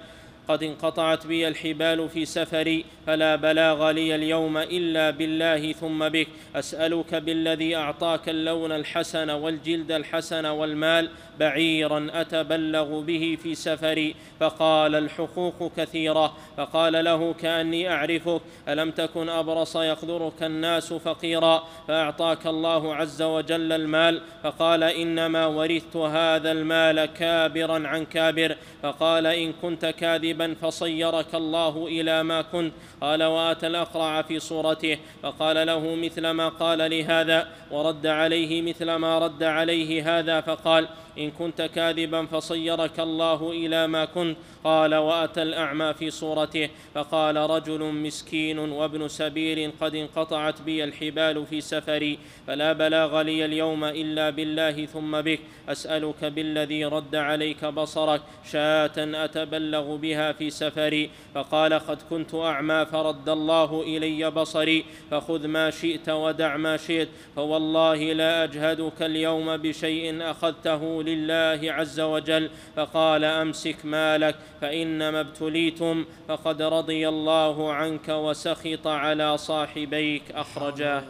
قد 0.51 0.63
انقطعت 0.63 1.27
بي 1.27 1.49
الحبال 1.49 2.09
في 2.09 2.25
سفري 2.25 2.85
فلا 3.07 3.37
بلاغ 3.37 3.91
لي 3.91 4.15
اليوم 4.15 4.59
إلا 4.59 5.11
بالله 5.11 5.73
ثم 5.73 6.09
بك. 6.09 6.29
أسألك 6.57 7.15
بالذي 7.15 7.77
أعطاك 7.77 8.29
اللون 8.29 8.73
الحسن 8.73 9.31
والجلد 9.31 9.93
الحسن 9.93 10.47
والمال 10.47 11.11
بعيرا 11.39 12.07
أتبلغ 12.13 13.01
به 13.01 13.39
في 13.43 13.55
سفري. 13.55 14.15
فقال 14.41 14.95
الحقوق 14.95 15.73
كثيرة 15.77 16.37
فقال 16.57 17.05
له 17.05 17.33
كأني 17.33 17.93
أعرفك 17.93 18.41
ألم 18.69 18.91
تكن 18.91 19.29
أبرص 19.29 19.77
يقذرك 19.77 20.43
الناس 20.43 20.93
فقيرا؟ 20.93 21.65
فأعطاك 21.89 22.47
الله 22.47 22.95
عز 22.95 23.23
وجل 23.23 23.73
المال 23.73 24.21
فقال 24.43 24.83
إنما 24.83 25.47
ورثت 25.47 25.97
هذا 25.97 26.53
المال 26.53 27.05
كابرا 27.05 27.89
عن 27.89 28.05
كابر. 28.05 28.57
فقال 28.83 29.27
إن 29.27 29.53
كنت 29.63 29.87
كاذبا 29.87 30.40
فصيرك 30.49 31.35
الله 31.35 31.87
إلى 31.87 32.23
ما 32.23 32.43
كنت 32.43 32.73
قال 33.01 33.23
وآتى 33.23 33.67
الأقرع 33.67 34.23
في 34.23 34.39
صورته 34.39 34.99
فقال 35.23 35.67
له 35.67 35.95
مثل 35.95 36.31
ما 36.31 36.49
قال 36.49 36.91
لهذا 36.91 37.49
ورد 37.71 38.07
عليه 38.07 38.63
مثل 38.63 38.95
ما 38.95 39.19
رد 39.19 39.43
عليه 39.43 40.19
هذا 40.19 40.41
فقال 40.41 40.89
إن 41.19 41.31
كنت 41.31 41.63
كاذبا 41.63 42.27
فصيرك 42.27 43.01
الله 43.01 43.51
إلى 43.51 43.87
ما 43.87 44.05
كنت 44.05 44.37
قال 44.65 44.95
وآتى 44.95 45.43
الأعمى 45.43 45.95
في 45.95 46.11
صورته 46.11 46.69
فقال 46.95 47.37
رجل 47.37 47.81
مسكين 47.81 48.59
وابن 48.59 49.09
سبيل 49.09 49.73
قد 49.81 49.95
انقطعت 49.95 50.63
بي 50.63 50.85
الحبال 50.85 51.47
في 51.47 51.61
سفري 51.61 52.19
فلا 52.47 52.73
بلاغ 52.73 53.23
لي 53.23 53.45
اليوم 53.45 53.85
إلا 53.85 54.31
بالله 54.31 54.87
ثم 54.87 55.21
بك. 55.21 55.41
أسألك 55.69 56.25
بالذي 56.25 56.85
رد 56.85 57.15
عليك 57.15 57.65
بصرك 57.65 58.21
شاة 58.53 59.25
أتبلغ 59.25 59.97
بها 59.97 60.30
في 60.33 60.51
سفري. 60.51 61.11
فقال 61.35 61.75
قد 61.75 61.99
كنت 62.11 62.35
أعمى 62.35 62.87
فرد 62.87 63.29
الله 63.29 63.83
إلي 63.83 64.31
بصري. 64.31 64.85
فخذ 65.11 65.47
ما 65.47 65.71
شئت 65.71 66.09
ودع 66.09 66.57
ما 66.57 66.77
شئت. 66.77 67.09
فوالله 67.37 68.13
لا 68.13 68.45
أجهدك 68.45 69.03
اليوم 69.03 69.57
بشيء 69.57 70.31
أخذته 70.31 71.03
لله 71.03 71.73
عز 71.73 72.01
وجل. 72.01 72.51
فقال 72.77 73.25
أمسك 73.25 73.85
مالك. 73.85 74.37
فإنما 74.61 75.21
ابتليتم. 75.21 76.05
فقد 76.29 76.63
رضي 76.63 77.09
الله 77.09 77.73
عنك 77.73 78.09
وسخط 78.09 78.87
على 78.87 79.39
صاحبيك. 79.39 80.23
أخرجاه. 80.31 81.03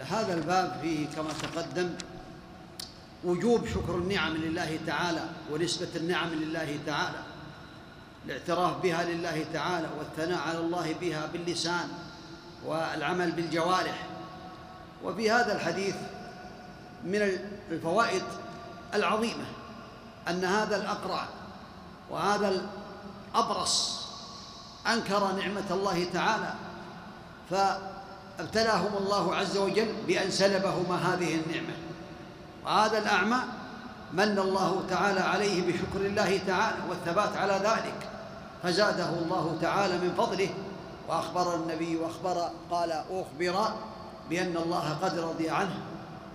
هذا 0.00 0.34
الباب 0.34 0.80
فيه 0.82 1.06
كما 1.06 1.28
تقدم 1.42 1.90
وجوب 3.24 3.66
شكر 3.66 3.94
النعم 3.94 4.36
لله 4.36 4.78
تعالى 4.86 5.20
ونسبة 5.52 5.88
النعم 5.96 6.28
لله 6.34 6.78
تعالى. 6.86 7.18
الاعتراف 8.26 8.76
بها 8.82 9.04
لله 9.04 9.44
تعالى 9.52 9.88
والثناء 9.98 10.38
على 10.48 10.58
الله 10.58 10.94
بها 11.00 11.26
باللسان 11.32 11.88
والعمل 12.66 13.32
بالجوارح. 13.32 14.06
وفي 15.04 15.30
هذا 15.30 15.56
الحديث 15.56 15.94
من 17.04 17.38
الفوائد 17.70 18.22
العظيمة 18.94 19.44
أن 20.28 20.44
هذا 20.44 20.76
الأقرع 20.76 21.24
وهذا 22.10 22.62
الأبرص 23.34 24.06
أنكر 24.86 25.32
نعمة 25.32 25.70
الله 25.70 26.06
تعالى 26.12 26.54
فابتلاهم 27.50 28.96
الله 28.96 29.36
عز 29.36 29.56
وجل 29.56 29.94
بأن 30.06 30.30
سلبهما 30.30 30.96
هذه 30.96 31.34
النعمة. 31.34 31.74
وهذا 32.64 32.98
الأعمى 32.98 33.38
من 34.12 34.38
الله 34.38 34.84
تعالى 34.90 35.20
عليه 35.20 35.62
بشكر 35.62 36.06
الله 36.06 36.40
تعالى 36.46 36.76
والثبات 36.88 37.36
على 37.36 37.52
ذلك. 37.52 38.09
فزاده 38.62 39.08
الله 39.08 39.58
تعالى 39.62 39.98
من 39.98 40.14
فضله 40.14 40.48
وأخبر 41.08 41.54
النبي 41.54 41.96
وأخبر 41.96 42.50
قال 42.70 42.92
أخبر 42.92 43.68
بأن 44.30 44.56
الله 44.56 44.98
قد 45.02 45.18
رضي 45.18 45.50
عنه 45.50 45.74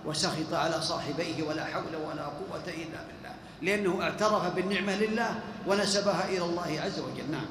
وسخط 0.04 0.52
على 0.52 0.80
صاحبيه 0.80 1.42
ولا 1.42 1.64
حول 1.64 1.96
ولا 1.96 2.24
قوة 2.24 2.64
إلا 2.66 3.00
بالله 3.06 3.34
لأنه 3.62 4.02
اعترف 4.02 4.54
بالنعمة 4.54 4.96
لله 4.96 5.34
ونسبها 5.66 6.28
إلى 6.28 6.44
الله 6.44 6.80
عز 6.84 7.00
وجل. 7.00 7.30
نعم. 7.30 7.46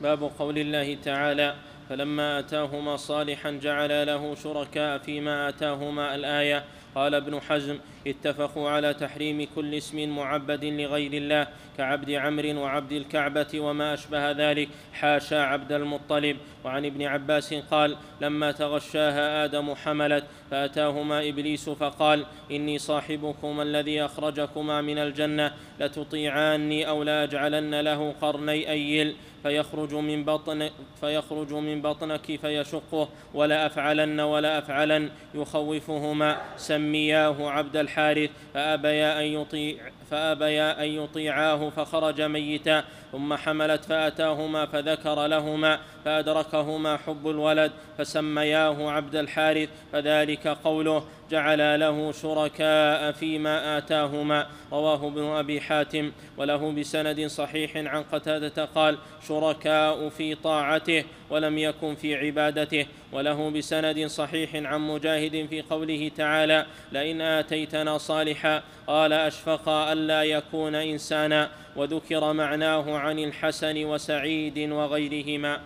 باب 0.00 0.30
قول 0.38 0.58
الله 0.58 0.98
تعالى 1.04 1.54
فلما 1.88 2.38
آتاهما 2.38 2.96
صالحا 2.96 3.50
جعل 3.50 4.06
له 4.06 4.34
شركاء 4.34 4.98
فيما 4.98 5.48
آتاهما 5.48 6.14
الآية. 6.14 6.64
قال 6.94 7.14
ابن 7.14 7.40
حزم 7.40 7.78
اتفقوا 8.08 8.70
على 8.70 8.94
تحريم 8.94 9.46
كل 9.54 9.74
اسم 9.74 10.08
معبد 10.16 10.64
لغير 10.64 11.12
الله 11.12 11.46
كعبد 11.78 12.10
عمرو 12.10 12.60
وعبد 12.60 12.92
الكعبة 12.92 13.60
وما 13.60 13.94
أشبه 13.94 14.30
ذلك. 14.30 14.68
حاشا 14.92 15.42
عبد 15.42 15.72
المطلب. 15.72 16.36
وعن 16.64 16.84
ابن 16.84 17.02
عباس 17.02 17.54
قال 17.54 17.96
لما 18.20 18.52
تغشاها 18.52 19.44
آدم 19.44 19.74
حملت 19.74 20.24
فأتاهما 20.50 21.28
إبليس 21.28 21.68
فقال 21.70 22.24
إني 22.50 22.78
صاحبكما 22.78 23.62
الذي 23.62 24.04
أخرجكما 24.04 24.80
من 24.80 24.98
الجنة 24.98 25.52
لتطيعاني 25.80 26.88
أو 26.88 27.02
لاجعلن 27.02 27.80
له 27.80 28.14
قرني 28.20 28.70
أيل. 28.70 29.16
فيخرج 29.42 29.94
من 29.94 30.24
بطن 30.24 30.70
فيخرج 31.00 31.52
من 31.52 31.82
بطنك 31.82 32.36
فيشقه 32.40 33.08
ولا 33.34 33.66
أفعلن 33.66 34.20
ولا 34.20 34.58
أفعلن. 34.58 35.10
يخوفهما 35.34 36.40
سمياه 36.56 37.50
عبد 37.50 37.76
الحارث 37.98 38.30
فأبيا 38.54 39.20
أن 39.20 39.24
يطيع 39.24 39.76
فأبيا 40.10 40.84
أن 40.84 40.88
يطيعاه 40.88 41.70
فخرج 41.70 42.20
ميتا 42.20 42.84
ثم 43.12 43.34
حملت 43.34 43.84
فأتاهما 43.84 44.66
فذكر 44.66 45.26
لهما 45.26 45.78
فأدركهما 46.04 46.96
حب 46.96 47.28
الولد 47.28 47.72
فسمياه 47.98 48.90
عبد 48.90 49.16
الحارث 49.16 49.68
فذلك 49.92 50.48
قوله 50.48 51.04
جعل 51.30 51.80
له 51.80 52.12
شركاء 52.12 53.12
فيما 53.12 53.78
آتاهما. 53.78 54.46
رواه 54.72 55.06
ابن 55.06 55.24
أبي 55.24 55.60
حاتم. 55.60 56.12
وله 56.36 56.72
بسند 56.72 57.26
صحيح 57.26 57.76
عن 57.76 58.02
قتادة 58.02 58.64
قال 58.64 58.98
شركاء 59.28 60.08
في 60.08 60.34
طاعته 60.34 61.04
ولم 61.30 61.58
يكن 61.58 61.94
في 61.94 62.14
عبادته. 62.14 62.86
وله 63.12 63.50
بسند 63.50 64.06
صحيح 64.06 64.54
عن 64.54 64.80
مجاهد 64.80 65.46
في 65.50 65.62
قوله 65.62 66.10
تعالى 66.16 66.66
لئن 66.92 67.20
آتيتنا 67.20 67.98
صالحا. 67.98 68.62
قال 68.86 69.12
أشفق 69.12 69.68
ألا 69.68 70.22
يكون 70.22 70.74
إنسانا. 70.74 71.50
وذكر 71.76 72.32
معناه 72.32 72.98
عن 72.98 73.18
الحسن 73.18 73.84
وسعيد 73.84 74.58
وغيرهما. 74.58 75.60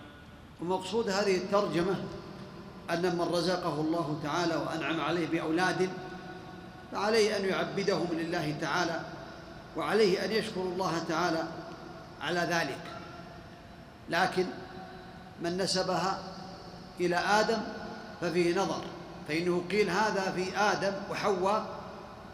ومقصود 0.61 1.09
هذه 1.09 1.37
الترجمة 1.37 1.95
أن 2.93 3.15
من 3.15 3.21
رزقه 3.21 3.81
الله 3.81 4.19
تعالى 4.23 4.55
وأنعم 4.55 5.01
عليه 5.01 5.27
بأولاد 5.27 5.89
فعليه 6.91 7.37
أن 7.37 7.45
يعبدهم 7.45 8.07
لله 8.11 8.55
تعالى 8.61 8.99
وعليه 9.77 10.25
أن 10.25 10.31
يشكر 10.31 10.61
الله 10.61 11.03
تعالى 11.09 11.43
على 12.21 12.39
ذلك. 12.39 12.79
لكن 14.09 14.45
من 15.41 15.57
نسبها 15.57 16.19
إلى 16.99 17.15
آدم 17.15 17.57
ففيه 18.21 18.55
نظر 18.55 18.81
فإنه 19.27 19.63
قيل 19.71 19.89
هذا 19.89 20.31
في 20.35 20.57
آدم 20.57 20.93
وحواء 21.11 21.65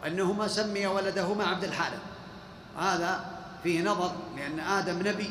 أنهما 0.06 0.48
سمي 0.48 0.86
ولدهما 0.86 1.44
عبد 1.44 1.64
الحارث. 1.64 2.00
هذا 2.78 3.24
فيه 3.62 3.82
نظر 3.82 4.12
لأن 4.36 4.60
آدم 4.60 5.08
نبي 5.08 5.30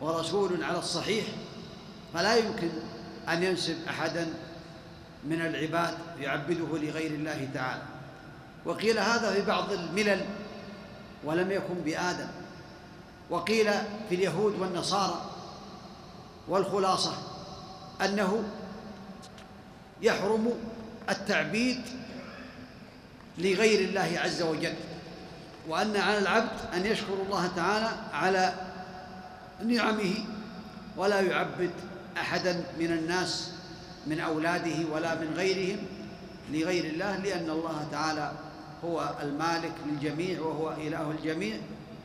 ورسول 0.00 0.64
على 0.64 0.78
الصحيح 0.78 1.24
فلا 2.14 2.36
يمكن 2.36 2.70
أن 3.28 3.42
ينسب 3.42 3.76
أحدا 3.88 4.28
من 5.24 5.40
العباد 5.40 5.94
يعبده 6.20 6.78
لغير 6.78 7.10
الله 7.10 7.48
تعالى. 7.54 7.82
وقيل 8.64 8.98
هذا 8.98 9.32
في 9.32 9.42
بعض 9.42 9.72
الملل 9.72 10.24
ولم 11.24 11.50
يكن 11.50 11.74
بآدم. 11.74 12.28
وقيل 13.30 13.70
في 14.08 14.14
اليهود 14.14 14.60
والنصارى 14.60 15.30
والخلاصة 16.48 17.12
أنه 18.04 18.44
يحرم 20.02 20.52
التعبيد 21.10 21.80
لغير 23.38 23.88
الله 23.88 24.18
عز 24.18 24.42
وجل 24.42 24.74
وأن 25.68 25.96
على 25.96 26.18
العبد 26.18 26.74
أن 26.74 26.86
يشكر 26.86 27.14
الله 27.26 27.46
تعالى 27.56 27.88
على 28.12 28.54
نعمه 29.64 30.14
ولا 30.96 31.20
يعبد 31.20 31.70
أحدا 32.16 32.64
من 32.78 32.92
الناس 32.92 33.52
من 34.06 34.20
أولاده 34.20 34.92
ولا 34.92 35.14
من 35.14 35.34
غيرهم 35.36 35.78
لغير 36.52 36.84
الله 36.84 37.16
لأن 37.16 37.50
الله 37.50 37.88
تعالى 37.92 38.32
هو 38.84 39.14
المالك 39.22 39.72
للجميع 39.86 40.40
وهو 40.40 40.72
إله 40.72 41.10
الجميع. 41.10 41.56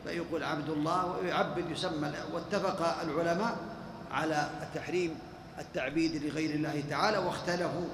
فيقول 0.04 0.42
عبد 0.42 0.70
الله 0.70 1.18
ويعبد 1.18 1.70
يسمى 1.70 2.12
واتفق 2.32 3.02
العلماء 3.02 3.56
على 4.10 4.50
تحريم 4.74 5.14
التعبيد 5.58 6.24
لغير 6.24 6.50
الله 6.50 6.82
تعالى 6.90 7.18
واختلفوا 7.18 7.88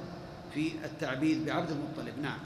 في 0.55 0.73
التعبيد 0.85 1.47
بعبد 1.47 1.71
المطلب. 1.71 2.19
نعم. 2.23 2.39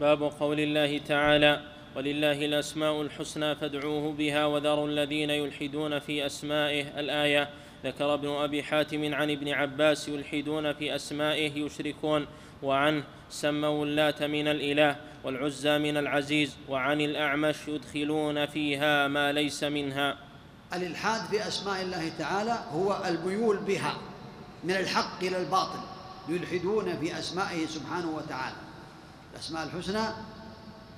باب 0.00 0.22
قول 0.22 0.60
الله 0.60 0.98
تعالى 0.98 1.60
ولله 1.96 2.44
الأسماء 2.44 3.02
الحسنى 3.02 3.54
فادعوه 3.54 4.12
بها 4.12 4.46
وذروا 4.46 4.88
الذين 4.88 5.30
يلحدون 5.30 5.98
في 5.98 6.26
أسمائه. 6.26 7.00
الآية 7.00 7.48
ذكر 7.86 8.14
ابن 8.14 8.28
أبي 8.28 8.62
حاتم 8.62 9.14
عن 9.14 9.30
ابن 9.30 9.48
عباس 9.48 10.08
يلحدون 10.08 10.72
في 10.72 10.96
أسمائه 10.96 11.64
يشركون 11.64 12.26
وعنه 12.62 13.04
سموا 13.30 13.84
اللات 13.84 14.22
من 14.22 14.48
الإله 14.48 14.96
والعزى 15.24 15.78
من 15.78 15.96
العزيز 15.96 16.56
وعن 16.68 17.00
الأعمش 17.00 17.56
يدخلون 17.68 18.46
فيها 18.46 19.08
ما 19.08 19.32
ليس 19.32 19.64
منها. 19.64 20.18
الإلحاد 20.74 21.20
في 21.30 21.48
اسماء 21.48 21.82
الله 21.82 22.12
تعالى 22.18 22.58
هو 22.72 23.02
الميول 23.08 23.56
بها 23.56 23.94
من 24.64 24.76
الحق 24.76 25.22
إلى 25.22 25.38
الباطل 25.38 25.80
يلحدون 26.28 26.96
في 26.96 27.18
أسمائه 27.18 27.66
سبحانه 27.66 28.10
وتعالى. 28.10 28.56
الأسماء 29.32 29.64
الحسنى 29.64 30.06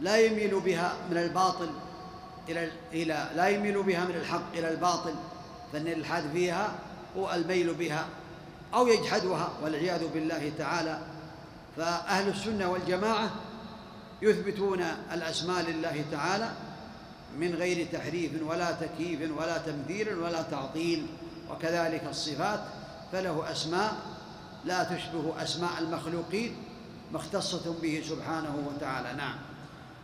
لا 0.01 0.17
يميل 0.17 0.61
بها 0.61 0.93
من 1.11 1.17
الباطل 1.17 1.69
إلى 2.49 2.71
إلى 2.93 3.31
لا 3.37 3.49
يميل 3.49 3.83
بها 3.83 4.05
من 4.05 4.15
الحق 4.15 4.57
إلى 4.57 4.71
الباطل 4.71 5.15
فان 5.73 5.87
الالحاد 5.87 6.31
فيها 6.33 6.79
هو 7.17 7.33
الميل 7.35 7.75
بها 7.75 8.07
أو 8.75 8.87
يجحدها 8.87 9.49
والعياذ 9.63 10.09
بالله 10.15 10.53
تعالى. 10.59 10.99
فأهل 11.77 12.29
السنة 12.29 12.71
والجماعة 12.71 13.31
يثبتون 14.23 14.83
الأسماء 15.13 15.71
لله 15.71 16.05
تعالى 16.11 16.51
من 17.39 17.55
غير 17.55 17.87
تحريف 17.93 18.43
ولا 18.43 18.73
تكييف 18.73 19.39
ولا 19.39 19.59
تمثيل 19.59 20.19
ولا 20.19 20.43
تعطيل 20.43 21.07
وكذلك 21.51 22.03
الصفات 22.11 22.61
فله 23.13 23.53
أسماء 23.53 23.93
لا 24.65 24.85
تشبه 24.85 25.43
أسماء 25.43 25.71
المخلوقين 25.79 26.57
مختصة 27.13 27.75
به 27.83 28.03
سبحانه 28.09 28.69
وتعالى. 28.69 29.17
نعم. 29.17 29.37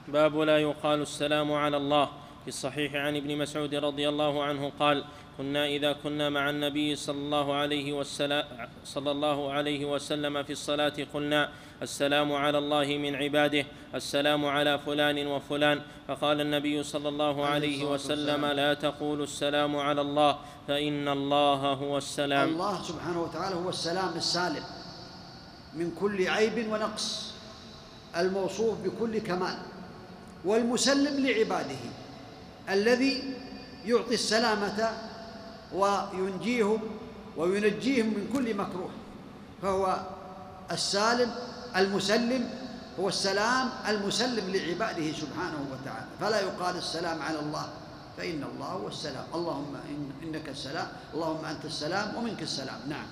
باب 0.09 0.37
لا 0.39 0.59
يقال 0.59 1.03
السلام 1.03 1.53
على 1.53 1.77
الله. 1.77 2.09
في 2.43 2.49
الصحيح 2.49 2.95
عن 2.95 3.17
ابن 3.17 3.39
مسعود 3.39 3.75
رضي 3.75 4.09
الله 4.09 4.45
عنه 4.45 4.73
قال 4.79 5.05
كنا 5.39 5.67
إذا 5.67 5.93
كنا 5.93 6.31
مع 6.31 6.51
النبي 6.51 6.97
صلى 6.97 7.17
الله 7.17 7.55
عليه 7.55 7.93
وسلم 7.93 8.45
صلى 8.85 9.11
الله 9.11 9.53
عليه 9.53 9.85
وسلم 9.85 10.43
في 10.43 10.53
الصلاة 10.53 10.93
قلنا 11.15 11.51
السلام 11.83 12.33
على 12.33 12.59
الله 12.59 12.87
من 12.99 13.15
عباده 13.15 13.67
السلام 13.95 14.47
على 14.47 14.79
فلان 14.79 15.27
وفلان. 15.27 15.83
فقال 16.09 16.41
النبي 16.41 16.83
صلى 16.83 17.09
الله 17.09 17.47
عليه 17.47 17.85
وسلم 17.85 18.47
لا 18.47 18.75
تقولوا 18.75 19.25
السلام 19.25 19.77
على 19.77 20.01
الله 20.01 20.39
فإن 20.69 21.09
الله 21.09 21.73
هو 21.73 21.99
السلام. 21.99 22.49
الله 22.49 22.83
سبحانه 22.83 23.23
وتعالى 23.23 23.55
هو 23.55 23.69
السلام 23.69 24.13
السالم 24.17 24.65
من 25.75 25.91
كل 26.01 26.29
عيب 26.29 26.73
ونقص 26.73 27.35
الموصوف 28.17 28.79
بكل 28.85 29.19
كمال 29.19 29.59
والمسلم 30.45 31.27
لعباده 31.27 31.83
الذي 32.69 33.23
يعطي 33.85 34.15
السلامة 34.15 35.14
وينجيهم 35.75 36.81
وينجيهم 37.37 38.07
من 38.07 38.31
كل 38.33 38.55
مكروه. 38.55 38.91
فهو 39.63 40.01
السالم 40.71 41.31
المسلم 41.77 42.51
هو 43.01 43.09
السلام 43.09 43.71
المسلم 43.89 44.55
لعباده 44.55 45.13
سبحانه 45.13 45.61
وتعالى. 45.73 46.07
فلا 46.21 46.41
يقال 46.41 46.77
السلام 46.77 47.23
على 47.23 47.41
الله 47.41 47.67
فإن 48.17 48.45
الله 48.55 48.67
هو 48.67 48.89
السلام. 48.89 49.25
اللهم 49.35 49.75
إن 49.91 50.11
إنك 50.23 50.49
السلام 50.49 50.89
اللهم 51.15 51.45
أنت 51.45 51.65
السلام 51.65 52.17
ومنك 52.17 52.43
السلام. 52.43 52.81
نعم. 52.89 53.07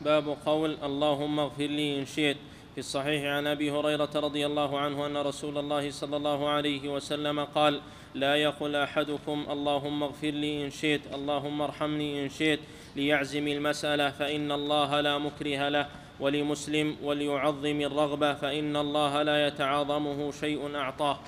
باب 0.00 0.36
قول 0.46 0.78
اللهم 0.84 1.40
اغفر 1.40 1.66
لي 1.66 2.00
إن 2.00 2.06
شئت. 2.06 2.36
في 2.76 2.84
الصحيح 2.84 3.24
عن 3.24 3.46
أبي 3.46 3.72
هريرة 3.72 4.12
رضي 4.14 4.46
الله 4.46 4.78
عنه 4.78 5.06
أن 5.06 5.16
رسول 5.16 5.58
الله 5.58 5.90
صلى 5.90 6.16
الله 6.16 6.48
عليه 6.48 6.92
وسلم 6.92 7.44
قال 7.56 7.80
لا 8.16 8.36
يقل 8.36 8.76
أحدكم 8.76 9.46
اللهم 9.50 10.02
اغفر 10.02 10.30
لي 10.30 10.64
إن 10.64 10.70
شئت 10.70 11.00
اللهم 11.14 11.62
ارحمني 11.62 12.24
إن 12.24 12.28
شئت 12.28 12.60
ليعزم 12.96 13.48
المسألة 13.48 14.10
فإن 14.10 14.52
الله 14.52 15.00
لا 15.00 15.18
مكره 15.18 15.68
له 15.68 15.88
ولمسلم 16.20 16.96
وليعظم 17.02 17.80
الرغبة 17.80 18.34
فإن 18.34 18.76
الله 18.76 19.22
لا 19.22 19.46
يتعاظمه 19.46 20.32
شيء 20.32 20.76
أعطاه. 20.76 21.18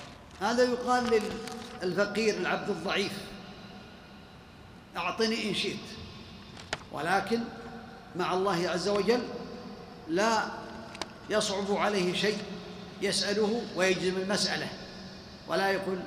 هذا 0.40 0.64
يقال 0.64 1.20
للفقير 1.82 2.34
العبد 2.36 2.70
الضعيف 2.70 3.12
أعطني 4.96 5.48
إن 5.48 5.54
شئت 5.54 5.86
ولكن 6.92 7.40
مع 8.16 8.34
الله 8.34 8.68
عز 8.68 8.88
وجل 8.88 9.20
لا 10.08 10.44
يصعب 11.30 11.72
عليه 11.72 12.14
شيء 12.14 12.38
يسأله 13.02 13.62
ويجزم 13.76 14.16
المسألة 14.16 14.68
ولا 15.48 15.70
يقول 15.70 15.98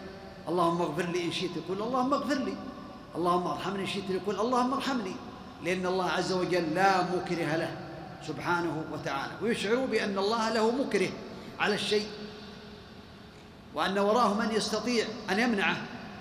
اللهم 0.49 0.81
اغفر 0.81 1.05
لي 1.11 1.25
إن 1.25 1.31
شئت 1.31 1.57
يقول 1.57 1.81
اللهم 1.81 2.13
اغفر 2.13 2.35
لي. 2.35 2.53
اللهم 3.15 3.47
ارحمني 3.47 3.81
إن 3.81 3.87
شئت 3.87 4.09
يقول 4.09 4.39
اللهم 4.39 4.73
ارحمني. 4.73 5.15
لأن 5.63 5.85
الله 5.85 6.09
عز 6.09 6.31
وجل 6.33 6.75
لا 6.75 7.03
مكره 7.03 7.55
له 7.55 7.77
سبحانه 8.27 8.85
وتعالى. 8.93 9.33
ويشعر 9.41 9.85
بأن 9.85 10.17
الله 10.17 10.53
له 10.53 10.71
مكره 10.71 11.09
على 11.59 11.75
الشيء. 11.75 12.07
وأن 13.73 13.97
وراه 13.97 14.33
من 14.33 14.51
يستطيع 14.51 15.05
أن 15.29 15.39
يمنعه 15.39 15.77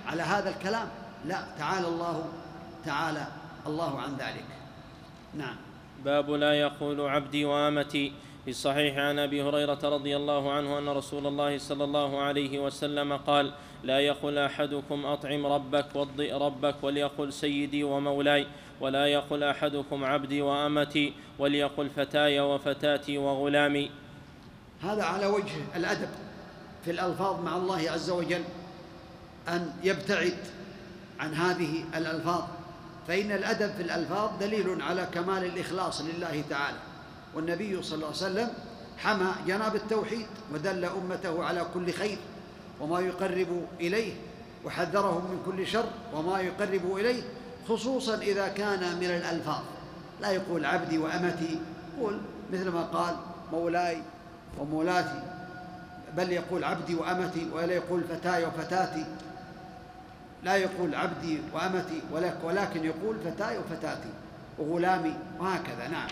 على 0.07 0.23
هذا 0.23 0.49
الكلام. 0.51 0.89
لا 1.25 1.45
تعالى 1.59 1.89
الله 1.89 2.25
تعالى 2.85 3.27
الله 3.66 4.01
عن 4.01 4.16
ذلك. 4.16 4.47
نعم. 5.35 5.57
باب 6.05 6.31
لا 6.31 6.53
يقول 6.53 7.01
عبدي 7.01 7.45
وامتي. 7.45 8.12
في 8.45 8.51
الصحيح 8.51 8.99
عن 8.99 9.18
أبي 9.18 9.43
هريرة 9.43 9.78
رضي 9.84 10.16
الله 10.16 10.53
عنه 10.53 10.78
أن 10.78 10.88
رسول 10.88 11.26
الله 11.26 11.59
صلى 11.59 11.84
الله 11.84 12.20
عليه 12.20 12.59
وسلم 12.59 13.16
قال 13.16 13.53
لا 13.84 14.01
يقل 14.01 14.38
أحدكم 14.38 15.07
أطعم 15.07 15.47
ربك 15.47 15.86
واضئ 15.95 16.32
ربك 16.32 16.74
وليقل 16.82 17.32
سيدي 17.32 17.84
ومولاي 17.84 18.47
ولا 18.80 19.07
يقل 19.07 19.45
أحدكم 19.45 20.05
عبدي 20.05 20.43
وأمتي 20.43 21.12
وليقل 21.38 21.91
فتاي 21.91 22.41
وفتاتي 22.41 23.18
وغلامي. 23.18 23.91
هذا 24.82 25.03
على 25.03 25.26
وجه 25.26 25.53
الأدب 25.76 26.09
في 26.84 26.91
الألفاظ 26.91 27.45
مع 27.45 27.57
الله 27.57 27.91
عز 27.91 28.11
وجل 28.11 28.45
أن 29.49 29.72
يبتعد 29.84 30.38
عن 31.20 31.34
هذه 31.34 31.84
الألفاظ 31.97 32.43
فإن 33.09 33.32
الأدب 33.32 33.74
في 33.74 33.82
الألفاظ 33.82 34.38
دليل 34.41 34.82
على 34.82 35.09
كمال 35.14 35.45
الإخلاص 35.45 36.01
لله 36.01 36.45
تعالى. 36.51 36.89
والنبي 37.35 37.83
صلى 37.83 37.95
الله 37.95 38.07
عليه 38.07 38.16
وسلم 38.16 38.49
حمى 38.99 39.33
جناب 39.47 39.74
التوحيد 39.74 40.26
ودل 40.55 40.85
أمته 40.85 41.45
على 41.45 41.66
كل 41.74 41.93
خير 41.93 42.18
وما 42.81 43.01
يقرب 43.01 43.66
إليه 43.81 44.12
وحذرهم 44.64 45.24
من 45.31 45.43
كل 45.47 45.66
شر 45.66 45.89
وما 46.14 46.41
يقرب 46.41 46.97
إليه 46.97 47.22
خصوصا 47.68 48.18
إذا 48.18 48.49
كان 48.49 48.97
من 48.97 49.07
الألفاظ. 49.07 49.62
لا 50.20 50.31
يقول 50.31 50.64
عبدي 50.64 50.99
وأمتي 50.99 51.61
يقول 51.97 52.18
مثل 52.53 52.68
ما 52.68 52.83
قال 52.83 53.16
مولاي 53.53 54.03
ومولاتي 54.59 55.22
بل 56.16 56.33
يقول 56.33 56.64
عبدي 56.64 56.95
وأمتي 56.95 57.49
ولا 57.53 57.72
يقول 57.72 58.05
فتاي 58.05 58.45
وفتاتي. 58.45 59.05
لا 60.43 60.57
يقول 60.57 60.95
عبدي 60.95 61.41
وأمتي 61.55 62.03
ولكن 62.45 62.85
يقول 62.85 63.16
فتاي 63.24 63.59
وفتاتي 63.59 64.11
وغلامي 64.59 65.14
وهكذا. 65.39 65.89
نعم. 65.89 66.09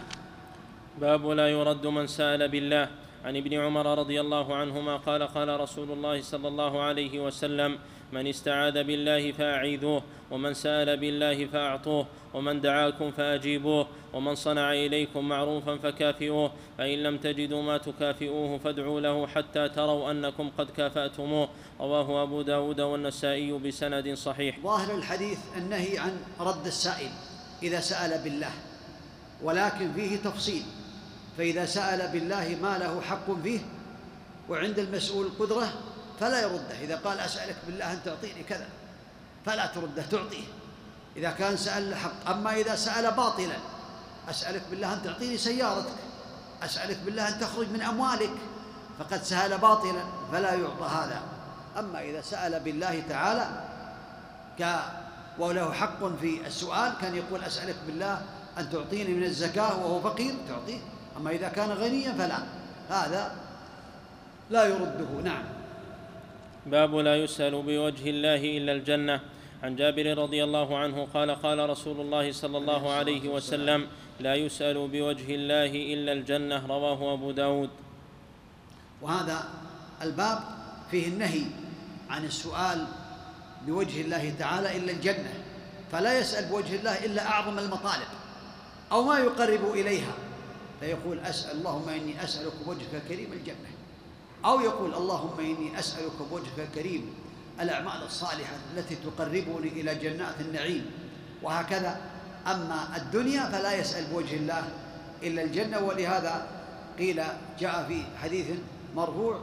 باب 1.01 1.27
لا 1.29 1.49
يرد 1.49 1.87
من 1.87 2.07
سأل 2.07 2.49
بالله. 2.49 2.89
عن 3.25 3.37
ابن 3.37 3.55
عمر 3.55 3.99
رضي 3.99 4.21
الله 4.21 4.55
عنهما 4.55 4.97
قال 4.97 5.23
قال 5.23 5.61
رسول 5.61 5.91
الله 5.91 6.23
صلى 6.23 6.49
الله 6.49 6.83
عليه 6.83 7.21
وسلم 7.21 7.79
من 8.13 8.27
استعاذ 8.27 8.85
بالله 8.85 9.33
فأعيذوه 9.33 10.03
ومن 10.31 10.55
سأل 10.55 10.97
بالله 10.97 11.47
فأعطوه 11.47 12.07
ومن 12.35 12.61
دعاكم 12.61 13.11
فأجيبوه 13.11 13.87
ومن 14.13 14.35
صنع 14.35 14.73
إليكم 14.73 15.29
معروفا 15.29 15.77
فكافئوه 15.77 16.53
فإن 16.79 17.03
لم 17.03 17.17
تجدوا 17.19 17.63
ما 17.63 17.79
تكافئوه 17.79 18.59
فادعوا 18.59 19.01
له 19.01 19.27
حتى 19.27 19.69
تروا 19.69 20.11
أنكم 20.11 20.51
قد 20.59 20.71
كافأتموه. 20.71 21.49
رواه 21.81 22.23
أبو 22.23 22.43
داود 22.43 22.81
والنسائي 22.81 23.53
بسند 23.53 24.15
صحيح. 24.15 24.59
ظاهر 24.61 24.95
الحديث 24.95 25.39
النهي 25.57 25.99
عن 25.99 26.21
رد 26.41 26.67
السائل 26.67 27.11
إذا 27.63 27.81
سأل 27.81 28.25
بالله. 28.25 28.68
ولكن 29.43 29.93
فيه 29.93 30.17
تفصيل. 30.17 30.63
فإذا 31.39 31.67
سأل 31.67 32.09
بالله 32.09 32.59
ما 32.63 32.79
له 32.79 33.01
حق 33.01 33.43
فيه 33.43 33.61
وعند 34.49 34.79
المسؤول 34.79 35.31
قدرة 35.39 35.73
فلا 36.21 36.41
يرده. 36.43 36.81
إذا 36.81 36.97
قال 36.97 37.19
أسألك 37.21 37.57
بالله 37.67 37.93
أن 37.93 37.99
تعطيني 38.05 38.43
كذا 38.43 38.67
فلا 39.47 39.67
ترده 39.67 40.03
تعطيه. 40.03 40.45
إذا 41.17 41.31
كان 41.31 41.57
سأل 41.57 41.95
حق 41.95 42.31
أما 42.31 42.55
إذا 42.55 42.75
سأل 42.75 43.11
باطلا 43.11 43.57
أسألك 44.31 44.63
بالله 44.71 44.95
أن 44.95 45.03
تعطيني 45.03 45.39
سيارتك 45.39 45.99
أسألك 46.63 46.99
بالله 47.05 47.29
أن 47.29 47.41
تخرج 47.41 47.69
من 47.69 47.83
أموالك 47.83 48.31
فقد 48.99 49.23
سأل 49.23 49.59
باطلا 49.59 50.03
فلا 50.33 50.55
يعطى 50.55 50.85
هذا. 50.85 51.21
أما 51.79 52.03
إذا 52.03 52.21
سأل 52.21 52.61
بالله 52.61 53.03
تعالى 53.09 53.65
ك 54.59 54.81
وله 55.39 55.73
حق 55.73 56.05
في 56.21 56.47
السؤال 56.47 56.93
كان 57.01 57.15
يقول 57.15 57.45
أسألك 57.45 57.77
بالله 57.87 58.23
أن 58.59 58.71
تعطيني 58.71 59.15
من 59.15 59.25
الزكاة 59.25 59.85
وهو 59.85 60.01
فقير؟ 60.01 60.35
تعطيه. 60.49 60.79
أما 61.17 61.31
إذا 61.31 61.49
كان 61.49 61.71
غنيا 61.71 62.13
فلا. 62.13 62.39
هذا 62.89 63.37
لا 64.51 64.65
يرده. 64.65 65.23
نعم. 65.25 65.45
باب 66.67 66.95
لا 66.95 67.17
يسأل 67.17 67.63
بوجه 67.63 68.11
الله 68.11 68.59
إلا 68.59 68.73
الجنة. 68.73 69.21
عن 69.63 69.77
جابر 69.77 70.19
رضي 70.19 70.45
الله 70.45 70.79
عنه 70.79 71.09
قال 71.15 71.31
قال 71.31 71.71
رسول 71.71 72.01
الله 72.01 72.33
صلى 72.33 72.59
الله 72.59 72.93
عليه 72.93 73.29
وسلم 73.29 73.87
لا 74.21 74.35
يسأل 74.35 74.89
بوجه 74.89 75.35
الله 75.35 75.95
إلا 75.95 76.13
الجنة. 76.13 76.67
رواه 76.67 77.15
أبو 77.15 77.31
داود. 77.31 77.71
وهذا 79.03 79.45
الباب 80.03 80.39
فيه 80.91 81.07
النهي 81.09 81.43
عن 82.11 82.25
السؤال 82.25 82.87
بوجه 83.67 84.01
الله 84.01 84.35
تعالى 84.39 84.77
إلا 84.77 84.93
الجنة. 84.93 85.33
فلا 85.93 86.19
يسأل 86.19 86.49
بوجه 86.51 86.77
الله 86.77 87.05
إلا 87.05 87.27
أعظم 87.27 87.59
المطالب. 87.59 88.18
أو 88.93 89.03
ما 89.03 89.19
يقرب 89.19 89.73
إليها 89.75 90.13
فيقول 90.81 91.21
أسأل 91.21 91.57
اللهم 91.57 91.89
إني 91.89 92.25
أسألك 92.25 92.53
بوجهك 92.67 92.95
الكريم 92.95 93.33
الجنة. 93.33 93.71
أو 94.45 94.61
يقول 94.61 94.95
اللهم 94.95 95.41
إني 95.41 95.79
أسألك 95.79 96.13
بوجهك 96.31 96.59
الكريم 96.59 97.15
الأعمال 97.61 98.03
الصالحة 98.07 98.55
التي 98.77 98.95
تقربني 98.95 99.69
إلى 99.69 99.95
جنات 99.95 100.41
النعيم. 100.41 100.87
وهكذا 101.43 102.01
أما 102.47 102.97
الدنيا 102.97 103.45
فلا 103.45 103.75
يسأل 103.75 104.05
بوجه 104.05 104.37
الله 104.37 104.65
إلا 105.23 105.43
الجنة. 105.43 105.81
ولهذا 105.81 106.47
قيل 106.99 107.23
جاء 107.61 107.85
في 107.89 108.03
حديث 108.23 108.47
مرفوع 108.97 109.41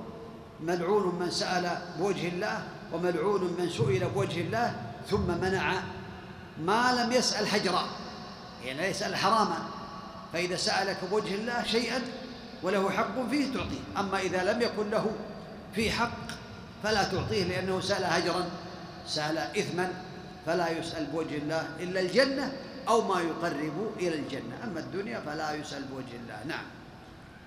ملعون 0.62 1.16
من 1.20 1.32
سأل 1.32 1.78
بوجه 2.00 2.28
الله 2.28 2.64
وملعون 2.94 3.42
من 3.60 3.70
سئل 3.70 4.10
بوجه 4.10 4.42
الله 4.42 4.76
ثم 5.10 5.28
منع. 5.28 5.74
ما 6.64 7.04
لم 7.04 7.12
يسأل 7.12 7.48
حجرا. 7.48 7.84
يعني 8.66 8.88
يسأل 8.88 9.16
حراما. 9.16 9.58
فإذا 10.34 10.56
سألك 10.56 10.98
بوجه 11.12 11.36
الله 11.36 11.64
شيئا 11.64 12.02
وله 12.64 12.90
حق 12.90 13.30
فيه 13.30 13.54
تعطيه. 13.54 14.00
أما 14.00 14.20
إذا 14.20 14.54
لم 14.54 14.62
يكن 14.62 14.90
له 14.90 15.12
فيه 15.76 15.92
حق 15.92 16.18
فلا 16.84 17.04
تعطيه 17.04 17.44
لأنه 17.44 17.82
سأل 17.82 18.04
هجرا 18.04 18.50
سأل 19.08 19.38
إثما 19.38 19.94
فلا 20.46 20.70
يسأل 20.70 21.06
بوجه 21.06 21.38
الله 21.38 21.68
إلا 21.80 22.00
الجنة 22.00 22.52
أو 22.88 23.02
ما 23.02 23.22
يقرب 23.22 23.92
إلى 24.00 24.16
الجنة. 24.16 24.64
أما 24.64 24.80
الدنيا 24.80 25.20
فلا 25.20 25.54
يسأل 25.54 25.84
بوجه 25.84 26.16
الله. 26.24 26.44
نعم. 26.46 26.66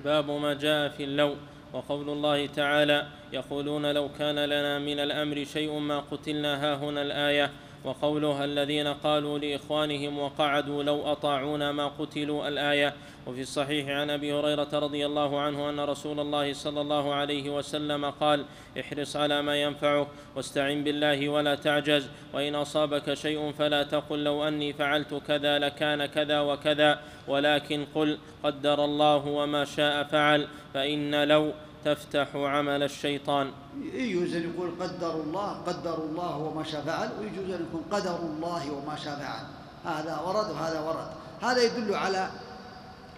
باب 0.05 0.31
ما 0.31 0.55
جاء 0.55 0.89
في 0.89 1.05
اللو. 1.05 1.37
وقول 1.73 2.11
الله 2.11 2.47
تعالى 2.47 3.07
يقولون 3.33 3.87
لو 3.87 4.09
كان 4.19 4.39
لنا 4.45 4.79
من 4.79 4.99
الأمر 4.99 5.45
شيء 5.45 5.79
ما 5.79 6.01
قتلنا 6.01 6.65
هاهنا 6.65 7.03
الآية. 7.03 7.51
وقولها 7.85 8.45
الذين 8.45 8.87
قالوا 8.87 9.39
لإخوانهم 9.39 10.19
وقعدوا 10.19 10.83
لو 10.83 11.13
أطاعونا 11.13 11.73
ما 11.73 11.89
قتلوا 11.89 12.49
الآية. 12.49 12.95
وفي 13.29 13.41
الصحيح 13.41 13.89
عن 13.89 14.11
أبي 14.11 14.33
هريرة 14.33 14.69
رضي 14.73 15.07
الله 15.07 15.41
عنه 15.41 15.71
أن 15.71 15.81
رسول 15.81 16.21
الله 16.21 16.53
صلى 16.53 16.81
الله 16.81 17.15
عليه 17.15 17.51
وسلم 17.51 18.11
قال 18.11 18.45
احرص 18.81 19.17
على 19.17 19.43
ما 19.43 19.63
ينفعك 19.63 20.07
واستعن 20.37 20.85
بالله 20.85 21.29
ولا 21.29 21.55
تعجز 21.55 22.09
وإن 22.33 22.55
أصابك 22.55 23.15
شيء 23.15 23.53
فلا 23.53 23.83
تقل 23.83 24.25
لو 24.25 24.49
أني 24.49 24.73
فعلت 24.73 25.15
كذا 25.15 25.59
لكان 25.59 26.07
كذا 26.07 26.41
وكذا 26.41 27.01
ولكن 27.29 27.87
قل 27.95 28.19
قدر 28.43 28.85
الله 28.85 29.27
وما 29.27 29.65
شاء 29.65 30.05
فعل 30.05 30.49
فإن 30.75 31.25
لو 31.25 31.53
تفتح 31.85 32.29
عمل 32.35 32.83
الشيطان. 32.83 33.53
يجوز 33.93 34.35
أن 34.35 34.53
يقول 34.55 34.71
قدر 34.81 35.15
الله 35.15 35.53
قدر 35.53 35.95
الله 35.95 36.37
وما 36.37 36.65
شاء 36.65 36.83
فعل 36.83 37.11
ويجوز 37.21 37.51
أن 37.55 37.67
يكون 37.69 37.85
قدر 37.91 38.17
الله 38.17 38.71
وما 38.71 38.97
شاء 38.97 39.19
فعل. 39.19 39.47
هذا 39.95 40.21
ورد 40.21 40.51
وهذا 40.51 40.81
ورد. 40.81 41.11
هذا 41.43 41.63
يدل 41.63 41.95
على 41.95 42.31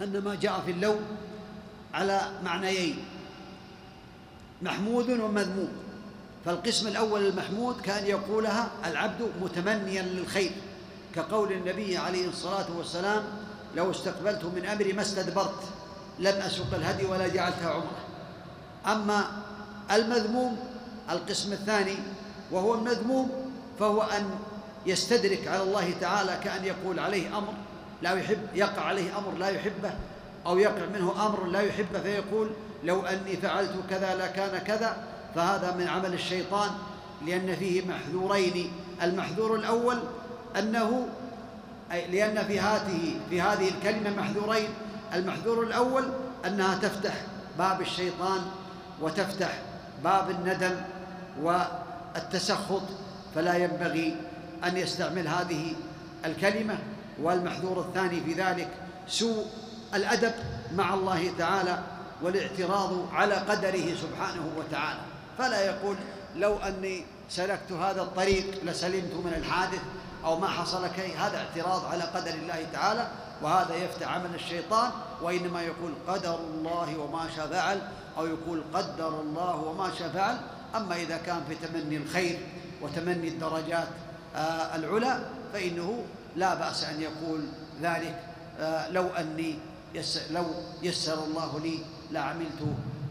أن 0.03 0.19
ما 0.19 0.35
جاء 0.35 0.61
في 0.67 0.71
اللو 0.71 0.97
على 1.95 2.21
معنيين. 2.45 3.05
محمود 4.63 5.11
ومذموم. 5.11 5.73
فالقسم 6.45 6.89
الأول 6.89 7.27
المحمود 7.27 7.81
كان 7.81 8.07
يقولها 8.07 8.71
العبد 8.85 9.31
متمنيا 9.43 10.03
للخير 10.03 10.51
كقول 11.15 11.53
النبي 11.53 11.97
عليه 11.97 12.29
الصلاة 12.29 12.67
والسلام 12.77 13.23
لو 13.77 13.91
استقبلت 13.91 14.45
من 14.45 14.67
أمري 14.67 14.93
ما 14.93 15.03
استدبرت 15.03 15.63
لم 16.19 16.35
أسق 16.35 16.75
الهدي 16.75 17.05
ولا 17.05 17.29
جعلتها 17.29 17.71
عمرة. 17.71 18.10
أما 18.87 19.25
المذموم 19.91 20.57
القسم 21.11 21.53
الثاني 21.53 21.97
وهو 22.51 22.75
المذموم 22.75 23.31
فهو 23.79 24.03
أن 24.03 24.31
يستدرك 24.87 25.49
على 25.49 25.63
الله 25.63 25.95
تعالى 26.01 26.39
كأن 26.45 26.65
يقول 26.65 26.99
عليه 26.99 27.39
أمر 27.39 27.55
لا 28.03 28.13
يحب 28.13 28.39
يقع 28.55 28.83
عليه 28.83 29.19
أمر 29.19 29.33
لا 29.39 29.49
يحبه 29.49 29.93
أو 30.47 30.59
يقع 30.59 30.87
منه 30.87 31.27
أمر 31.27 31.47
لا 31.47 31.61
يحبه 31.61 32.01
فيقول 32.01 32.51
لو 32.85 33.03
أني 33.03 33.37
فعلت 33.37 33.75
كذا 33.91 34.15
لكان 34.15 34.59
كذا 34.59 34.97
فهذا 35.35 35.77
من 35.77 35.89
عمل 35.89 36.15
الشيطان 36.15 36.71
لأن 37.27 37.57
فيه 37.57 37.83
محذورين. 37.87 38.73
المحذور 39.03 39.55
الأول 39.55 39.99
أنه 40.59 41.09
أي 41.93 42.07
لأن 42.07 42.45
في 42.47 42.61
هذه 42.61 43.21
في 43.31 43.41
هذه 43.41 43.69
الكلمة 43.69 44.11
محذورين. 44.11 44.69
المحذور 45.15 45.63
الأول 45.63 46.05
أنها 46.47 46.79
تفتح 46.79 47.15
باب 47.59 47.81
الشيطان 47.81 48.41
وتفتح 49.01 49.59
باب 50.05 50.31
الندم 50.31 50.77
والتسخط 51.43 52.83
فلا 53.35 53.57
ينبغي 53.57 54.17
أن 54.65 54.77
يستعمل 54.77 55.29
هذه 55.29 55.73
الكلمة. 56.25 56.79
والمحذور 57.23 57.81
الثاني 57.81 58.21
في 58.21 58.33
ذلك 58.33 58.69
سوء 59.09 59.47
الأدب 59.95 60.33
مع 60.75 60.95
الله 60.95 61.31
تعالى 61.39 61.79
والاعتراض 62.23 63.15
على 63.15 63.35
قدره 63.35 63.95
سبحانه 63.95 64.51
وتعالى. 64.59 65.01
فلا 65.39 65.65
يقول 65.65 65.97
لو 66.37 66.57
أني 66.57 67.05
سلكت 67.31 67.73
هذا 67.73 68.03
الطريق 68.03 68.65
لسلمت 68.65 69.15
من 69.15 69.35
الحادث 69.37 69.81
أو 70.25 70.39
ما 70.39 70.49
حصل 70.49 70.87
كي 70.87 71.15
هذا 71.17 71.39
اعتراض 71.39 71.85
على 71.85 72.03
قدر 72.03 72.35
الله 72.35 72.67
تعالى. 72.73 73.09
وهذا 73.43 73.75
يفتح 73.75 74.09
عمل 74.09 74.35
الشيطان 74.35 74.91
وإنما 75.23 75.63
يقول 75.63 75.93
قدر 76.09 76.35
الله 76.35 76.99
وما 76.99 77.29
شاء 77.37 77.47
فعل 77.47 77.81
أو 78.19 78.27
يقول 78.27 78.63
قدر 78.75 79.21
الله 79.21 79.57
وما 79.57 79.91
شاء 79.99 80.09
فعل 80.09 80.37
أما 80.77 80.97
إذا 80.97 81.17
كان 81.17 81.41
في 81.49 81.55
تمني 81.55 81.97
الخير 81.97 82.39
وتمني 82.83 83.29
الدرجات 83.29 83.89
آه 84.37 84.77
العلى 84.77 85.25
فإنه 85.53 86.05
لا 86.37 86.55
بأس 86.55 86.85
أن 86.85 87.01
يقول 87.01 87.47
ذلك. 87.83 88.23
آه 88.59 88.89
لو 88.89 89.07
أني 89.09 89.59
لو 90.31 90.45
يسر 90.83 91.25
الله 91.25 91.61
لي 91.61 91.79
لعملت 92.11 92.63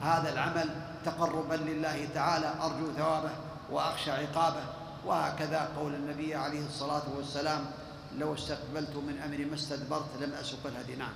هذا 0.02 0.34
العمل 0.34 0.70
تقربا 1.06 1.54
لله 1.56 2.08
تعالى 2.16 2.54
أرجو 2.62 2.92
ثوابه 2.98 3.32
وأخشى 3.72 4.12
عقابه. 4.12 4.64
وهكذا 5.06 5.70
قول 5.78 5.96
النبي 5.96 6.36
عليه 6.36 6.66
الصلاة 6.66 7.02
والسلام 7.18 7.66
لو 8.20 8.34
استقبلت 8.34 8.96
من 8.96 9.18
أمري 9.26 9.46
ما 9.46 9.56
استدبرت 9.56 10.22
لم 10.22 10.34
أسق 10.34 10.68
الهدي. 10.68 10.96
نعم. 10.96 11.16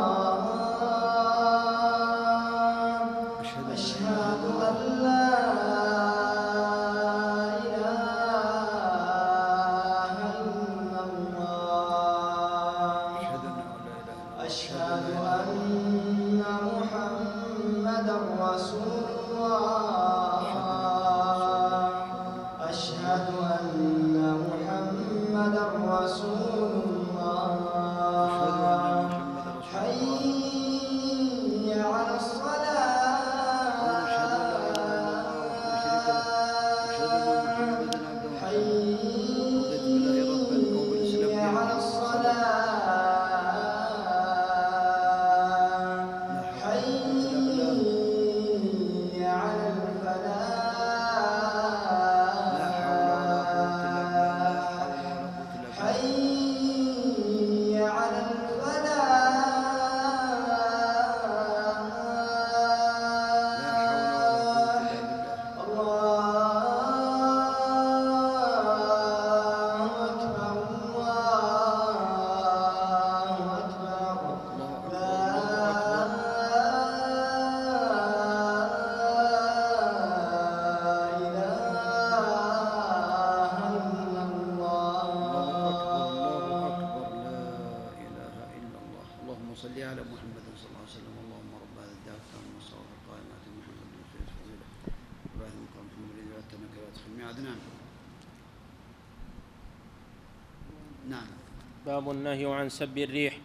عن 102.61 102.69
سب 102.69 102.97
الريح. 102.97 103.37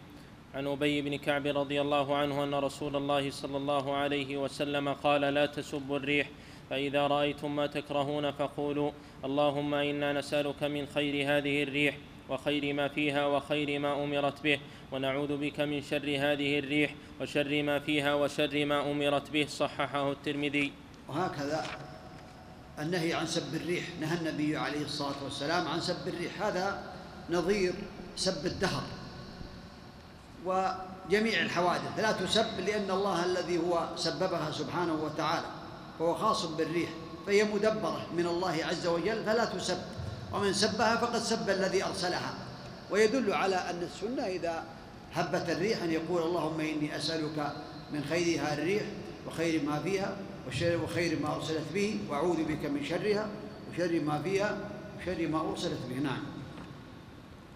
عن 0.55 0.67
أبي 0.67 1.01
بن 1.01 1.17
كعب 1.17 1.47
رضي 1.47 1.81
الله 1.81 2.15
عنه 2.15 2.43
أن 2.43 2.53
رسول 2.53 2.95
الله 2.95 3.31
صلى 3.31 3.57
الله 3.57 3.95
عليه 3.95 4.37
وسلم 4.37 4.93
قال 4.93 5.21
لا 5.21 5.45
تسبوا 5.45 5.97
الريح 5.97 6.29
فإذا 6.69 7.07
رأيتم 7.07 7.55
ما 7.55 7.67
تكرهون 7.67 8.31
فقولوا 8.31 8.91
اللهم 9.25 9.73
إنا 9.73 10.13
نسألك 10.13 10.63
من 10.63 10.87
خير 10.93 11.37
هذه 11.37 11.63
الريح 11.63 11.97
وخير 12.29 12.73
ما 12.73 12.87
فيها 12.87 13.25
وخير 13.25 13.79
ما 13.79 14.03
أمرت 14.03 14.43
به 14.43 14.59
ونعوذ 14.91 15.37
بك 15.37 15.59
من 15.59 15.81
شر 15.81 16.15
هذه 16.17 16.59
الريح 16.59 16.95
وشر 17.21 17.63
ما 17.63 17.79
فيها 17.79 18.13
وشر 18.13 18.65
ما 18.65 18.91
أمرت 18.91 19.31
به 19.31 19.45
صححه 19.49 20.11
الترمذي. 20.11 20.71
وهكذا 21.09 21.65
النهي 22.79 23.13
عن 23.13 23.25
سب 23.25 23.55
الريح 23.55 23.83
نهى 24.01 24.17
النبي 24.17 24.57
عليه 24.57 24.81
الصلاة 24.81 25.23
والسلام 25.23 25.67
عن 25.67 25.81
سب 25.81 26.07
الريح. 26.07 26.41
هذا 26.41 26.93
نظير 27.29 27.73
سب 28.15 28.45
الدهر. 28.45 28.96
وجميع 30.47 31.41
الحوادث. 31.41 31.99
لا 31.99 32.11
تسب 32.11 32.59
لأن 32.59 32.91
الله 32.91 33.25
الذي 33.25 33.57
هو 33.57 33.87
سببها 33.95 34.51
سبحانه 34.51 34.93
وتعالى 35.03 35.47
هو 36.01 36.15
خاص 36.15 36.45
بالريح 36.45 36.89
فهي 37.27 37.43
مدبرة 37.43 38.07
من 38.17 38.25
الله 38.25 38.65
عز 38.65 38.87
وجل 38.87 39.23
فلا 39.23 39.45
تسب. 39.45 39.77
ومن 40.33 40.53
سبها 40.53 40.95
فقد 40.95 41.19
سب 41.19 41.49
الذي 41.49 41.83
أرسلها. 41.83 42.33
ويدل 42.91 43.33
على 43.33 43.55
أن 43.55 43.83
السنة 43.83 44.23
إذا 44.23 44.63
هبت 45.13 45.49
الريح 45.49 45.83
أن 45.83 45.91
يقول 45.91 46.21
اللهم 46.21 46.59
إني 46.59 46.95
أسألك 46.95 47.51
من 47.91 48.03
خيرها 48.09 48.53
الريح 48.53 48.83
وخير 49.27 49.63
ما 49.63 49.79
فيها 49.79 50.17
وخير 50.83 51.19
ما 51.19 51.35
أرسلت 51.35 51.63
به 51.73 51.99
وأعوذ 52.09 52.43
بك 52.43 52.65
من 52.65 52.85
شرها 52.85 53.27
وشر 53.71 53.99
ما 53.99 54.21
فيها 54.21 54.57
وشر 54.99 55.27
ما 55.27 55.41
أرسلت 55.51 55.79
به. 55.89 55.99
نعم. 55.99 56.23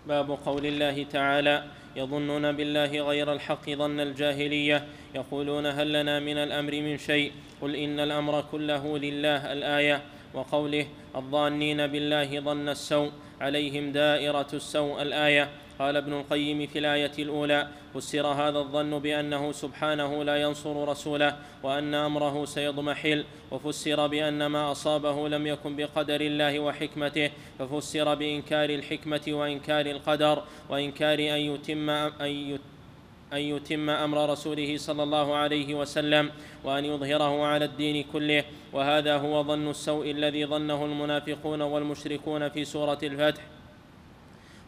باب 0.08 0.32
قول 0.46 0.66
الله 0.66 1.04
تعالى 1.04 1.64
يظنون 1.96 2.52
بالله 2.52 3.02
غير 3.02 3.34
الحق 3.34 3.70
ظن 3.70 4.00
الجاهلية 4.00 4.86
يقولون 5.16 5.66
هل 5.66 5.94
لنا 5.94 6.20
من 6.20 6.38
الأمر 6.38 6.72
من 6.72 6.98
شيء؟ 6.98 7.32
قل 7.62 7.76
إن 7.76 8.00
الأمر 8.00 8.46
كله 8.52 8.98
لله 8.98 9.54
الآية 9.54 10.02
وقوله 10.34 10.88
الظانين 11.16 11.88
بالله 11.88 12.40
ظن 12.40 12.70
السوء 12.70 13.12
عليهم 13.42 13.92
دائرة 13.92 14.48
السوء 14.54 15.02
الآية. 15.02 15.50
قال 15.82 15.98
ابن 15.98 16.14
القيم 16.14 16.68
في 16.68 16.80
الآية 16.80 17.12
الأولى 17.20 17.68
فسر 17.94 18.28
هذا 18.28 18.60
الظن 18.60 19.00
بأنه 19.00 19.52
سبحانه 19.52 20.24
لا 20.24 20.42
ينصر 20.42 20.88
رسوله 20.88 21.36
وأن 21.64 21.94
أمره 21.96 22.46
سيضمحل 22.46 23.26
وفسر 23.52 24.08
بأن 24.08 24.46
ما 24.46 24.72
أصابه 24.72 25.30
لم 25.30 25.48
يكن 25.48 25.76
بقدر 25.76 26.22
الله 26.22 26.60
وحكمته 26.60 27.32
ففسر 27.60 28.16
بإنكار 28.16 28.70
الحكمة 28.70 29.22
وإنكار 29.28 29.86
القدر 29.86 30.44
وإنكار 30.70 31.20
أن 31.20 31.42
يتم 31.52 31.90
أن 31.90 32.60
أن 33.34 33.40
يتم 33.40 33.90
أمر 33.90 34.30
رسوله 34.30 34.78
صلى 34.78 35.04
الله 35.04 35.36
عليه 35.36 35.76
وسلم 35.76 36.32
وأن 36.64 36.86
يظهره 36.86 37.46
على 37.46 37.66
الدين 37.66 38.06
كله. 38.14 38.44
وهذا 38.74 39.18
هو 39.18 39.44
ظن 39.44 39.70
السوء 39.70 40.12
الذي 40.12 40.46
ظنه 40.46 40.86
المنافقون 40.86 41.62
والمشركون 41.62 42.50
في 42.50 42.66
سورة 42.66 43.00
الفتح. 43.04 43.61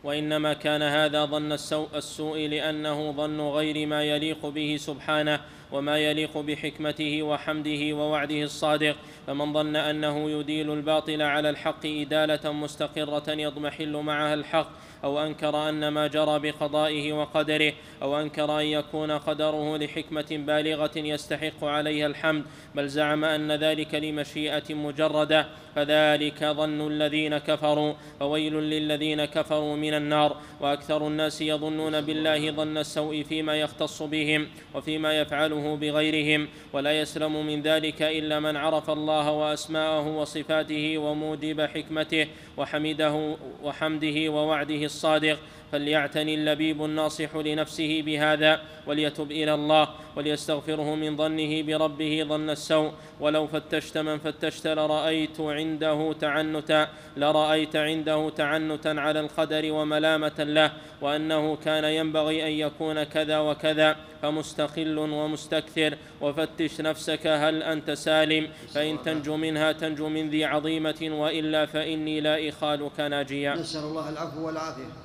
وإنما 0.03 0.53
كان 0.53 0.81
هذا 0.81 1.25
ظن 1.25 1.51
السوء, 1.51 1.87
السوء 1.95 2.47
لأنه 2.47 3.11
ظن 3.11 3.41
غير 3.41 3.87
ما 3.87 4.03
يليق 4.03 4.45
به 4.45 4.77
سبحانه 4.79 5.39
وما 5.73 5.97
يليق 5.97 6.37
بحكمته 6.37 7.23
وحمده 7.23 7.93
ووعده 7.93 8.43
الصادق 8.43 8.95
فمن 9.27 9.53
ظن 9.53 9.75
أنه 9.75 10.29
يديل 10.29 10.73
الباطل 10.73 11.21
على 11.21 11.49
الحق 11.49 11.85
إدالة 11.85 12.51
مستقرة 12.51 13.31
يضمحل 13.31 13.97
معها 13.97 14.33
الحق 14.33 14.69
أو 15.03 15.23
أنكر 15.23 15.69
أن 15.69 15.87
ما 15.87 16.07
جرى 16.07 16.39
بقضائه 16.39 17.13
وقدره 17.13 17.73
أو 18.01 18.21
أنكر 18.21 18.59
أن 18.59 18.65
يكون 18.65 19.11
قدره 19.11 19.77
لحكمة 19.77 20.25
بالغة 20.31 20.91
يستحق 20.95 21.63
عليها 21.63 22.07
الحمد 22.07 22.45
بل 22.75 22.87
زعم 22.87 23.25
أن 23.25 23.51
ذلك 23.51 23.95
لمشيئة 23.95 24.73
مجردة 24.73 25.47
فذلك 25.75 26.43
ظن 26.43 26.87
الذين 26.87 27.37
كفروا 27.37 27.93
فويل 28.19 28.53
للذين 28.53 29.25
كفروا 29.25 29.75
من 29.75 29.93
النار 29.93 30.37
وأكثر 30.61 31.07
الناس 31.07 31.41
يظنون 31.41 32.01
بالله 32.01 32.51
ظن 32.51 32.77
السوء 32.77 33.23
فيما 33.23 33.55
يختص 33.55 34.03
بهم 34.03 34.47
وفيما 34.75 35.19
يفعله 35.19 35.62
بغيرهم 35.75 36.47
ولا 36.73 36.99
يسلم 36.99 37.45
من 37.47 37.61
ذلك 37.61 38.01
إلا 38.01 38.39
من 38.39 38.57
عرف 38.57 38.89
الله 38.89 39.31
وأسماءه 39.31 40.07
وصفاته 40.07 40.97
وموجب 40.97 41.61
حكمته 41.61 42.27
وحمده 42.57 43.35
وحمده 43.63 44.29
ووعده 44.29 44.85
الصادق 44.85 45.39
فليعتني 45.73 46.33
اللبيب 46.35 46.85
الناصح 46.85 47.35
لنفسه 47.35 48.01
بهذا 48.01 48.61
وليتب 48.87 49.31
إلى 49.31 49.53
الله 49.53 49.89
وليستغفره 50.15 50.95
من 50.95 51.17
ظنه 51.17 51.61
بربه 51.61 52.25
ظن 52.29 52.49
السوء 52.49 52.91
ولو 53.19 53.47
فتشت 53.47 53.97
من 53.97 54.17
فتشت 54.17 54.67
لرأيت 54.67 55.41
عنده 55.41 56.13
تعنتا 56.21 56.87
لرأيت 57.17 57.75
عنده 57.75 58.29
تعنتا 58.29 58.87
على 58.87 59.19
القدر 59.19 59.71
وملامة 59.71 60.39
له 60.39 60.71
وأنه 61.01 61.55
كان 61.55 61.83
ينبغي 61.83 62.47
أن 62.47 62.51
يكون 62.51 63.03
كذا 63.03 63.39
وكذا 63.39 63.95
فمستقل 64.21 64.97
ومستكثر 64.97 65.97
وفتش 66.21 66.81
نفسك 66.81 67.27
هل 67.27 67.63
أنت 67.63 67.91
سالم 67.91 68.47
فإن 68.73 69.01
تنجو 69.01 69.37
منها 69.37 69.71
تنجو 69.71 70.09
من 70.09 70.29
ذي 70.29 70.45
عظيمة 70.45 71.01
وإلا 71.01 71.65
فإني 71.65 72.21
لا 72.21 72.49
إخالك 72.49 72.99
ناجيا 72.99 73.55
نسأل 73.55 73.83
الله 73.83 74.09
العفو 74.09 74.45
والعافية. 74.45 75.02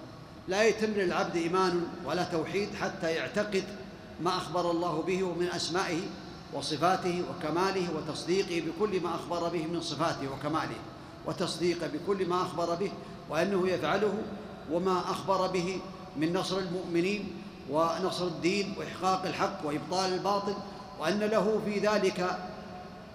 لا 0.48 0.64
يتم 0.64 0.90
للعبد 0.90 1.36
إيمان 1.36 1.86
ولا 2.04 2.24
توحيد 2.24 2.68
حتى 2.74 3.10
يعتقد 3.10 3.64
ما 4.20 4.36
أخبر 4.36 4.70
الله 4.70 5.02
به 5.02 5.32
من 5.32 5.46
أسمائه 5.46 6.00
وصفاته 6.52 7.22
وكماله 7.30 7.88
وتصديقه 7.96 8.66
بكل 8.66 9.00
ما 9.00 9.14
أخبر 9.14 9.48
به 9.48 9.66
من 9.66 9.80
صفاته 9.80 10.32
وكماله 10.32 10.76
وتصديقه 11.26 11.86
بكل 11.86 12.26
ما 12.26 12.42
أخبر 12.42 12.74
به 12.74 12.90
وأنه 13.30 13.68
يفعله 13.68 14.14
وما 14.72 15.00
أخبر 15.00 15.46
به 15.46 15.80
من 16.16 16.32
نصر 16.32 16.58
المؤمنين 16.58 17.42
ونصر 17.70 18.26
الدين 18.26 18.74
وإحقاق 18.78 19.26
الحق 19.26 19.66
وإبطال 19.66 20.14
الباطل 20.14 20.54
وأن 21.00 21.18
له 21.18 21.60
في 21.64 21.78
ذلك 21.78 22.38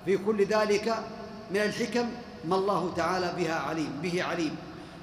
في 0.06 0.18
كل 0.18 0.46
ذلك 0.46 0.96
من 1.52 1.58
الحكم 1.58 2.10
ما 2.46 2.56
الله 2.56 2.94
تعالى 2.96 3.34
بها 3.38 3.54
عليم 3.54 4.00
به 4.04 4.24
عليم. 4.24 4.56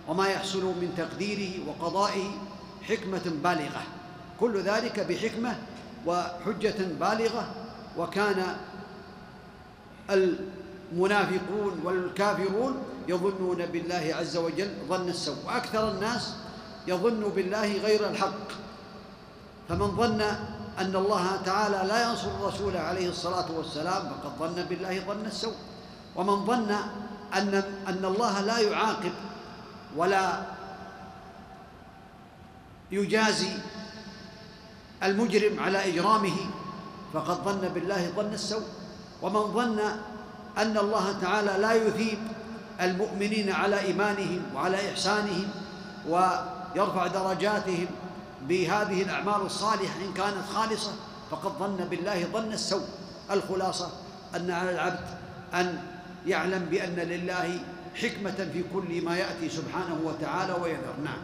وما 0.09 0.29
يحصل 0.29 0.65
من 0.65 0.95
تقديره 0.97 1.69
وقضائه 1.69 2.31
حكمة 2.89 3.23
بالغة. 3.45 3.83
كل 4.41 4.61
ذلك 4.61 5.01
بحكمة 5.01 5.57
وحجة 6.07 6.77
بالغة 7.01 7.55
وكان 7.99 8.57
المنافقون 10.11 11.81
والكافرون 11.85 12.83
يظنون 13.09 13.67
بالله 13.67 14.15
عز 14.19 14.37
وجل 14.37 14.71
ظن 14.89 15.09
السوء. 15.09 15.37
وأكثر 15.47 15.91
الناس 15.91 16.35
يظن 16.87 17.21
بالله 17.21 17.77
غير 17.77 18.09
الحق. 18.11 18.49
فمن 19.69 19.97
ظن 19.97 20.21
أن 20.79 20.97
الله 20.97 21.37
تعالى 21.45 21.89
لا 21.89 22.11
ينصر 22.11 22.31
الرسول 22.41 22.77
عليه 22.77 23.09
الصلاة 23.09 23.47
والسلام 23.57 24.03
فقد 24.09 24.33
ظن 24.39 24.63
بالله 24.63 25.01
ظن 25.01 25.27
السوء. 25.27 25.55
ومن 26.17 26.47
ظن 26.47 26.71
أن 27.35 27.63
أن 27.89 28.05
الله 28.05 28.41
لا 28.41 28.59
يعاقب 28.59 29.13
ولا 29.97 30.43
يجازي 32.93 33.53
المجرم 35.03 35.61
على 35.61 35.89
إجرامه 35.95 36.37
فقد 37.13 37.37
ظن 37.45 37.69
بالله 37.69 38.11
ظن 38.17 38.33
السوء. 38.33 38.67
ومن 39.23 39.53
ظن 39.53 39.81
أن 40.59 40.79
الله 40.79 41.19
تعالى 41.21 41.63
لا 41.63 41.73
يثيب 41.73 42.19
المؤمنين 42.81 43.53
على 43.53 43.81
إيمانهم 43.81 44.43
وعلى 44.55 44.93
إحسانهم 44.93 45.49
ويرفع 46.09 47.07
درجاتهم 47.07 47.87
بهذه 48.49 49.03
الأعمال 49.03 49.41
الصالحة 49.47 49.97
إن 50.01 50.13
كانت 50.13 50.45
خالصة 50.55 50.93
فقد 51.31 51.53
ظن 51.59 51.77
بالله 51.91 52.25
ظن 52.33 52.53
السوء. 52.53 52.87
الخلاصة 53.31 53.89
أن 54.37 54.51
على 54.51 54.71
العبد 54.71 55.07
أن 55.55 55.83
يعلم 56.27 56.65
بأن 56.71 56.97
لله 56.97 57.61
حكمة 57.95 58.51
في 58.53 58.65
كل 58.75 59.05
ما 59.05 59.19
يأتي 59.19 59.49
سبحانه 59.49 60.01
وتعالى 60.05 60.53
ويذر. 60.53 60.95
نعم. 61.05 61.19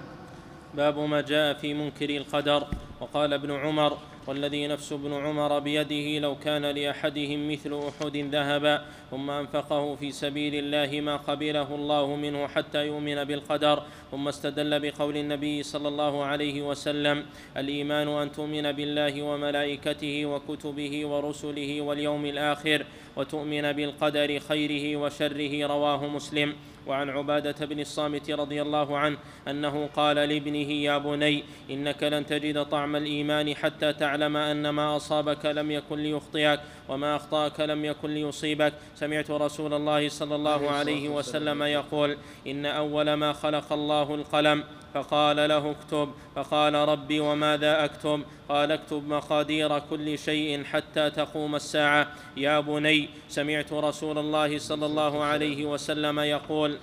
باب 0.75 0.99
ما 0.99 1.21
جاء 1.21 1.55
في 1.55 1.75
منكر 1.75 2.11
القدر. 2.11 2.67
وقال 3.01 3.33
ابن 3.33 3.51
عمر 3.51 3.99
والذي 4.27 4.67
نفس 4.67 4.93
ابن 4.93 5.13
عمر 5.13 5.59
بيده 5.59 6.19
لو 6.19 6.37
كان 6.39 6.63
لأحدهم 6.63 7.53
مثل 7.53 7.81
أحد 7.89 8.17
ذهبا 8.17 8.85
ثم 9.11 9.31
أنفقه 9.31 9.95
في 9.95 10.13
سبيل 10.13 10.55
الله 10.55 11.01
ما 11.01 11.17
قبله 11.17 11.75
الله 11.75 12.17
منه 12.17 12.47
حتى 12.47 12.87
يؤمن 12.87 13.25
بالقدر 13.25 13.83
ثم 14.11 14.29
استدل 14.29 14.81
بقول 14.81 15.17
النبي 15.17 15.63
صلى 15.63 15.89
الله 15.89 16.25
عليه 16.25 16.63
وسلم 16.63 17.27
الإيمان 17.57 18.09
أن 18.09 18.33
تؤمن 18.33 18.73
بالله 18.73 19.23
وملائكته 19.23 20.27
وكتبه 20.27 21.07
ورسله 21.07 21.81
واليوم 21.81 22.27
الآخر 22.27 22.87
وتؤمن 23.17 23.73
بالقدر 23.73 24.39
خيره 24.39 24.97
وشره 24.97 25.67
رواه 25.67 26.07
مسلم 26.07 26.55
وعن 26.87 27.11
عبادة 27.11 27.67
بن 27.67 27.81
الصامت 27.81 28.31
رضي 28.31 28.63
الله 28.63 28.99
عنه 28.99 29.17
أنه 29.49 29.89
قال 29.97 30.17
لابنه 30.17 30.73
يا 30.73 30.99
بني 30.99 31.45
إنك 31.71 32.03
لن 32.03 32.27
تجد 32.27 32.65
طعم 32.65 32.97
الإيمان 32.97 33.55
حتى 33.55 33.93
تعلم 33.93 34.37
أن 34.37 34.69
ما 34.69 34.97
أصابك 34.97 35.47
لم 35.47 35.71
يكن 35.71 35.99
ليخطئك 35.99 36.61
وما 36.89 37.17
أخطأك 37.17 37.61
لم 37.61 37.85
يكن 37.85 38.11
ليصيبك. 38.11 38.73
سمعت 38.95 39.31
رسول 39.31 39.75
الله 39.75 40.09
صلى 40.09 40.35
الله 40.35 40.71
عليه 40.71 41.09
وسلم 41.09 41.63
يقول 41.63 42.17
إن 42.47 42.67
أول 42.67 43.15
ما 43.15 43.33
خلق 43.33 43.73
الله 43.73 44.15
القلم 44.15 44.65
فقال 44.97 45.37
له 45.37 45.71
اكتب. 45.71 46.09
فقال 46.35 46.75
ربي 46.75 47.21
وماذا 47.21 47.85
أكتب؟ 47.85 48.23
قال 48.49 48.73
اكتب 48.73 49.09
مقادير 49.09 49.79
كل 49.79 50.19
شيء 50.19 50.65
حتى 50.65 51.11
تقوم 51.11 51.57
الساعة. 51.57 52.09
يا 52.37 52.61
بني 52.61 53.09
سمعت 53.29 53.73
رسول 53.73 54.19
الله 54.19 54.59
صلى 54.59 54.87
الله 54.87 55.25
عليه 55.25 55.65
وسلم 55.65 56.21
يقول 56.21 56.77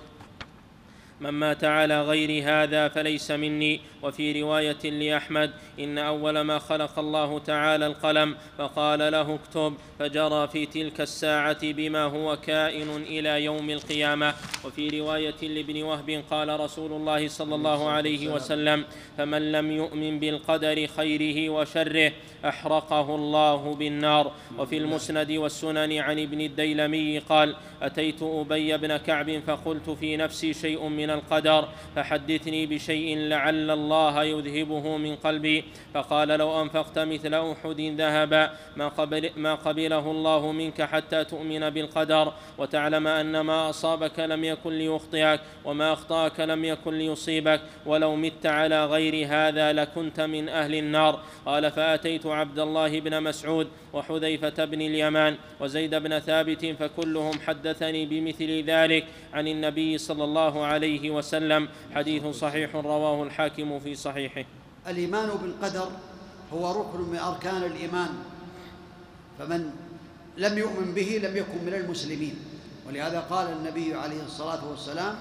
من 1.20 1.30
مات 1.30 1.64
على 1.64 2.02
غير 2.02 2.42
هذا 2.44 2.88
فليس 2.88 3.30
مني. 3.30 3.80
وفي 4.02 4.42
رواية 4.42 4.90
لأحمد 4.90 5.50
إن 5.80 5.98
أول 5.98 6.40
ما 6.40 6.58
خلق 6.58 6.98
الله 6.98 7.38
تعالى 7.38 7.86
القلم 7.86 8.36
فقال 8.58 8.98
له 8.98 9.34
اكتب 9.34 9.74
فجرى 9.98 10.48
في 10.48 10.66
تلك 10.66 11.00
الساعة 11.00 11.58
بما 11.62 12.04
هو 12.04 12.36
كائن 12.36 12.88
إلى 12.96 13.44
يوم 13.44 13.70
القيامة. 13.70 14.34
وفي 14.64 15.00
رواية 15.00 15.42
لابن 15.42 15.82
وهب 15.82 16.24
قال 16.30 16.60
رسول 16.60 16.92
الله 16.92 17.28
صلى 17.28 17.54
الله 17.54 17.88
عليه 17.88 18.34
وسلم 18.34 18.84
فمن 19.18 19.52
لم 19.52 19.72
يؤمن 19.72 20.20
بالقدر 20.20 20.86
خيره 20.86 21.50
وشره 21.50 22.12
أحرقه 22.44 23.14
الله 23.14 23.74
بالنار. 23.74 24.32
وفي 24.58 24.76
المسند 24.76 25.32
والسنن 25.32 25.92
عن 25.92 26.18
ابن 26.18 26.40
الديلمي 26.40 27.18
قال 27.18 27.56
أتيت 27.82 28.22
أبي 28.22 28.76
بن 28.76 28.96
كعب 28.96 29.42
فقلت 29.46 29.90
في 29.90 30.16
نفسي 30.16 30.54
شيء 30.54 30.88
من 30.88 31.03
القدر 31.10 31.68
فحدثني 31.96 32.66
بشيء 32.66 33.18
لعل 33.18 33.70
الله 33.70 34.24
يذهبه 34.24 34.96
من 34.96 35.16
قلبي. 35.16 35.64
فقال 35.94 36.28
لو 36.28 36.62
أنفقت 36.62 36.98
مثل 36.98 37.34
أحد 37.34 37.80
ذهبا 37.80 38.50
ما, 38.76 38.88
قبل 38.88 39.30
ما 39.36 39.54
قبله 39.54 40.10
الله 40.10 40.52
منك 40.52 40.82
حتى 40.82 41.24
تؤمن 41.24 41.70
بالقدر. 41.70 42.32
وتعلم 42.58 43.06
أن 43.06 43.40
ما 43.40 43.70
أصابك 43.70 44.20
لم 44.20 44.44
يكن 44.44 44.72
ليخطئك 44.72 45.40
وما 45.64 45.92
أخطأك 45.92 46.40
لم 46.40 46.64
يكن 46.64 46.98
ليصيبك. 46.98 47.60
ولو 47.86 48.16
مت 48.16 48.46
على 48.46 48.86
غير 48.86 49.26
هذا 49.28 49.72
لكنت 49.72 50.20
من 50.20 50.48
أهل 50.48 50.74
النار. 50.74 51.20
قال 51.46 51.70
فأتيت 51.70 52.26
عبد 52.26 52.58
الله 52.58 53.00
بن 53.00 53.22
مسعود 53.22 53.68
وحذيفة 53.92 54.64
بن 54.64 54.80
اليمان 54.80 55.36
وزيد 55.60 55.94
بن 55.94 56.18
ثابت 56.18 56.66
فكلهم 56.66 57.40
حدثني 57.46 58.06
بمثل 58.06 58.64
ذلك. 58.64 59.04
عن 59.32 59.48
النبي 59.48 59.98
صلى 59.98 60.24
الله 60.24 60.64
عليه 60.64 60.93
وسلم. 61.02 61.68
حديث 61.94 62.26
صحيح 62.26 62.76
رواه 62.76 63.22
الحاكم 63.22 63.78
في 63.78 63.94
صحيحه. 63.94 64.44
الإيمان 64.88 65.28
بالقدر 65.42 65.88
هو 66.54 66.80
ركن 66.80 67.00
من 67.00 67.18
أركان 67.18 67.62
الإيمان. 67.62 68.08
فمن 69.38 69.70
لم 70.38 70.58
يؤمن 70.58 70.94
به 70.94 71.20
لم 71.22 71.36
يكن 71.36 71.64
من 71.66 71.74
المسلمين. 71.74 72.36
ولهذا 72.88 73.20
قال 73.20 73.46
النبي 73.52 73.94
عليه 73.94 74.22
الصلاة 74.22 74.68
والسلام 74.70 75.14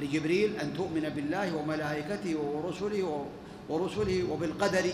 لجبريل 0.00 0.56
أن 0.56 0.76
تؤمن 0.76 1.08
بالله 1.08 1.56
وملائكته 1.56 2.36
ورسله 2.36 3.26
ورسله 3.68 4.24
وبالقدر 4.30 4.84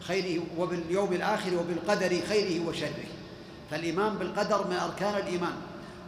خيره 0.00 0.42
وباليوم 0.58 1.12
الآخر 1.12 1.50
وبالقدر 1.58 2.20
خيره 2.28 2.68
وشره. 2.68 3.04
فالإيمان 3.70 4.14
بالقدر 4.14 4.66
من 4.66 4.76
أركان 4.76 5.14
الإيمان. 5.16 5.56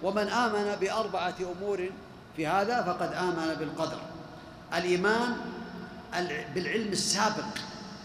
ومن 0.02 0.28
آمن 0.28 0.76
بأربعة 0.80 1.34
أمور 1.40 1.90
في 2.36 2.46
هذا 2.46 2.82
فقد 2.82 3.12
آمن 3.12 3.54
بالقدر. 3.58 3.98
الإيمان 4.74 5.36
بالعلم 6.54 6.92
السابق 6.92 7.44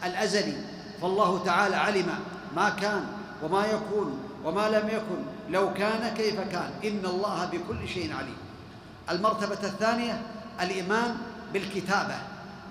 الأزلي. 0.05 0.57
فالله 1.01 1.43
تعالى 1.45 1.75
علم 1.75 2.09
ما 2.55 2.69
كان 2.69 3.03
وما 3.43 3.65
يكون 3.65 4.19
وما 4.45 4.69
لم 4.69 4.87
يكن. 4.87 5.23
لو 5.49 5.73
كان 5.73 6.13
كيف 6.13 6.39
كان. 6.39 6.71
إن 6.83 7.05
الله 7.05 7.45
بكل 7.45 7.87
شيء 7.87 8.13
عليم. 8.15 8.37
المرتبة 9.09 9.63
الثانية 9.63 10.21
الإيمان 10.61 11.17
بالكتابة. 11.53 12.15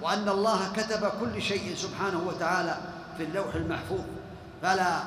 وأن 0.02 0.28
الله 0.28 0.72
كتب 0.72 1.10
كل 1.20 1.42
شيء 1.42 1.74
سبحانه 1.76 2.22
وتعالى 2.26 2.76
في 3.16 3.22
اللوح 3.22 3.54
المحفوظ. 3.54 4.04
فلا 4.62 5.00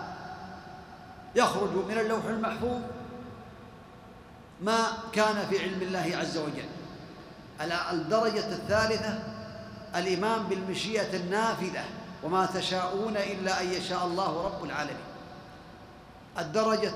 يخرج 1.36 1.70
من 1.90 1.98
اللوح 1.98 2.26
المحفوظ 2.26 2.82
ما 4.62 4.88
كان 5.14 5.48
في 5.50 5.60
علم 5.60 5.82
الله 5.82 6.18
عز 6.18 6.38
وجل. 6.38 6.70
الدرجة 7.92 8.52
الثالثة 8.52 9.20
الإيمان 9.96 10.44
بالمشيئة 10.44 11.16
النافذة 11.16 11.86
وما 12.24 12.46
تشاءون 12.46 13.18
إلا 13.18 13.62
أن 13.62 13.68
يشاء 13.68 14.06
الله 14.06 14.46
رب 14.46 14.64
العالمين. 14.64 15.04
الدرجة 16.40 16.94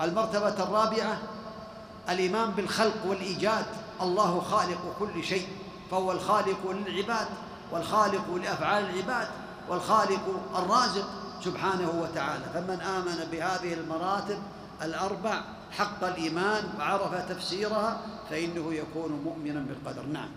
المرتبة 0.00 0.62
الرابعة 0.62 1.18
الإيمان 2.08 2.50
بالخلق 2.50 3.06
والإيجاد 3.06 3.66
الله 4.02 4.40
خالق 4.40 4.96
كل 4.98 5.24
شيء 5.24 5.48
فهو 5.90 6.12
الخالق 6.12 6.70
للعباد 6.70 7.26
والخالق 7.72 8.34
لأفعال 8.34 8.84
العباد 8.90 9.28
والخالق 9.68 10.40
الرازق 10.56 11.08
سبحانه 11.44 11.90
وتعالى. 12.02 12.44
فمن 12.54 12.80
آمن 12.80 13.28
بهذه 13.32 13.74
المراتب 13.74 14.38
الأربع 14.82 15.40
حق 15.70 16.04
الإيمان 16.04 16.64
وعرف 16.78 17.28
تفسيرها 17.28 18.00
فإنه 18.30 18.74
يكون 18.74 19.12
مؤمنا 19.12 19.60
بالقدر. 19.60 20.06
نعم. 20.06 20.28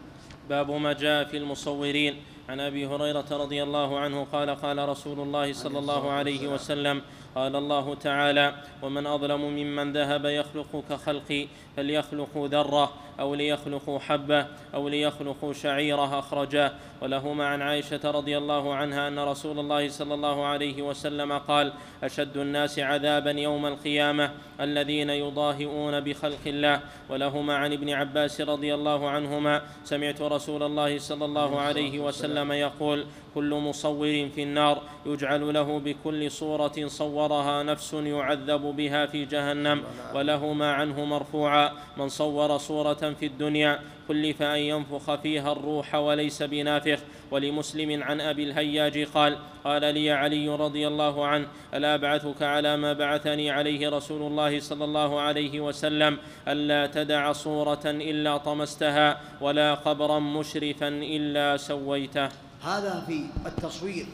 باب 0.49 0.71
ما 0.71 0.93
جاء 0.93 1.23
في 1.23 1.37
المصورين. 1.37 2.15
عن 2.49 2.59
أبي 2.59 2.85
هريرة 2.85 3.25
رضي 3.31 3.63
الله 3.63 3.99
عنه 3.99 4.27
قال 4.31 4.49
قال 4.49 4.89
رسول 4.89 5.19
الله 5.19 5.53
صلى 5.53 5.79
الله 5.79 6.11
عليه 6.11 6.47
وسلم 6.47 7.01
قال 7.35 7.55
الله 7.55 7.95
تعالى 7.95 8.55
ومن 8.81 9.07
أظلم 9.07 9.41
ممن 9.41 9.93
ذهب 9.93 10.25
يخلق 10.25 10.83
كخلقي 10.89 11.47
فليخلقوا 11.77 12.47
ذرة. 12.47 12.93
أو 13.19 13.35
ليخلقوا 13.35 13.99
حبة 13.99 14.47
أو 14.73 14.89
ليخلقوا 14.89 15.53
شعيرة 15.53 16.19
أخرجاه. 16.19 16.71
ولهما 17.01 17.47
عن 17.47 17.61
عائشة 17.61 18.11
رضي 18.11 18.38
الله 18.38 18.73
عنها 18.73 19.07
أن 19.07 19.19
رسول 19.19 19.59
الله 19.59 19.89
صلى 19.89 20.13
الله 20.13 20.45
عليه 20.45 20.81
وسلم 20.81 21.38
قال 21.38 21.73
أشد 22.03 22.38
الناس 22.38 22.79
عذابا 22.79 23.31
يوم 23.31 23.65
القيامة 23.65 24.31
الذين 24.61 25.09
يضاهئون 25.09 25.99
بخلق 25.99 26.47
الله. 26.47 26.81
ولهما 27.09 27.55
عن 27.55 27.73
ابن 27.73 27.89
عباس 27.89 28.41
رضي 28.41 28.73
الله 28.73 29.09
عنهما 29.09 29.61
سمعت 29.83 30.21
رسول 30.21 30.63
الله 30.63 30.99
صلى 30.99 31.25
الله 31.25 31.59
عليه 31.59 31.99
وسلم 31.99 32.51
يقول 32.51 33.05
كل 33.35 33.53
مصور 33.53 34.29
في 34.35 34.43
النار 34.43 34.81
يجعل 35.05 35.53
له 35.53 35.79
بكل 35.79 36.31
صورة 36.31 36.88
صورها 36.88 37.63
نفس 37.63 37.93
يعذب 37.93 38.61
بها 38.61 39.05
في 39.05 39.25
جهنم. 39.25 39.83
ولهما 40.15 40.73
عنه 40.73 41.05
مرفوعا 41.05 41.71
من 41.97 42.09
صور 42.09 42.57
صوره 43.02 43.14
في 43.14 43.26
الدنيا 43.26 43.80
كلف 44.07 44.41
أن 44.41 44.60
ينفخ 44.60 45.15
فيها 45.15 45.52
الروح 45.52 45.95
وليس 45.95 46.44
بنافخ. 46.44 46.99
ولمسلم 47.32 48.03
عن 48.03 48.22
أبي 48.22 48.44
الهياج 48.44 49.07
قال 49.14 49.38
قال 49.64 49.94
لي 49.94 50.11
علي 50.11 50.49
رضي 50.49 50.88
الله 50.88 51.28
عنه 51.28 51.48
ألا 51.73 51.95
ابعثك 51.95 52.41
على 52.41 52.78
ما 52.78 52.94
بعثني 52.94 53.52
عليه 53.52 53.90
رسول 53.90 54.22
الله 54.22 54.60
صلى 54.60 54.84
الله 54.84 55.19
عليه 55.19 55.60
وسلم؟ 55.60 56.18
ألا 56.48 56.88
تدع 56.88 57.32
صورة 57.32 57.86
إلا 57.86 58.38
طمستها 58.38 59.22
ولا 59.41 59.73
قبرا 59.73 60.19
مشرفا 60.19 60.88
إلا 60.88 61.57
سويته. 61.57 62.30
هذا 62.64 63.03
في 63.07 63.26
التصوير 63.45 64.06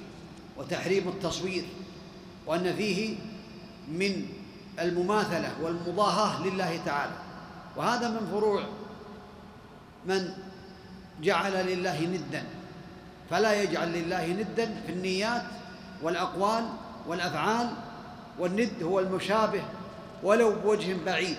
وتحريم 0.58 1.08
التصوير 1.08 1.64
وأن 2.46 2.74
فيه 2.74 3.16
من 3.88 4.26
المماثلة 4.80 5.50
والمضاهاة 5.64 6.48
لله 6.48 6.78
تعالى. 6.86 7.27
وهذا 7.78 8.08
من 8.10 8.28
فروع 8.32 8.64
من 10.06 10.34
جعل 11.22 11.68
لله 11.68 12.02
ندا. 12.06 12.44
فلا 13.30 13.62
يجعل 13.62 13.94
لله 13.94 14.28
ندا 14.28 14.82
في 14.86 14.91
النيات 14.91 15.44
والأقوال 16.02 16.66
والأفعال 17.08 17.70
والند 18.40 18.84
هو 18.84 18.99
المشابه 18.99 19.62
ولو 20.24 20.52
بوجه 20.64 20.95
بعيد. 21.06 21.38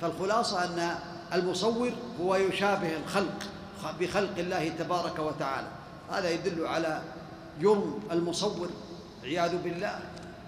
فالخلاصة 0.00 0.64
أن 0.64 0.94
المصور 1.32 1.92
هو 2.20 2.36
يشابه 2.36 2.96
الخلق 2.96 3.42
بخلق 4.00 4.38
الله 4.38 4.68
تبارك 4.68 5.18
وتعالى. 5.18 5.68
هذا 6.10 6.30
يدل 6.30 6.66
على 6.66 7.02
جرم 7.60 8.00
المصور 8.10 8.68
عياذ 9.24 9.62
بالله. 9.62 9.98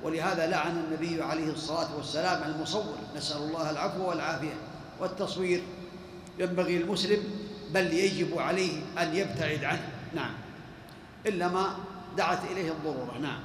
ولهذا 0.02 0.47
لعن 0.47 0.85
النبي 0.86 1.23
عليه 1.23 1.52
الصلاة 1.52 1.97
والسلام 1.97 2.43
المصور. 2.51 2.94
نسأل 3.16 3.36
الله 3.36 3.70
العفو 3.70 4.09
والعافية. 4.09 4.69
والتصوير 5.01 5.62
ينبغي 6.39 6.77
المسلم 6.77 7.24
بل 7.74 7.93
يجب 7.93 8.39
عليه 8.39 8.72
أن 8.98 9.14
يبتعد 9.16 9.64
عنه. 9.64 9.89
نعم. 10.14 10.32
إلا 11.27 11.48
ما 11.48 11.77
دعت 12.16 12.51
إليه 12.52 12.70
الضرورة. 12.70 13.18
نعم. 13.18 13.40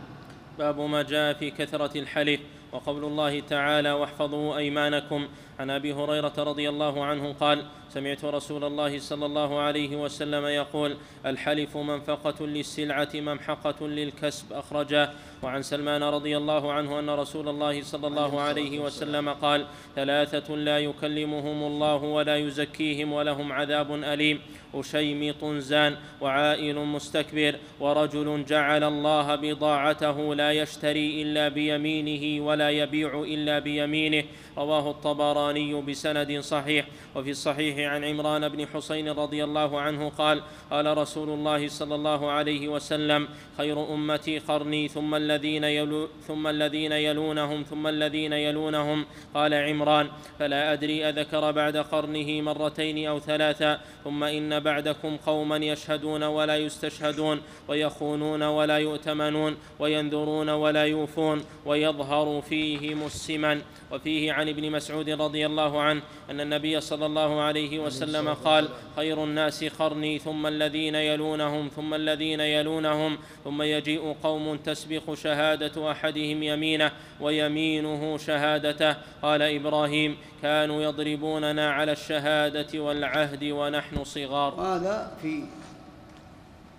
باب 0.57 0.79
ما 0.79 1.01
جاء 1.03 1.33
في 1.33 1.51
كثرة 1.51 1.97
الحلف 1.97 2.39
وقول 2.75 3.03
الله 3.03 3.39
تعالى 3.39 3.91
واحفظوا 3.91 4.57
أيمانكم. 4.57 5.27
عن 5.59 5.69
أبي 5.69 5.93
هريرة 5.93 6.33
رضي 6.37 6.69
الله 6.69 7.05
عنه 7.05 7.33
قال 7.33 7.65
سمعت 7.89 8.25
رسول 8.25 8.63
الله 8.63 8.99
صلى 8.99 9.25
الله 9.25 9.59
عليه 9.59 9.95
وسلم 9.95 10.45
يقول 10.45 10.97
الحلف 11.25 11.77
منفقة 11.77 12.45
للسلعة 12.45 13.09
ممحقة 13.15 13.87
للكسب 13.87 14.53
أخرجه. 14.53 15.09
وعن 15.43 15.61
سلمان 15.61 16.03
رضي 16.03 16.37
الله 16.37 16.73
عنه 16.73 16.99
أن 16.99 17.09
رسول 17.09 17.49
الله 17.49 17.81
صلى 17.81 18.07
الله 18.07 18.41
عليه 18.41 18.79
وسلم 18.79 19.29
قال 19.29 19.65
ثلاثة 19.95 20.55
لا 20.55 20.79
يكلمهم 20.79 21.63
الله 21.63 21.95
ولا 21.95 22.35
يزكيهم 22.35 23.13
ولهم 23.13 23.51
عذاب 23.51 23.93
أليم. 24.03 24.41
أشيمط 24.75 25.45
زان 25.45 25.95
وعائل 26.21 26.75
مستكبر 26.75 27.55
ورجل 27.79 28.45
جعل 28.45 28.83
الله 28.83 29.35
بضاعته 29.35 30.35
لا 30.35 30.51
يشتري 30.51 31.21
إلا 31.21 31.47
بيمينه 31.47 32.45
ولا 32.45 32.69
يبيع 32.69 33.23
إلا 33.23 33.59
بيمينه 33.59 34.23
رواه 34.57 34.89
الطبراني 34.91 35.81
بسند 35.81 36.39
صحيح. 36.39 36.87
وفي 37.15 37.31
الصحيح 37.31 37.91
عن 37.91 38.03
عمران 38.03 38.49
بن 38.49 38.67
حسين 38.67 39.09
رضي 39.09 39.43
الله 39.43 39.79
عنه 39.79 40.09
قال 40.09 40.41
قال 40.71 40.97
رسول 40.97 41.29
الله 41.29 41.67
صلى 41.67 41.95
الله 41.95 42.31
عليه 42.31 42.67
وسلم 42.67 43.27
خير 43.57 43.93
أمتي 43.93 44.39
قرني 44.39 44.87
ثم 44.87 45.15
الذين 45.15 45.63
يلو 45.63 46.07
ثم 46.27 46.47
الذين 46.47 46.91
يلونهم 46.91 47.63
ثم 47.63 47.87
الذين 47.87 48.33
يلونهم. 48.33 49.05
قال 49.33 49.53
عمران 49.53 50.09
فلا 50.39 50.73
أدري 50.73 51.09
أذكر 51.09 51.51
بعد 51.51 51.77
قرنه 51.77 52.41
مرتين 52.41 53.07
أو 53.07 53.19
ثلاثا 53.19 53.79
ثم 54.03 54.23
إن 54.23 54.59
بعدكم 54.59 55.17
قوما 55.17 55.57
يشهدون 55.57 56.23
ولا 56.23 56.57
يستشهدون 56.57 57.41
ويخونون 57.67 58.43
ولا 58.43 58.77
يؤتمنون 58.77 59.57
وينذرون 59.79 60.49
ولا 60.49 60.85
يوفون 60.85 61.45
ويظهر 61.65 62.41
فيهم 62.41 63.05
السمن. 63.05 63.61
وفيه 63.91 64.33
عن 64.33 64.44
ابن 64.49 64.71
مسعود 64.71 65.09
رضي 65.09 65.45
الله 65.45 65.81
عنه 65.81 66.01
أن 66.29 66.41
النبي 66.41 66.81
صلى 66.81 67.05
الله 67.05 67.41
عليه 67.41 67.79
وسلم 67.79 68.33
قال 68.33 68.69
خير 68.95 69.23
الناس 69.23 69.63
قرني 69.63 70.19
ثم 70.19 70.47
الذين 70.47 70.95
يلونهم 70.95 71.69
ثم 71.75 71.93
الذين 71.93 72.39
يلونهم 72.39 73.17
ثم 73.43 73.61
يجيء 73.61 74.15
قوم 74.23 74.57
تسبق 74.57 75.13
شهادة 75.13 75.91
أحدهم 75.91 76.43
يمينه 76.43 76.91
ويمينه 77.21 78.17
شهادته. 78.17 78.95
قال 79.21 79.41
إبراهيم 79.41 80.17
كانوا 80.41 80.83
يضربوننا 80.83 81.71
على 81.71 81.91
الشهادة 81.91 82.79
والعهد 82.79 83.43
ونحن 83.43 84.03
صغار. 84.03 84.53
وهذا 84.59 85.17
في 85.21 85.43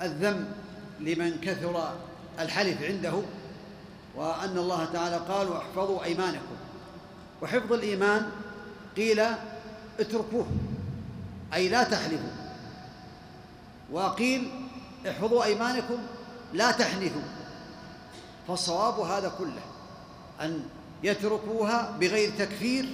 الذم 0.03 0.49
لمن 1.01 1.41
كثر 1.41 1.93
الحلف 2.41 2.83
عنده 2.83 3.23
وأن 4.17 4.59
الله 4.59 4.85
تعالى 4.85 5.17
قال 5.29 5.49
واحفظوا 5.49 6.05
أيمانكم. 6.05 6.57
وحفظ 7.47 7.73
الإيمان 7.73 8.31
قيل 8.97 9.23
اتركوه 10.01 10.47
أي 11.55 11.69
لا 11.69 11.83
تحلفوا. 11.83 12.37
وقيل 13.93 14.51
احفظوا 15.09 15.45
أيمانكم 15.45 15.99
لا 16.53 16.71
تحنثوا. 16.71 17.23
فالصواب 18.49 19.01
هذا 19.01 19.33
كله 19.39 19.63
أن 20.41 20.63
يتركوها 21.03 21.97
بغير 22.01 22.33
تكفير 22.39 22.89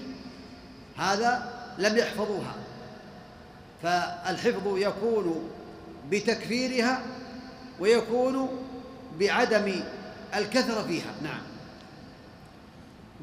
هذا 0.96 1.52
لم 1.78 1.96
يحفظوها. 1.96 2.54
فالحفظ 3.82 4.76
يكون 4.76 5.50
بتكفيرها 6.10 7.02
ويكون 7.80 8.48
بعدم 9.20 9.82
الكثرة 10.34 10.82
فيها. 10.82 11.14
نعم. 11.22 11.51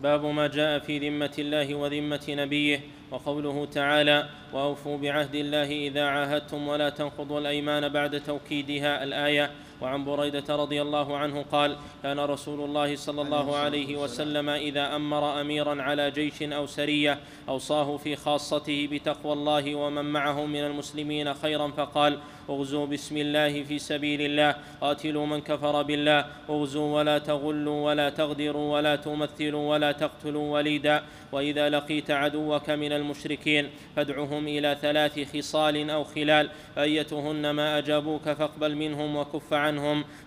باب 0.04 0.26
ما 0.26 0.48
جاء 0.48 0.80
في 0.80 1.10
ذمة 1.10 1.32
الله 1.40 1.76
وذمة 1.76 2.26
نبيه 2.30 2.82
وقوله 3.12 3.66
تعالى 3.66 4.30
وأوفوا 4.54 4.98
بعهد 4.98 5.36
الله 5.36 5.88
إذا 5.88 6.04
عاهدتم 6.06 6.68
ولا 6.68 6.90
تنقضوا 6.90 7.40
الأيمان 7.40 7.90
بعد 7.90 8.22
توكيدها 8.22 9.04
الآية. 9.04 9.52
وعن 9.81 10.06
بريدة 10.06 10.56
رضي 10.56 10.81
الله 10.81 11.18
عنه 11.18 11.45
قال 11.51 11.76
كان 12.03 12.19
رسول 12.19 12.60
الله 12.60 12.95
صلى 12.95 13.22
الله 13.22 13.56
عليه 13.56 13.97
وسلم 13.97 14.49
إذا 14.49 14.95
أمر 14.95 15.41
أميرا 15.41 15.81
على 15.81 16.11
جيش 16.11 16.43
أو 16.43 16.65
سرية 16.65 17.19
أوصاه 17.49 17.97
في 17.97 18.15
خاصته 18.15 18.88
بتقوى 18.91 19.34
الله 19.34 19.76
ومن 19.76 20.06
معه 20.06 20.45
من 20.45 20.64
المسلمين 20.65 21.34
خيرا 21.34 21.68
فقال 21.68 22.19
اغزوا 22.49 22.85
بسم 22.85 23.18
الله 23.18 23.64
في 23.64 23.80
سبيل 23.80 24.22
الله 24.22 24.56
قاتلوا 24.81 25.26
من 25.26 25.41
كفر 25.41 25.81
بالله 25.81 26.26
أغزوا 26.49 26.95
ولا 26.97 27.18
تغلوا 27.18 27.85
ولا 27.85 28.10
تغدروا 28.10 28.73
ولا 28.73 28.95
تمثلوا 28.95 29.69
ولا 29.69 29.91
تقتلوا 29.91 30.53
وليدا 30.53 31.03
وإذا 31.31 31.69
لقيت 31.69 32.11
عدوك 32.11 32.69
من 32.69 32.91
المشركين 32.91 33.69
فادعهم 33.95 34.47
إلى 34.47 34.77
ثلاث 34.81 35.38
خصال 35.38 35.89
أو 35.89 36.03
خلال 36.03 36.49
فايتهن 36.76 37.49
ما 37.49 37.77
أجابوك 37.77 38.23
فاقبل 38.30 38.76
منهم 38.76 39.15
وكف 39.15 39.53
عنهم. 39.53 39.69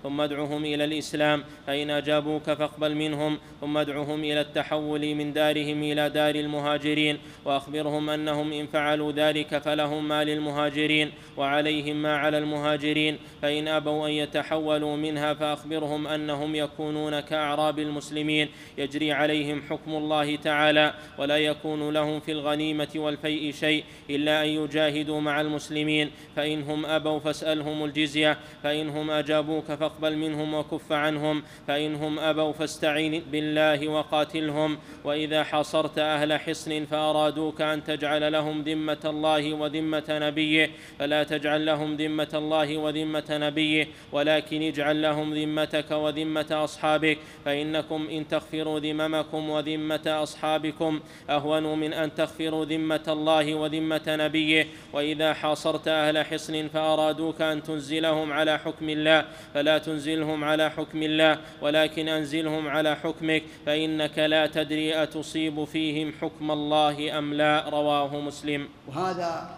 ثم 0.02 0.20
ادعهم 0.20 0.64
إلى 0.64 0.84
الإسلام. 0.84 1.44
فإن 1.66 1.90
أجابوك 1.90 2.42
فاقبل 2.42 2.94
منهم. 2.94 3.38
ثم 3.60 3.76
ادعهم 3.76 4.20
إلى 4.24 4.40
التحول 4.40 5.14
من 5.14 5.32
دارهم 5.32 5.82
إلى 5.82 6.10
دار 6.10 6.34
المهاجرين. 6.34 7.18
وأخبرهم 7.44 8.10
أنهم 8.10 8.52
إن 8.52 8.66
فعلوا 8.66 9.12
ذلك 9.12 9.58
فلهم 9.58 10.08
ما 10.08 10.24
للمهاجرين 10.24 11.10
وعليهم 11.36 12.02
ما 12.02 12.16
على 12.16 12.38
المهاجرين. 12.38 13.18
فإن 13.42 13.68
أبوا 13.68 14.06
أن 14.08 14.12
يتحولوا 14.12 14.96
منها 14.96 15.34
فأخبرهم 15.34 16.06
أنهم 16.06 16.54
يكونون 16.54 17.20
كأعراب 17.20 17.78
المسلمين. 17.78 18.48
يجري 18.78 19.12
عليهم 19.12 19.62
حكم 19.70 19.94
الله 19.94 20.36
تعالى 20.36 20.94
ولا 21.18 21.38
يكون 21.38 21.90
لهم 21.90 22.20
في 22.20 22.32
الغنيمة 22.32 22.88
والفيء 22.96 23.52
شيء 23.52 23.84
إلا 24.10 24.44
أن 24.44 24.48
يجاهدوا 24.48 25.20
مع 25.20 25.40
المسلمين. 25.40 26.10
فانهم 26.36 26.86
أبوا 26.86 27.18
فاسألهم 27.18 27.84
الجزية. 27.84 28.38
فانهم 28.62 29.10
اجابوك 29.32 29.64
فاقبل 29.64 30.16
منهم 30.16 30.54
وكف 30.54 30.92
عنهم 30.92 31.42
فإنهم 31.66 32.18
أبوا 32.18 32.52
فاستعن 32.52 33.22
بالله 33.32 33.88
وقاتلهم. 33.88 34.78
وإذا 35.04 35.44
حاصرت 35.44 35.98
أهل 35.98 36.40
حصن 36.40 36.84
فأرادوك 36.84 37.60
أن 37.60 37.84
تجعل 37.84 38.32
لهم 38.32 38.62
ذمة 38.62 38.98
الله 39.04 39.54
وذمة 39.54 40.04
نبيه. 40.08 40.70
فلا 40.98 41.22
تجعل 41.22 41.66
لهم 41.66 41.96
ذمة 41.96 42.28
الله 42.34 42.76
وذمة 42.76 43.24
نبيه 43.30 43.88
ولكن 44.12 44.62
اجعل 44.62 45.02
لهم 45.02 45.34
ذمتك 45.34 45.90
وذمة 45.90 46.46
أصحابك. 46.50 47.18
فإنكم 47.44 48.08
إن 48.10 48.28
تغفروا 48.28 48.80
ذممكم 48.80 49.50
وذمة 49.50 50.06
أصحابكم 50.06 51.00
أهون 51.30 51.78
من 51.78 51.92
أن 51.92 52.14
تغفروا 52.14 52.64
ذمة 52.64 53.04
الله 53.08 53.54
وذمة 53.54 54.02
نبيه. 54.06 54.66
وإذا 54.92 55.34
حاصرت 55.34 55.88
أهل 55.88 56.24
حصن 56.24 56.68
فأرادوك 56.68 57.42
أن 57.42 57.62
تنزلهم 57.62 58.32
على 58.32 58.58
حكم 58.58 58.88
الله. 58.88 59.21
فلا 59.54 59.78
تنزلهم 59.78 60.44
على 60.44 60.70
حكم 60.70 61.02
الله 61.02 61.38
ولكن 61.62 62.08
أنزلهم 62.08 62.68
على 62.68 62.96
حكمك 62.96 63.42
فإنك 63.66 64.18
لا 64.18 64.46
تدري 64.46 65.02
أتصيب 65.02 65.64
فيهم 65.64 66.12
حكم 66.20 66.50
الله 66.50 67.18
أم 67.18 67.34
لا 67.34 67.68
رواه 67.68 68.20
مسلم. 68.20 68.68
وهذا 68.88 69.50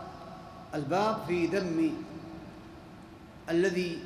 الباب 0.74 1.18
في 1.28 1.46
ذم 1.46 1.94
الذي 3.50 3.98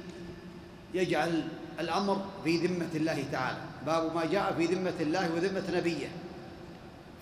يجعل 0.94 1.42
الأمر 1.80 2.26
في 2.44 2.56
ذمة 2.56 2.90
الله 2.94 3.24
تعالى. 3.32 3.58
باب 3.86 4.14
ما 4.14 4.24
جاء 4.24 4.54
في 4.58 4.64
ذمة 4.64 4.94
الله 5.00 5.34
وذمة 5.34 5.64
نبيه. 5.74 6.08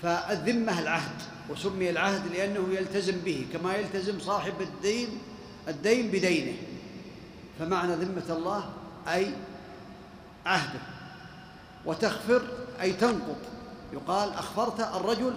فالذمة 0.03 0.81
العهد 0.81 1.19
وسمي 1.51 1.91
العهد 1.91 2.33
لأنه 2.33 2.75
يلتزم 2.75 3.21
به 3.25 3.47
كما 3.53 3.75
يلتزم 3.77 4.21
صاحب 4.21 4.55
الدين 4.61 5.09
الدين 5.69 6.09
بدينه. 6.09 6.76
فمعنى 7.59 7.95
ذمة 7.95 8.37
الله 8.37 8.69
أي 9.09 9.35
عهده 10.47 10.81
وتخفر 11.85 12.43
أي 12.81 12.93
تنقض. 12.93 13.37
يقال 13.93 14.33
أخفرت 14.35 14.81
الرجل 14.81 15.35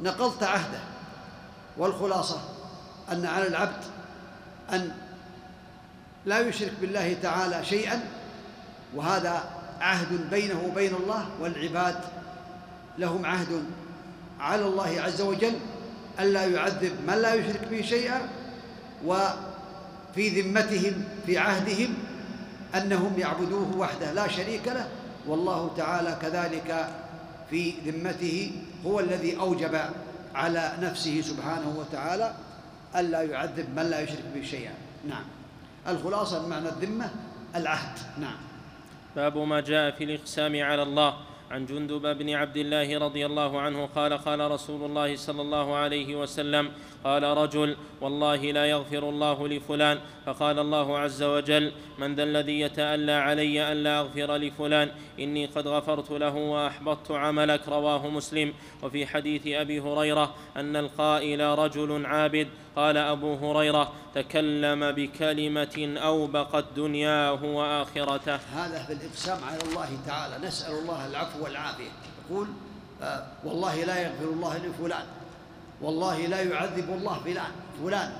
نقضت 0.00 0.42
عهده. 0.42 0.80
والخلاصة 1.78 2.40
أن 3.12 3.26
على 3.26 3.46
العبد 3.46 3.84
أن 4.72 4.90
لا 6.26 6.40
يشرك 6.40 6.72
بالله 6.80 7.16
تعالى 7.22 7.64
شيئا 7.64 8.04
وهذا 8.94 9.44
عهد 9.80 10.30
بينه 10.30 10.64
وبين 10.70 10.94
الله 10.94 11.28
والعباد 11.40 12.00
لهم 12.98 13.26
عهد 13.26 13.64
على 14.40 14.66
الله 14.66 15.00
عز 15.00 15.20
وجل 15.20 15.58
ألا 16.20 16.44
يعذب 16.46 16.92
من 17.08 17.14
لا 17.14 17.34
يشرك 17.34 17.68
به 17.68 17.82
شيئا 17.82 18.28
وفي 20.18 20.40
ذمتهم 20.40 21.04
في 21.26 21.38
عهدهم 21.38 21.94
أنهم 22.74 23.18
يعبدوه 23.18 23.76
وحده 23.76 24.12
لا 24.12 24.28
شريك 24.28 24.68
له. 24.68 24.88
والله 25.26 25.70
تعالى 25.76 26.18
كذلك 26.22 26.88
في 27.50 27.74
ذمته 27.86 28.50
هو 28.86 29.00
الذي 29.00 29.38
أوجب 29.38 29.80
على 30.34 30.72
نفسه 30.82 31.20
سبحانه 31.20 31.74
وتعالى 31.78 32.34
ألا 32.96 33.22
يعذب 33.22 33.66
من 33.76 33.82
لا 33.90 34.00
يشرك 34.00 34.24
به 34.34 34.42
شيئا. 34.42 34.74
نعم. 35.08 35.24
الخلاصة 35.88 36.48
معنى 36.48 36.68
الذمة 36.68 37.10
العهد. 37.56 37.98
نعم. 38.18 38.36
باب 39.16 39.38
ما 39.38 39.60
جاء 39.60 39.90
في 39.90 40.04
الإقسام 40.04 40.62
على 40.62 40.82
الله. 40.82 41.14
عن 41.50 41.66
جندب 41.66 42.18
بن 42.18 42.30
عبد 42.30 42.56
الله 42.56 42.98
رضي 42.98 43.26
الله 43.26 43.60
عنه 43.60 43.86
قال 43.86 44.12
قال 44.12 44.50
رسول 44.50 44.84
الله 44.84 45.16
صلى 45.16 45.42
الله 45.42 45.76
عليه 45.76 46.16
وسلم 46.16 46.70
قال 47.04 47.22
رجل 47.22 47.76
والله 48.00 48.36
لا 48.36 48.64
يغفر 48.66 49.08
الله 49.08 49.48
لفلان 49.48 49.98
فقال 50.26 50.58
الله 50.58 50.98
عز 50.98 51.22
وجل 51.22 51.72
من 51.98 52.14
ذا 52.14 52.22
الذي 52.22 52.60
يتألى 52.60 53.12
علي 53.12 53.72
ألا 53.72 54.00
أغفر 54.00 54.36
لفلان 54.36 54.90
إني 55.18 55.46
قد 55.46 55.68
غفرت 55.68 56.10
له 56.10 56.34
وأحبطت 56.34 57.10
عملك 57.10 57.68
رواه 57.68 58.08
مسلم. 58.08 58.54
وفي 58.82 59.06
حديث 59.06 59.46
أبي 59.46 59.80
هريرة 59.80 60.34
أن 60.56 60.76
القائل 60.76 61.40
رجل 61.40 62.06
عابد 62.06 62.48
قال 62.76 62.96
أبو 62.96 63.34
هريرة 63.34 63.92
تكلم 64.14 64.92
بكلمة 64.92 65.96
أوبقت 65.98 66.64
دنياه 66.76 67.44
وآخرته. 67.44 68.34
هذا 68.34 68.84
في 68.86 68.92
الإقسام 68.92 69.44
على 69.44 69.58
الله 69.70 69.88
تعالى. 70.06 70.46
نسأل 70.46 70.72
الله 70.78 71.06
العفو 71.06 71.44
والعافية. 71.44 71.90
يقول 72.30 72.46
آه 73.02 73.26
والله 73.44 73.84
لا 73.84 73.96
يغفر 74.02 74.24
الله 74.24 74.58
لفلان. 74.58 75.06
والله 75.82 76.26
لا 76.26 76.42
يعذب 76.42 76.88
الله 76.88 77.20
فلان 77.24 77.50
فلان. 77.84 78.12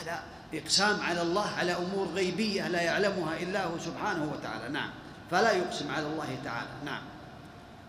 هذا 0.00 0.22
إقسام 0.54 1.00
على 1.00 1.22
الله 1.22 1.46
على 1.46 1.72
أمور 1.72 2.06
غيبية 2.14 2.68
لا 2.68 2.82
يعلمها 2.82 3.36
إلا 3.42 3.64
هو 3.64 3.78
سبحانه 3.78 4.32
وتعالى. 4.32 4.68
نعم. 4.72 4.90
فلا 5.30 5.52
يقسم 5.52 5.90
على 5.90 6.06
الله 6.06 6.38
تعالى. 6.44 6.68
نعم. 6.84 7.02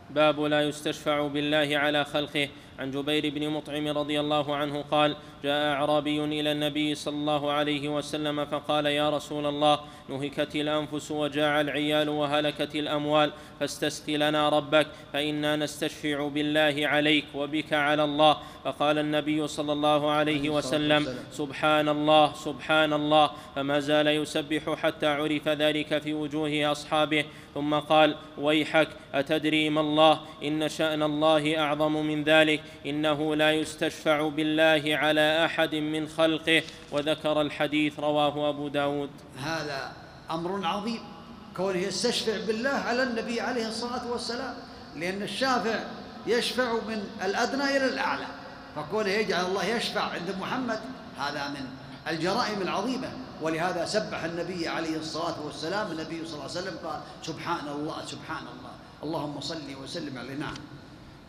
باب 0.09 0.39
لا 0.39 0.61
يستشفع 0.61 1.27
بالله 1.27 1.77
على 1.77 2.05
خلقه. 2.05 2.49
عن 2.79 2.91
جبير 2.91 3.29
بن 3.29 3.49
مطعم 3.49 3.87
رضي 3.87 4.19
الله 4.19 4.55
عنه 4.55 4.81
قال 4.91 5.15
جاء 5.43 5.73
أعرابي 5.73 6.23
إلى 6.23 6.51
النبي 6.51 6.95
صلى 6.95 7.15
الله 7.15 7.51
عليه 7.51 7.89
وسلم 7.89 8.45
فقال 8.45 8.85
يا 8.85 9.09
رسول 9.09 9.45
الله 9.45 9.79
نهكت 10.09 10.55
الأنفس 10.55 11.11
وجاع 11.11 11.61
العيال 11.61 12.09
وهلكت 12.09 12.75
الأموال 12.75 13.31
فاستسق 13.59 14.09
لنا 14.09 14.49
ربك 14.49 14.87
فإنا 15.13 15.55
نستشفع 15.55 16.27
بالله 16.27 16.87
عليك 16.87 17.25
وبك 17.35 17.73
على 17.73 18.03
الله. 18.03 18.37
فقال 18.63 18.97
النبي 18.97 19.47
صلى 19.47 19.73
الله 19.73 20.11
عليه 20.11 20.49
وسلم 20.49 21.07
سبحان 21.31 21.89
الله 21.89 22.33
سبحان 22.33 22.93
الله. 22.93 23.29
فما 23.55 23.79
زال 23.79 24.07
يسبح 24.07 24.73
حتى 24.75 25.05
عرف 25.07 25.47
ذلك 25.47 25.97
في 26.01 26.13
وجوه 26.13 26.71
أصحابه. 26.71 27.25
ثم 27.53 27.73
قال 27.73 28.15
ويحك 28.37 28.87
أتدري 29.13 29.69
ما 29.69 29.81
الله؟ 29.81 30.19
إن 30.43 30.69
شأن 30.69 31.03
الله 31.03 31.59
أعظم 31.59 32.05
من 32.05 32.23
ذلك. 32.23 32.61
إنه 32.85 33.35
لا 33.35 33.51
يستشفع 33.51 34.29
بالله 34.29 34.97
على 34.97 35.45
أحد 35.45 35.75
من 35.75 36.07
خلقه. 36.07 36.63
وذكر 36.91 37.41
الحديث 37.41 37.99
رواه 37.99 38.49
أبو 38.49 38.67
داود. 38.67 39.09
هذا 39.43 39.91
أمر 40.31 40.65
عظيم. 40.67 40.99
كونه 41.57 41.77
يستشفع 41.77 42.45
بالله 42.47 42.69
على 42.69 43.03
النبي 43.03 43.41
عليه 43.41 43.67
الصلاة 43.67 44.11
والسلام. 44.11 44.55
لأن 44.95 45.21
الشافع 45.21 45.79
يشفع 46.27 46.73
من 46.73 47.03
الأدنى 47.25 47.77
إلى 47.77 47.85
الأعلى. 47.85 48.25
فكونه 48.75 49.09
يجعل 49.09 49.45
الله 49.45 49.65
يشفع 49.65 50.01
عند 50.01 50.35
محمد 50.39 50.79
هذا 51.17 51.47
من 51.47 51.65
الجرائم 52.07 52.61
العظيمة. 52.61 53.11
ولهذا 53.41 53.85
سبح 53.85 54.23
النبي 54.23 54.67
عليه 54.67 54.97
الصلاة 54.97 55.45
والسلام. 55.45 55.91
النبي 55.91 56.25
صلى 56.25 56.33
الله 56.33 56.49
عليه 56.49 56.51
وسلم 56.51 56.77
قال 56.83 56.99
سبحان 57.23 57.67
الله 57.67 58.05
سبحان 58.05 58.43
الله. 58.59 58.71
اللهم 59.03 59.41
صل 59.41 59.75
وسلم 59.83 60.17
عليه. 60.17 60.33
نعم. 60.33 60.53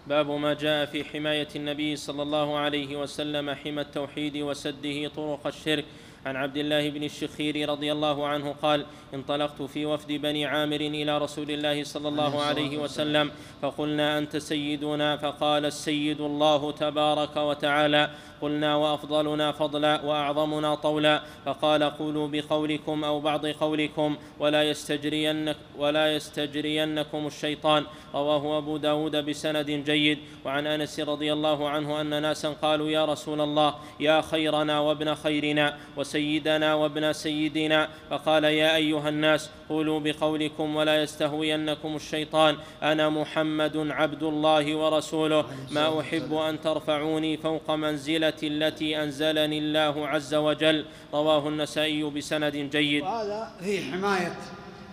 باب 0.08 0.30
ما 0.30 0.54
جاء 0.54 0.86
في 0.86 1.04
حماية 1.04 1.48
النبي 1.56 1.96
صلى 1.96 2.22
الله 2.22 2.58
عليه 2.58 2.96
وسلم 2.96 3.50
حمى 3.50 3.80
التوحيد 3.80 4.36
وسده 4.36 5.08
طرق 5.08 5.46
الشرك. 5.46 5.84
عن 6.26 6.36
عبد 6.36 6.56
الله 6.56 6.90
بن 6.90 7.04
الشخير 7.04 7.68
رضي 7.68 7.92
الله 7.92 8.26
عنه 8.26 8.54
قال 8.62 8.86
انطلقت 9.14 9.62
في 9.62 9.86
وفد 9.86 10.12
بني 10.12 10.46
عامر 10.46 10.80
إلى 10.80 11.18
رسول 11.18 11.50
الله 11.50 11.84
صلى 11.84 12.08
الله 12.08 12.42
عليه 12.42 12.78
وسلم 12.78 13.30
فقلنا 13.62 14.18
أنت 14.18 14.36
سيدنا؟ 14.36 15.16
فقال 15.16 15.64
السيد 15.66 16.20
الله 16.20 16.72
تبارك 16.72 17.36
وتعالى. 17.36 18.10
قلنا 18.42 18.76
وأفضلنا 18.76 19.52
فضلا 19.52 20.02
وأعظمنا 20.02 20.74
طولا 20.74 21.22
فقال 21.44 21.82
قولوا 21.82 22.28
بقولكم 22.28 23.04
أو 23.04 23.20
بعض 23.20 23.46
قولكم 23.46 24.16
ولا 24.40 24.62
يستجرينك 24.62 25.56
ولا 25.78 26.14
يستجرينكم 26.14 27.26
الشيطان. 27.26 27.84
رواه 28.14 28.58
أبو 28.58 28.76
داود 28.76 29.16
بسند 29.16 29.70
جيد. 29.70 30.18
وعن 30.44 30.66
أنس 30.66 31.00
رضي 31.00 31.32
الله 31.32 31.68
عنه 31.68 32.00
أن 32.00 32.22
ناسا 32.22 32.48
قالوا 32.62 32.90
يا 32.90 33.04
رسول 33.04 33.40
الله 33.40 33.74
يا 34.00 34.20
خيرنا 34.20 34.80
وابن 34.80 35.14
خيرنا 35.14 35.76
وسيدنا 35.96 36.74
وابن 36.74 37.12
سيدنا. 37.12 37.88
فقال 38.10 38.44
يا 38.44 38.76
أيها 38.76 39.08
الناس 39.08 39.50
قولوا 39.68 40.00
بقولكم 40.00 40.76
ولا 40.76 41.02
يستهوينكم 41.02 41.96
الشيطان. 41.96 42.56
أنا 42.82 43.08
محمد 43.08 43.76
عبد 43.90 44.22
الله 44.22 44.76
ورسوله. 44.76 45.44
ما 45.70 46.00
أحب 46.00 46.34
أن 46.34 46.60
ترفعوني 46.60 47.36
فوق 47.36 47.70
منزلة 47.70 48.25
التي 48.42 49.02
أنزلني 49.02 49.58
الله 49.58 50.08
عز 50.08 50.34
وجل. 50.34 50.86
رواه 51.14 51.48
النسائي 51.48 52.02
بسند 52.02 52.56
جيد. 52.56 53.02
وهذا 53.02 53.50
في 53.60 53.92
حماية 53.92 54.34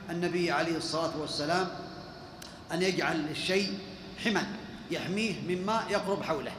النبي 0.09 0.51
عليه 0.51 0.77
الصلاة 0.77 1.17
والسلام 1.21 1.67
أن 2.71 2.81
يجعل 2.81 3.29
الشيء 3.31 3.73
حما 4.23 4.43
يحميه 4.91 5.33
مما 5.47 5.83
يقرب 5.89 6.23
حوله 6.23 6.51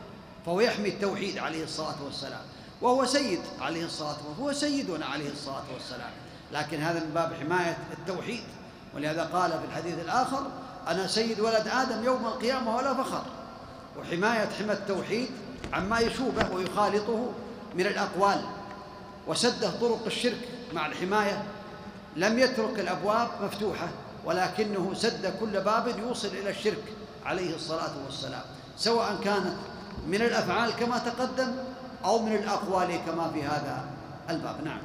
فهو 0.47 0.61
يحمي 0.61 0.89
التوحيد 0.89 1.39
عليه 1.39 1.65
الصلاة 1.65 2.05
والسلام. 2.05 2.43
وهو 2.83 3.05
سيد 3.05 3.41
عليه 3.61 3.85
الصلاة 3.85 4.09
والسلام 4.09 4.37
هو 4.41 4.53
سيدنا 4.53 5.07
عليه 5.07 5.31
الصلاة 5.31 5.65
والسلام. 5.75 6.11
لكن 6.53 6.81
هذا 6.81 7.01
من 7.05 7.11
باب 7.15 7.33
حماية 7.41 7.79
التوحيد. 7.99 8.43
ولهذا 8.95 9.25
قال 9.25 9.51
في 9.51 9.65
الحديث 9.69 10.05
الآخر 10.05 10.47
أنا 10.89 11.07
سيد 11.07 11.41
ولد 11.41 11.69
آدم 11.69 12.05
يوم 12.05 12.27
القيامة 12.27 12.77
ولا 12.77 12.95
فخر. 12.95 13.23
وحماية 13.99 14.49
حمى 14.59 14.73
التوحيد 14.73 15.29
عما 15.73 15.99
يشوبه 15.99 16.51
ويخالطه 16.55 17.33
من 17.75 17.87
الأقوال 17.87 18.41
وسده 19.27 19.71
طرق 19.71 20.07
الشرك 20.07 20.49
مع 20.73 20.87
الحماية. 20.87 21.43
لم 22.17 22.39
يترك 22.39 22.79
الأبواب 22.79 23.29
مفتوحة 23.43 23.89
ولكنه 24.25 24.95
سد 24.95 25.35
كل 25.41 25.61
باب 25.61 25.99
يوصل 25.99 26.29
إلى 26.29 26.51
الشرك 26.51 26.85
عليه 27.27 27.55
الصلاة 27.55 28.05
والسلام 28.05 28.43
سواء 28.77 29.17
كانت 29.25 29.57
من 30.07 30.23
الأفعال 30.23 30.71
كما 30.71 30.99
تقدم 30.99 31.53
أو 32.05 32.19
من 32.19 32.35
الأقوال 32.35 33.01
كما 33.07 33.31
في 33.31 33.43
هذا 33.43 33.85
الباب. 34.31 34.65
نعم. 34.65 34.79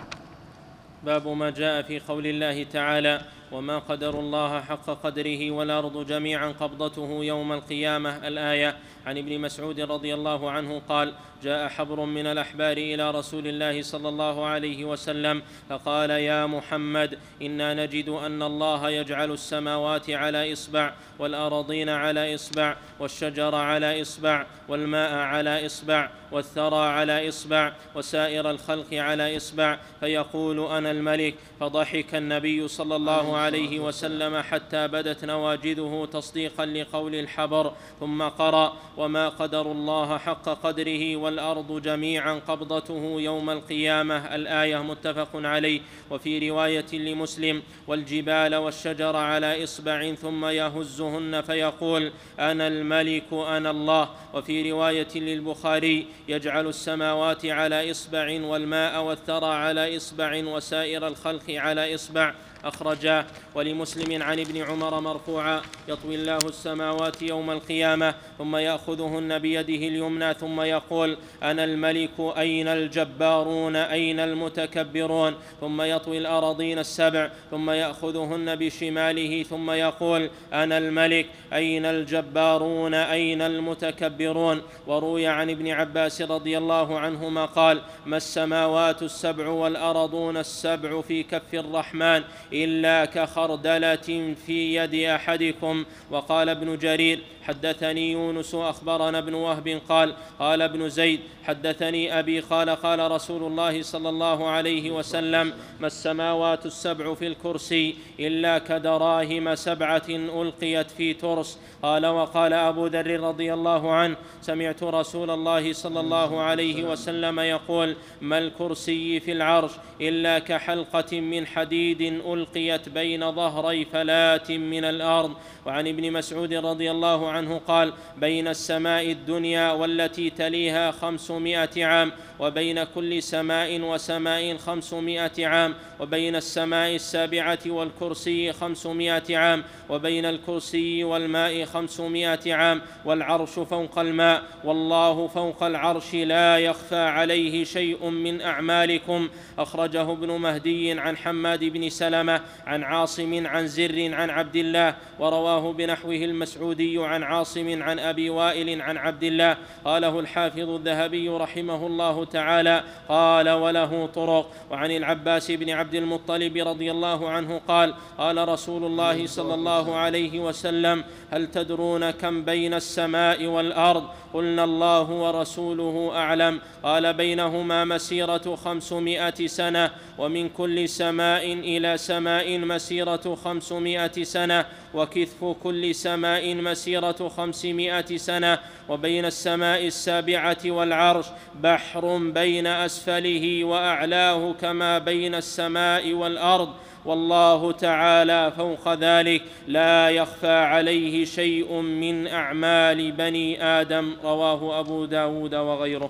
باب 1.04 1.28
ما 1.28 1.50
جاء 1.50 1.82
في 1.82 2.00
قول 2.00 2.28
الله 2.28 2.64
تعالى 2.64 3.22
وما 3.52 3.80
قدر 3.80 4.20
الله 4.20 4.62
حق 4.62 4.86
قدره 5.04 5.52
والأرض 5.52 6.08
جميعا 6.08 6.54
قبضته 6.60 7.20
يوم 7.24 7.52
القيامة. 7.54 8.28
الآية 8.28 8.78
عن 9.06 9.18
ابن 9.18 9.40
مسعود 9.40 9.80
رضي 9.80 10.14
الله 10.14 10.52
عنه 10.52 10.82
قال 10.90 11.14
جاء 11.44 11.68
حبر 11.68 12.06
من 12.06 12.26
الأحبار 12.26 12.78
إلى 12.78 13.12
رسول 13.12 13.48
الله 13.48 13.82
صلى 13.82 14.10
الله 14.10 14.46
عليه 14.46 14.86
وسلم 14.86 15.42
فقال 15.70 16.10
يا 16.10 16.46
محمد 16.46 17.18
إنا 17.42 17.74
نجد 17.74 18.10
أن 18.10 18.44
الله 18.44 18.90
يجعل 18.90 19.32
السماوات 19.32 20.10
على 20.10 20.54
إصبع 20.54 20.94
والارضين 21.20 21.90
على 21.90 22.36
إصبع 22.36 22.76
والشجر 23.00 23.56
على 23.56 24.02
إصبع 24.02 24.46
والماء 24.68 25.14
على 25.14 25.66
إصبع 25.66 26.10
والثرى 26.32 26.86
على 26.88 27.30
إصبع 27.30 27.74
وسائر 27.96 28.50
الخلق 28.52 28.94
على 28.94 29.38
إصبع 29.38 29.80
فيقول 30.00 30.60
أنا 30.72 30.92
الملك. 30.92 31.36
فضحك 31.60 32.16
النبي 32.16 32.68
صلى 32.68 32.96
الله 32.96 33.38
عليه 33.38 33.80
وسلم 33.80 34.42
حتى 34.42 34.88
بدت 34.88 35.26
نواجذه 35.26 36.08
تصديقا 36.14 36.66
لقول 36.66 37.16
الحبر 37.16 37.74
ثم 38.00 38.24
قرأ 38.24 38.74
وما 39.00 39.30
قدر 39.30 39.72
الله 39.72 40.18
حق 40.18 40.50
قدره 40.50 41.16
والارض 41.16 41.82
جميعا 41.82 42.42
قبضته 42.48 43.16
يوم 43.20 43.50
القيامه 43.50 44.36
الآية 44.36 44.78
متفق 44.78 45.30
عليه. 45.34 45.82
وفي 46.12 46.50
رواية 46.50 46.86
لمسلم 46.94 47.64
والجبال 47.88 48.56
والشجر 48.56 49.16
على 49.16 49.64
اصبع 49.64 50.14
ثم 50.14 50.46
يهزهن 50.46 51.42
فيقول 51.42 52.12
أنا 52.40 52.68
الملك 52.68 53.34
أنا 53.34 53.72
الله. 53.72 54.10
وفي 54.34 54.72
رواية 54.72 55.16
للبخاري 55.16 56.08
يجعل 56.28 56.68
السماوات 56.68 57.46
على 57.46 57.92
اصبع 57.92 58.42
والماء 58.42 59.04
والثرى 59.04 59.54
على 59.54 59.98
اصبع 59.98 60.44
وسائر 60.44 61.08
الخلق 61.08 61.50
على 61.50 61.96
اصبع 61.96 62.34
أخرجاه 62.64 63.26
ولمسلم 63.56 64.24
عن 64.24 64.40
ابن 64.40 64.58
عمر 64.62 65.00
مرفوعا 65.00 65.62
يطوي 65.88 66.16
الله 66.16 66.38
السماوات 66.38 67.22
يوم 67.22 67.52
القيامة 67.52 68.16
ثم 68.38 68.56
يأخذهن 68.56 69.40
بيده 69.40 69.88
اليمنى 69.88 70.34
ثم 70.34 70.62
يقول 70.62 71.18
أنا 71.44 71.64
الملك 71.64 72.10
أين 72.20 72.68
الجبارون 72.68 73.76
أين 73.76 74.20
المتكبرون؟ 74.20 75.36
ثم 75.62 75.82
يطوي 75.82 76.18
الأراضين 76.18 76.80
السبع 76.80 77.30
ثم 77.52 77.70
يأخذهن 77.70 78.56
بشماله 78.56 79.44
ثم 79.44 79.72
يقول 79.72 80.30
أنا 80.54 80.78
الملك 80.78 81.26
أين 81.54 81.86
الجبارون 81.86 82.94
أين 82.94 83.42
المتكبرون؟ 83.42 84.62
وروي 84.88 85.28
عن 85.28 85.50
ابن 85.50 85.68
عباس 85.72 86.22
رضي 86.22 86.58
الله 86.58 87.00
عنهما 87.00 87.46
قال 87.46 87.82
ما 88.06 88.18
السماوات 88.18 89.04
السبع 89.04 89.48
والأرضون 89.48 90.38
السبع 90.38 91.02
في 91.02 91.24
كف 91.24 91.54
الرحمن 91.54 92.24
إلا 92.54 93.06
كخردلة 93.06 94.36
في 94.46 94.76
يد 94.76 94.96
أحدكم. 94.96 95.86
وقال 96.12 96.50
ابن 96.50 96.78
جرير 96.78 97.20
حدثني 97.44 98.12
يونس 98.12 98.56
أخبرنا 98.56 99.18
ابن 99.20 99.34
وهب 99.34 99.82
قال 99.90 100.14
قال 100.40 100.62
ابن 100.62 100.90
زيد 100.90 101.20
حدثني 101.44 102.20
أبي 102.20 102.40
قال 102.40 102.70
قال 102.70 103.12
رسول 103.12 103.44
الله 103.44 103.82
صلى 103.82 104.10
الله 104.10 104.48
عليه 104.48 104.92
وسلم 104.92 105.54
ما 105.80 105.88
السماوات 105.88 106.66
السبع 106.66 107.14
في 107.14 107.28
الكرسي 107.28 107.96
إلا 108.20 108.58
كدراهم 108.58 109.56
سبعة 109.56 110.04
ألقيت 110.10 110.92
في 110.92 111.14
ترس 111.14 111.60
قال 111.84 112.06
وقال 112.06 112.54
أبو 112.54 112.88
ذر 112.88 113.20
رضي 113.20 113.54
الله 113.54 113.92
عنه 113.92 114.16
سمعت 114.42 114.84
رسول 114.84 115.30
الله 115.30 115.74
صلى 115.74 116.00
الله 116.00 116.42
عليه 116.42 116.84
وسلم 116.84 117.40
يقول 117.40 117.96
ما 118.22 118.38
الكرسي 118.38 119.20
في 119.20 119.32
العرش 119.32 119.72
إلا 120.02 120.40
كحلقة 120.40 121.20
من 121.20 121.48
حديد 121.48 122.22
ألقيت 122.40 122.90
بين 122.90 123.32
ظهري 123.32 123.86
فلاه 123.86 124.50
من 124.50 124.84
الأرض. 124.84 125.32
وعن 125.66 125.88
ابن 125.88 126.12
مسعود 126.12 126.54
رضي 126.54 126.92
الله 126.92 127.30
عنه 127.30 127.62
قال 127.68 127.94
بين 128.18 128.48
السماء 128.48 129.12
الدنيا 129.12 129.72
والتي 129.72 130.30
تليها 130.30 130.92
خمسمائة 130.92 131.86
عام 131.86 132.12
وبين 132.40 132.84
كل 132.84 133.24
سماء 133.24 133.82
وسماء 133.82 134.58
خمسمائة 134.58 135.48
عام 135.48 135.76
وبين 136.00 136.36
السماء 136.36 136.96
السابعة 136.96 137.60
والكرسي 137.66 138.54
خمسمائة 138.54 139.38
عام 139.38 139.64
وبين 139.90 140.26
الكرسي 140.26 141.04
والماء 141.04 141.66
خمسمائة 141.66 142.54
عام 142.54 142.82
والعرش 143.06 143.50
فوق 143.50 144.00
الماء. 144.00 144.44
والله 144.64 145.28
فوق 145.28 145.64
العرش 145.64 146.16
لا 146.16 146.58
يخفى 146.58 146.96
عليه 146.96 147.64
شيء 147.64 148.10
من 148.10 148.42
أعمالكم. 148.42 149.30
أخرجه 149.58 150.12
ابن 150.12 150.32
مهدي 150.32 150.92
عن 150.92 151.18
حماد 151.18 151.64
بن 151.64 151.90
سلمة 151.90 152.29
عن 152.68 152.84
عاصم 152.84 153.48
عن 153.48 153.68
زر 153.68 154.14
عن 154.14 154.30
عبد 154.30 154.56
الله 154.56 154.96
ورواه 155.20 155.74
بنحوه 155.74 156.16
المسعودي 156.16 157.06
عن 157.06 157.24
عاصم 157.24 157.84
عن 157.84 158.00
أبي 158.00 158.30
وائل 158.30 158.82
عن 158.82 158.98
عبد 158.98 159.24
الله. 159.24 159.58
قاله 159.86 160.20
الحافظ 160.20 160.70
الذهبي 160.70 161.30
رحمه 161.30 161.88
الله 161.88 162.26
تعالى 162.26 162.84
قال 163.10 163.50
وله 163.50 164.06
طرق. 164.06 164.52
وعن 164.72 164.92
العباس 164.92 165.52
بن 165.52 165.70
عبد 165.70 165.96
المطلب 165.96 166.58
رضي 166.58 166.92
الله 166.92 167.30
عنه 167.30 167.62
قال 167.68 167.94
قال 168.18 168.50
رسول 168.50 168.84
الله 168.84 169.28
صلى 169.28 169.54
الله 169.54 169.96
عليه 169.96 170.40
وسلم 170.40 171.04
هل 171.32 171.52
تدرون 171.52 172.12
كم 172.12 172.44
بين 172.46 172.74
السماء 172.74 173.46
والأرض؟ 173.46 174.04
قلنا 174.34 174.64
الله 174.64 175.10
ورسوله 175.10 176.12
أعلم. 176.16 176.62
قال 176.84 177.14
بينهما 177.14 177.86
مسيرة 177.86 178.56
خمسمائة 178.56 179.48
سنة 179.48 179.92
ومن 180.18 180.50
كل 180.50 180.90
سماء 180.90 181.54
إلى 181.54 181.98
سماء 181.98 182.19
مسيرة 182.66 183.36
خمسمائة 183.44 184.24
سنة 184.24 184.66
وكثف 184.94 185.46
كل 185.64 185.96
سماء 185.96 186.56
مسيرة 186.56 187.30
خمسمائة 187.38 188.18
سنة 188.18 188.60
وبين 188.90 189.26
السماء 189.26 189.88
السابعة 189.88 190.58
والعرش 190.66 191.26
بحر 191.64 192.18
بين 192.18 192.68
أسفله 192.68 193.64
وأعلاه 193.64 194.54
كما 194.62 195.00
بين 195.00 195.36
السماء 195.36 196.14
والأرض. 196.14 196.70
والله 197.06 197.72
تعالى 197.72 198.54
فوق 198.58 198.94
ذلك 198.94 199.44
لا 199.68 200.10
يخفى 200.10 200.52
عليه 200.52 201.26
شيء 201.26 201.74
من 201.82 202.28
أعمال 202.28 203.12
بني 203.12 203.64
آدم. 203.64 204.14
رواه 204.24 204.80
أبو 204.80 205.06
داود 205.06 205.56
وغيره. 205.56 206.10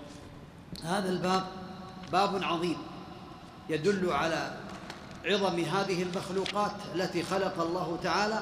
هذا 0.83 1.09
الباب 1.09 1.43
باب 2.11 2.43
عظيم 2.43 2.77
يدل 3.69 4.09
على 4.11 4.51
عظم 5.25 5.59
هذه 5.59 6.03
المخلوقات 6.03 6.71
التي 6.95 7.23
خلق 7.23 7.61
الله 7.61 7.99
تعالى 8.03 8.39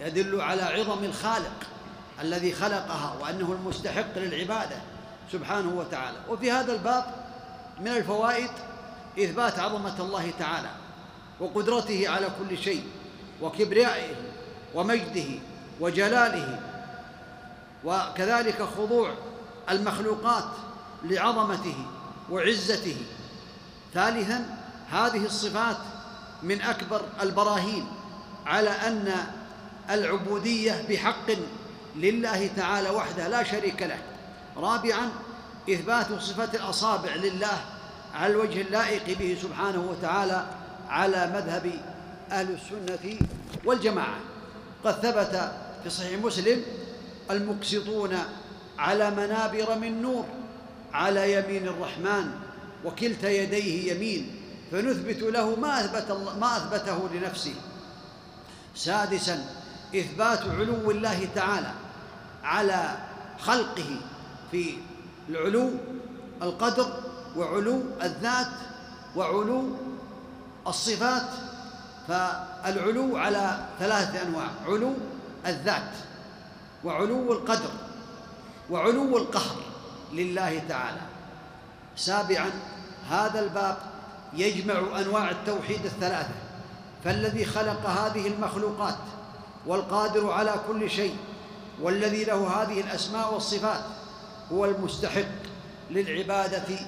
يدل 0.00 0.40
على 0.40 0.62
عظم 0.62 1.04
الخالق 1.04 1.52
الذي 2.20 2.52
خلقها 2.52 3.16
وأنه 3.20 3.52
المستحق 3.52 4.18
للعبادة 4.18 4.76
سبحانه 5.32 5.74
وتعالى. 5.74 6.16
وفي 6.28 6.50
هذا 6.50 6.72
الباب 6.72 7.04
من 7.80 7.88
الفوائد 7.88 8.50
إثبات 9.18 9.58
عظمة 9.58 10.00
الله 10.00 10.30
تعالى 10.38 10.70
وقدرته 11.40 12.08
على 12.08 12.26
كل 12.38 12.58
شيء 12.58 12.84
وكبريائه 13.42 14.14
ومجده 14.74 15.38
وجلاله 15.80 16.60
وكذلك 17.84 18.62
خضوع 18.62 19.14
المخلوقات 19.70 20.48
لعظمته 21.04 21.74
وعزته. 22.30 22.96
ثالثا 23.94 24.61
هذه 24.90 25.26
الصفات 25.26 25.76
من 26.42 26.62
أكبر 26.62 27.02
البراهين 27.22 27.86
على 28.46 28.70
أن 28.70 29.14
العبودية 29.90 30.84
بحق 30.88 31.30
لله 31.96 32.50
تعالى 32.56 32.90
وحده 32.90 33.28
لا 33.28 33.42
شريك 33.42 33.82
له. 33.82 33.98
رابعا 34.56 35.10
إثبات 35.70 36.12
صفة 36.20 36.54
الأصابع 36.54 37.14
لله 37.14 37.64
على 38.14 38.32
الوجه 38.32 38.60
اللائق 38.60 39.18
به 39.18 39.38
سبحانه 39.42 39.90
وتعالى 39.90 40.46
على 40.88 41.26
مذهب 41.26 41.70
أهل 42.30 42.48
السنة 42.50 43.18
والجماعة. 43.64 44.18
قد 44.84 44.94
ثبت 44.94 45.52
في 45.82 45.90
صحيح 45.90 46.20
مسلم 46.20 46.62
المقسطون 47.30 48.18
على 48.78 49.10
منابر 49.10 49.78
من 49.78 50.02
نور 50.02 50.24
على 50.92 51.32
يمين 51.32 51.68
الرحمن 51.68 52.30
وكلتا 52.84 53.30
يديه 53.30 53.92
يمين. 53.92 54.41
فنثبت 54.72 55.22
له 55.22 55.56
ما 55.56 55.80
أثبت 55.80 56.10
الله 56.10 56.38
ما 56.38 56.56
أثبته 56.56 57.08
لنفسه. 57.14 57.54
سادسا 58.74 59.44
إثبات 59.94 60.40
علو 60.40 60.90
الله 60.90 61.28
تعالى 61.34 61.72
على 62.44 62.98
خلقه 63.40 63.96
في 64.50 64.74
العلو 65.28 65.70
القدر 66.42 66.86
وعلو 67.36 67.82
الذات 68.02 68.52
وعلو 69.16 69.76
الصفات. 70.66 71.28
فالعلو 72.08 73.16
على 73.16 73.66
ثلاثة 73.78 74.22
أنواع 74.22 74.48
علو 74.66 74.94
الذات 75.46 75.90
وعلو 76.84 77.32
القدر 77.32 77.70
وعلو 78.70 79.16
القهر 79.18 79.56
لله 80.12 80.62
تعالى. 80.68 81.00
سابعا 81.96 82.50
هذا 83.10 83.40
الباب 83.40 83.91
يجمع 84.34 85.00
أنواع 85.00 85.30
التوحيد 85.30 85.84
الثلاثة. 85.84 86.34
فالذي 87.04 87.44
خلق 87.44 87.86
هذه 87.86 88.26
المخلوقات 88.26 88.98
والقادر 89.66 90.30
على 90.30 90.54
كل 90.68 90.90
شيء 90.90 91.16
والذي 91.80 92.24
له 92.24 92.62
هذه 92.62 92.80
الأسماء 92.80 93.34
والصفات 93.34 93.84
هو 94.52 94.64
المستحق 94.64 95.32
للعبادة 95.90 96.78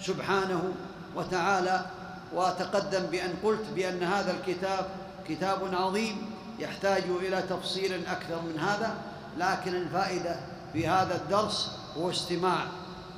سبحانه 0.00 0.72
وتعالى. 1.16 1.86
وتقدم 2.34 3.06
بأن 3.06 3.34
قلت 3.44 3.64
بأن 3.74 4.02
هذا 4.02 4.34
الكتاب 4.40 4.86
كتاب 5.28 5.74
عظيم 5.74 6.30
يحتاج 6.58 7.02
إلى 7.02 7.42
تفصيل 7.42 8.06
أكثر 8.06 8.42
من 8.42 8.58
هذا 8.58 8.94
لكن 9.38 9.74
الفائدة 9.74 10.36
في 10.72 10.88
هذا 10.88 11.16
الدرس 11.16 11.70
هو 11.98 12.10
استماع 12.10 12.66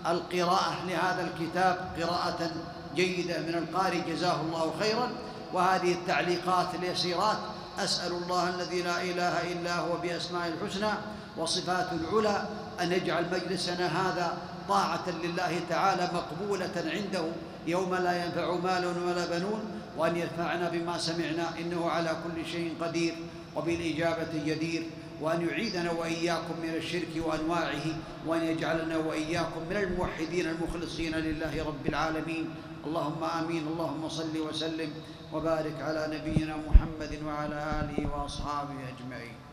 القراءة 0.06 0.84
لهذا 0.86 1.30
الكتاب 1.30 1.92
قراءة 2.00 2.50
جيدة 2.96 3.40
من 3.40 3.54
القارئ 3.54 4.00
جزاه 4.10 4.40
الله 4.40 4.74
خيرا. 4.80 5.10
وهذه 5.52 5.92
التعليقات 5.92 6.74
اليسيرات 6.74 7.36
أسأل 7.78 8.12
الله 8.12 8.54
الذي 8.54 8.82
لا 8.82 9.02
إله 9.02 9.52
إلا 9.52 9.78
هو 9.78 9.96
بأسماء 10.02 10.48
الحسنى 10.48 10.90
وصفات 11.36 11.86
العلى 11.92 12.48
أن 12.80 12.92
يجعل 12.92 13.24
مجلسنا 13.32 13.86
هذا 13.86 14.38
طاعة 14.68 15.04
لله 15.24 15.60
تعالى 15.68 16.10
مقبولة 16.14 16.70
عنده 16.76 17.24
يوم 17.66 17.94
لا 17.94 18.24
ينفع 18.24 18.54
مال 18.54 18.86
ولا 19.06 19.26
بنون 19.38 19.60
وأن 19.96 20.16
ينفعنا 20.16 20.68
بما 20.68 20.98
سمعنا 20.98 21.58
إنه 21.60 21.90
على 21.90 22.16
كل 22.24 22.46
شيء 22.52 22.74
قدير 22.80 23.14
وبالإجابة 23.56 24.44
جدير. 24.46 24.82
وأن 25.20 25.48
يعيدنا 25.48 25.90
وإياكم 25.90 26.54
من 26.62 26.74
الشرك 26.74 27.08
وأنواعه 27.26 27.86
وأن 28.26 28.42
يجعلنا 28.44 28.96
وإياكم 28.96 29.60
من 29.70 29.76
الموحدين 29.76 30.46
المخلصين 30.46 31.14
لله 31.14 31.64
رب 31.66 31.86
العالمين. 31.86 32.50
اللهم 32.86 33.22
آمين 33.24 33.64
اللهم 33.66 34.08
صل 34.08 34.34
وسلم 34.48 34.90
وبارك 35.32 35.76
على 35.82 36.02
نبينا 36.14 36.54
محمد 36.56 37.12
وعلى 37.26 37.58
آله 37.80 37.98
وأصحابه 38.06 38.78
أجمعين. 38.94 39.45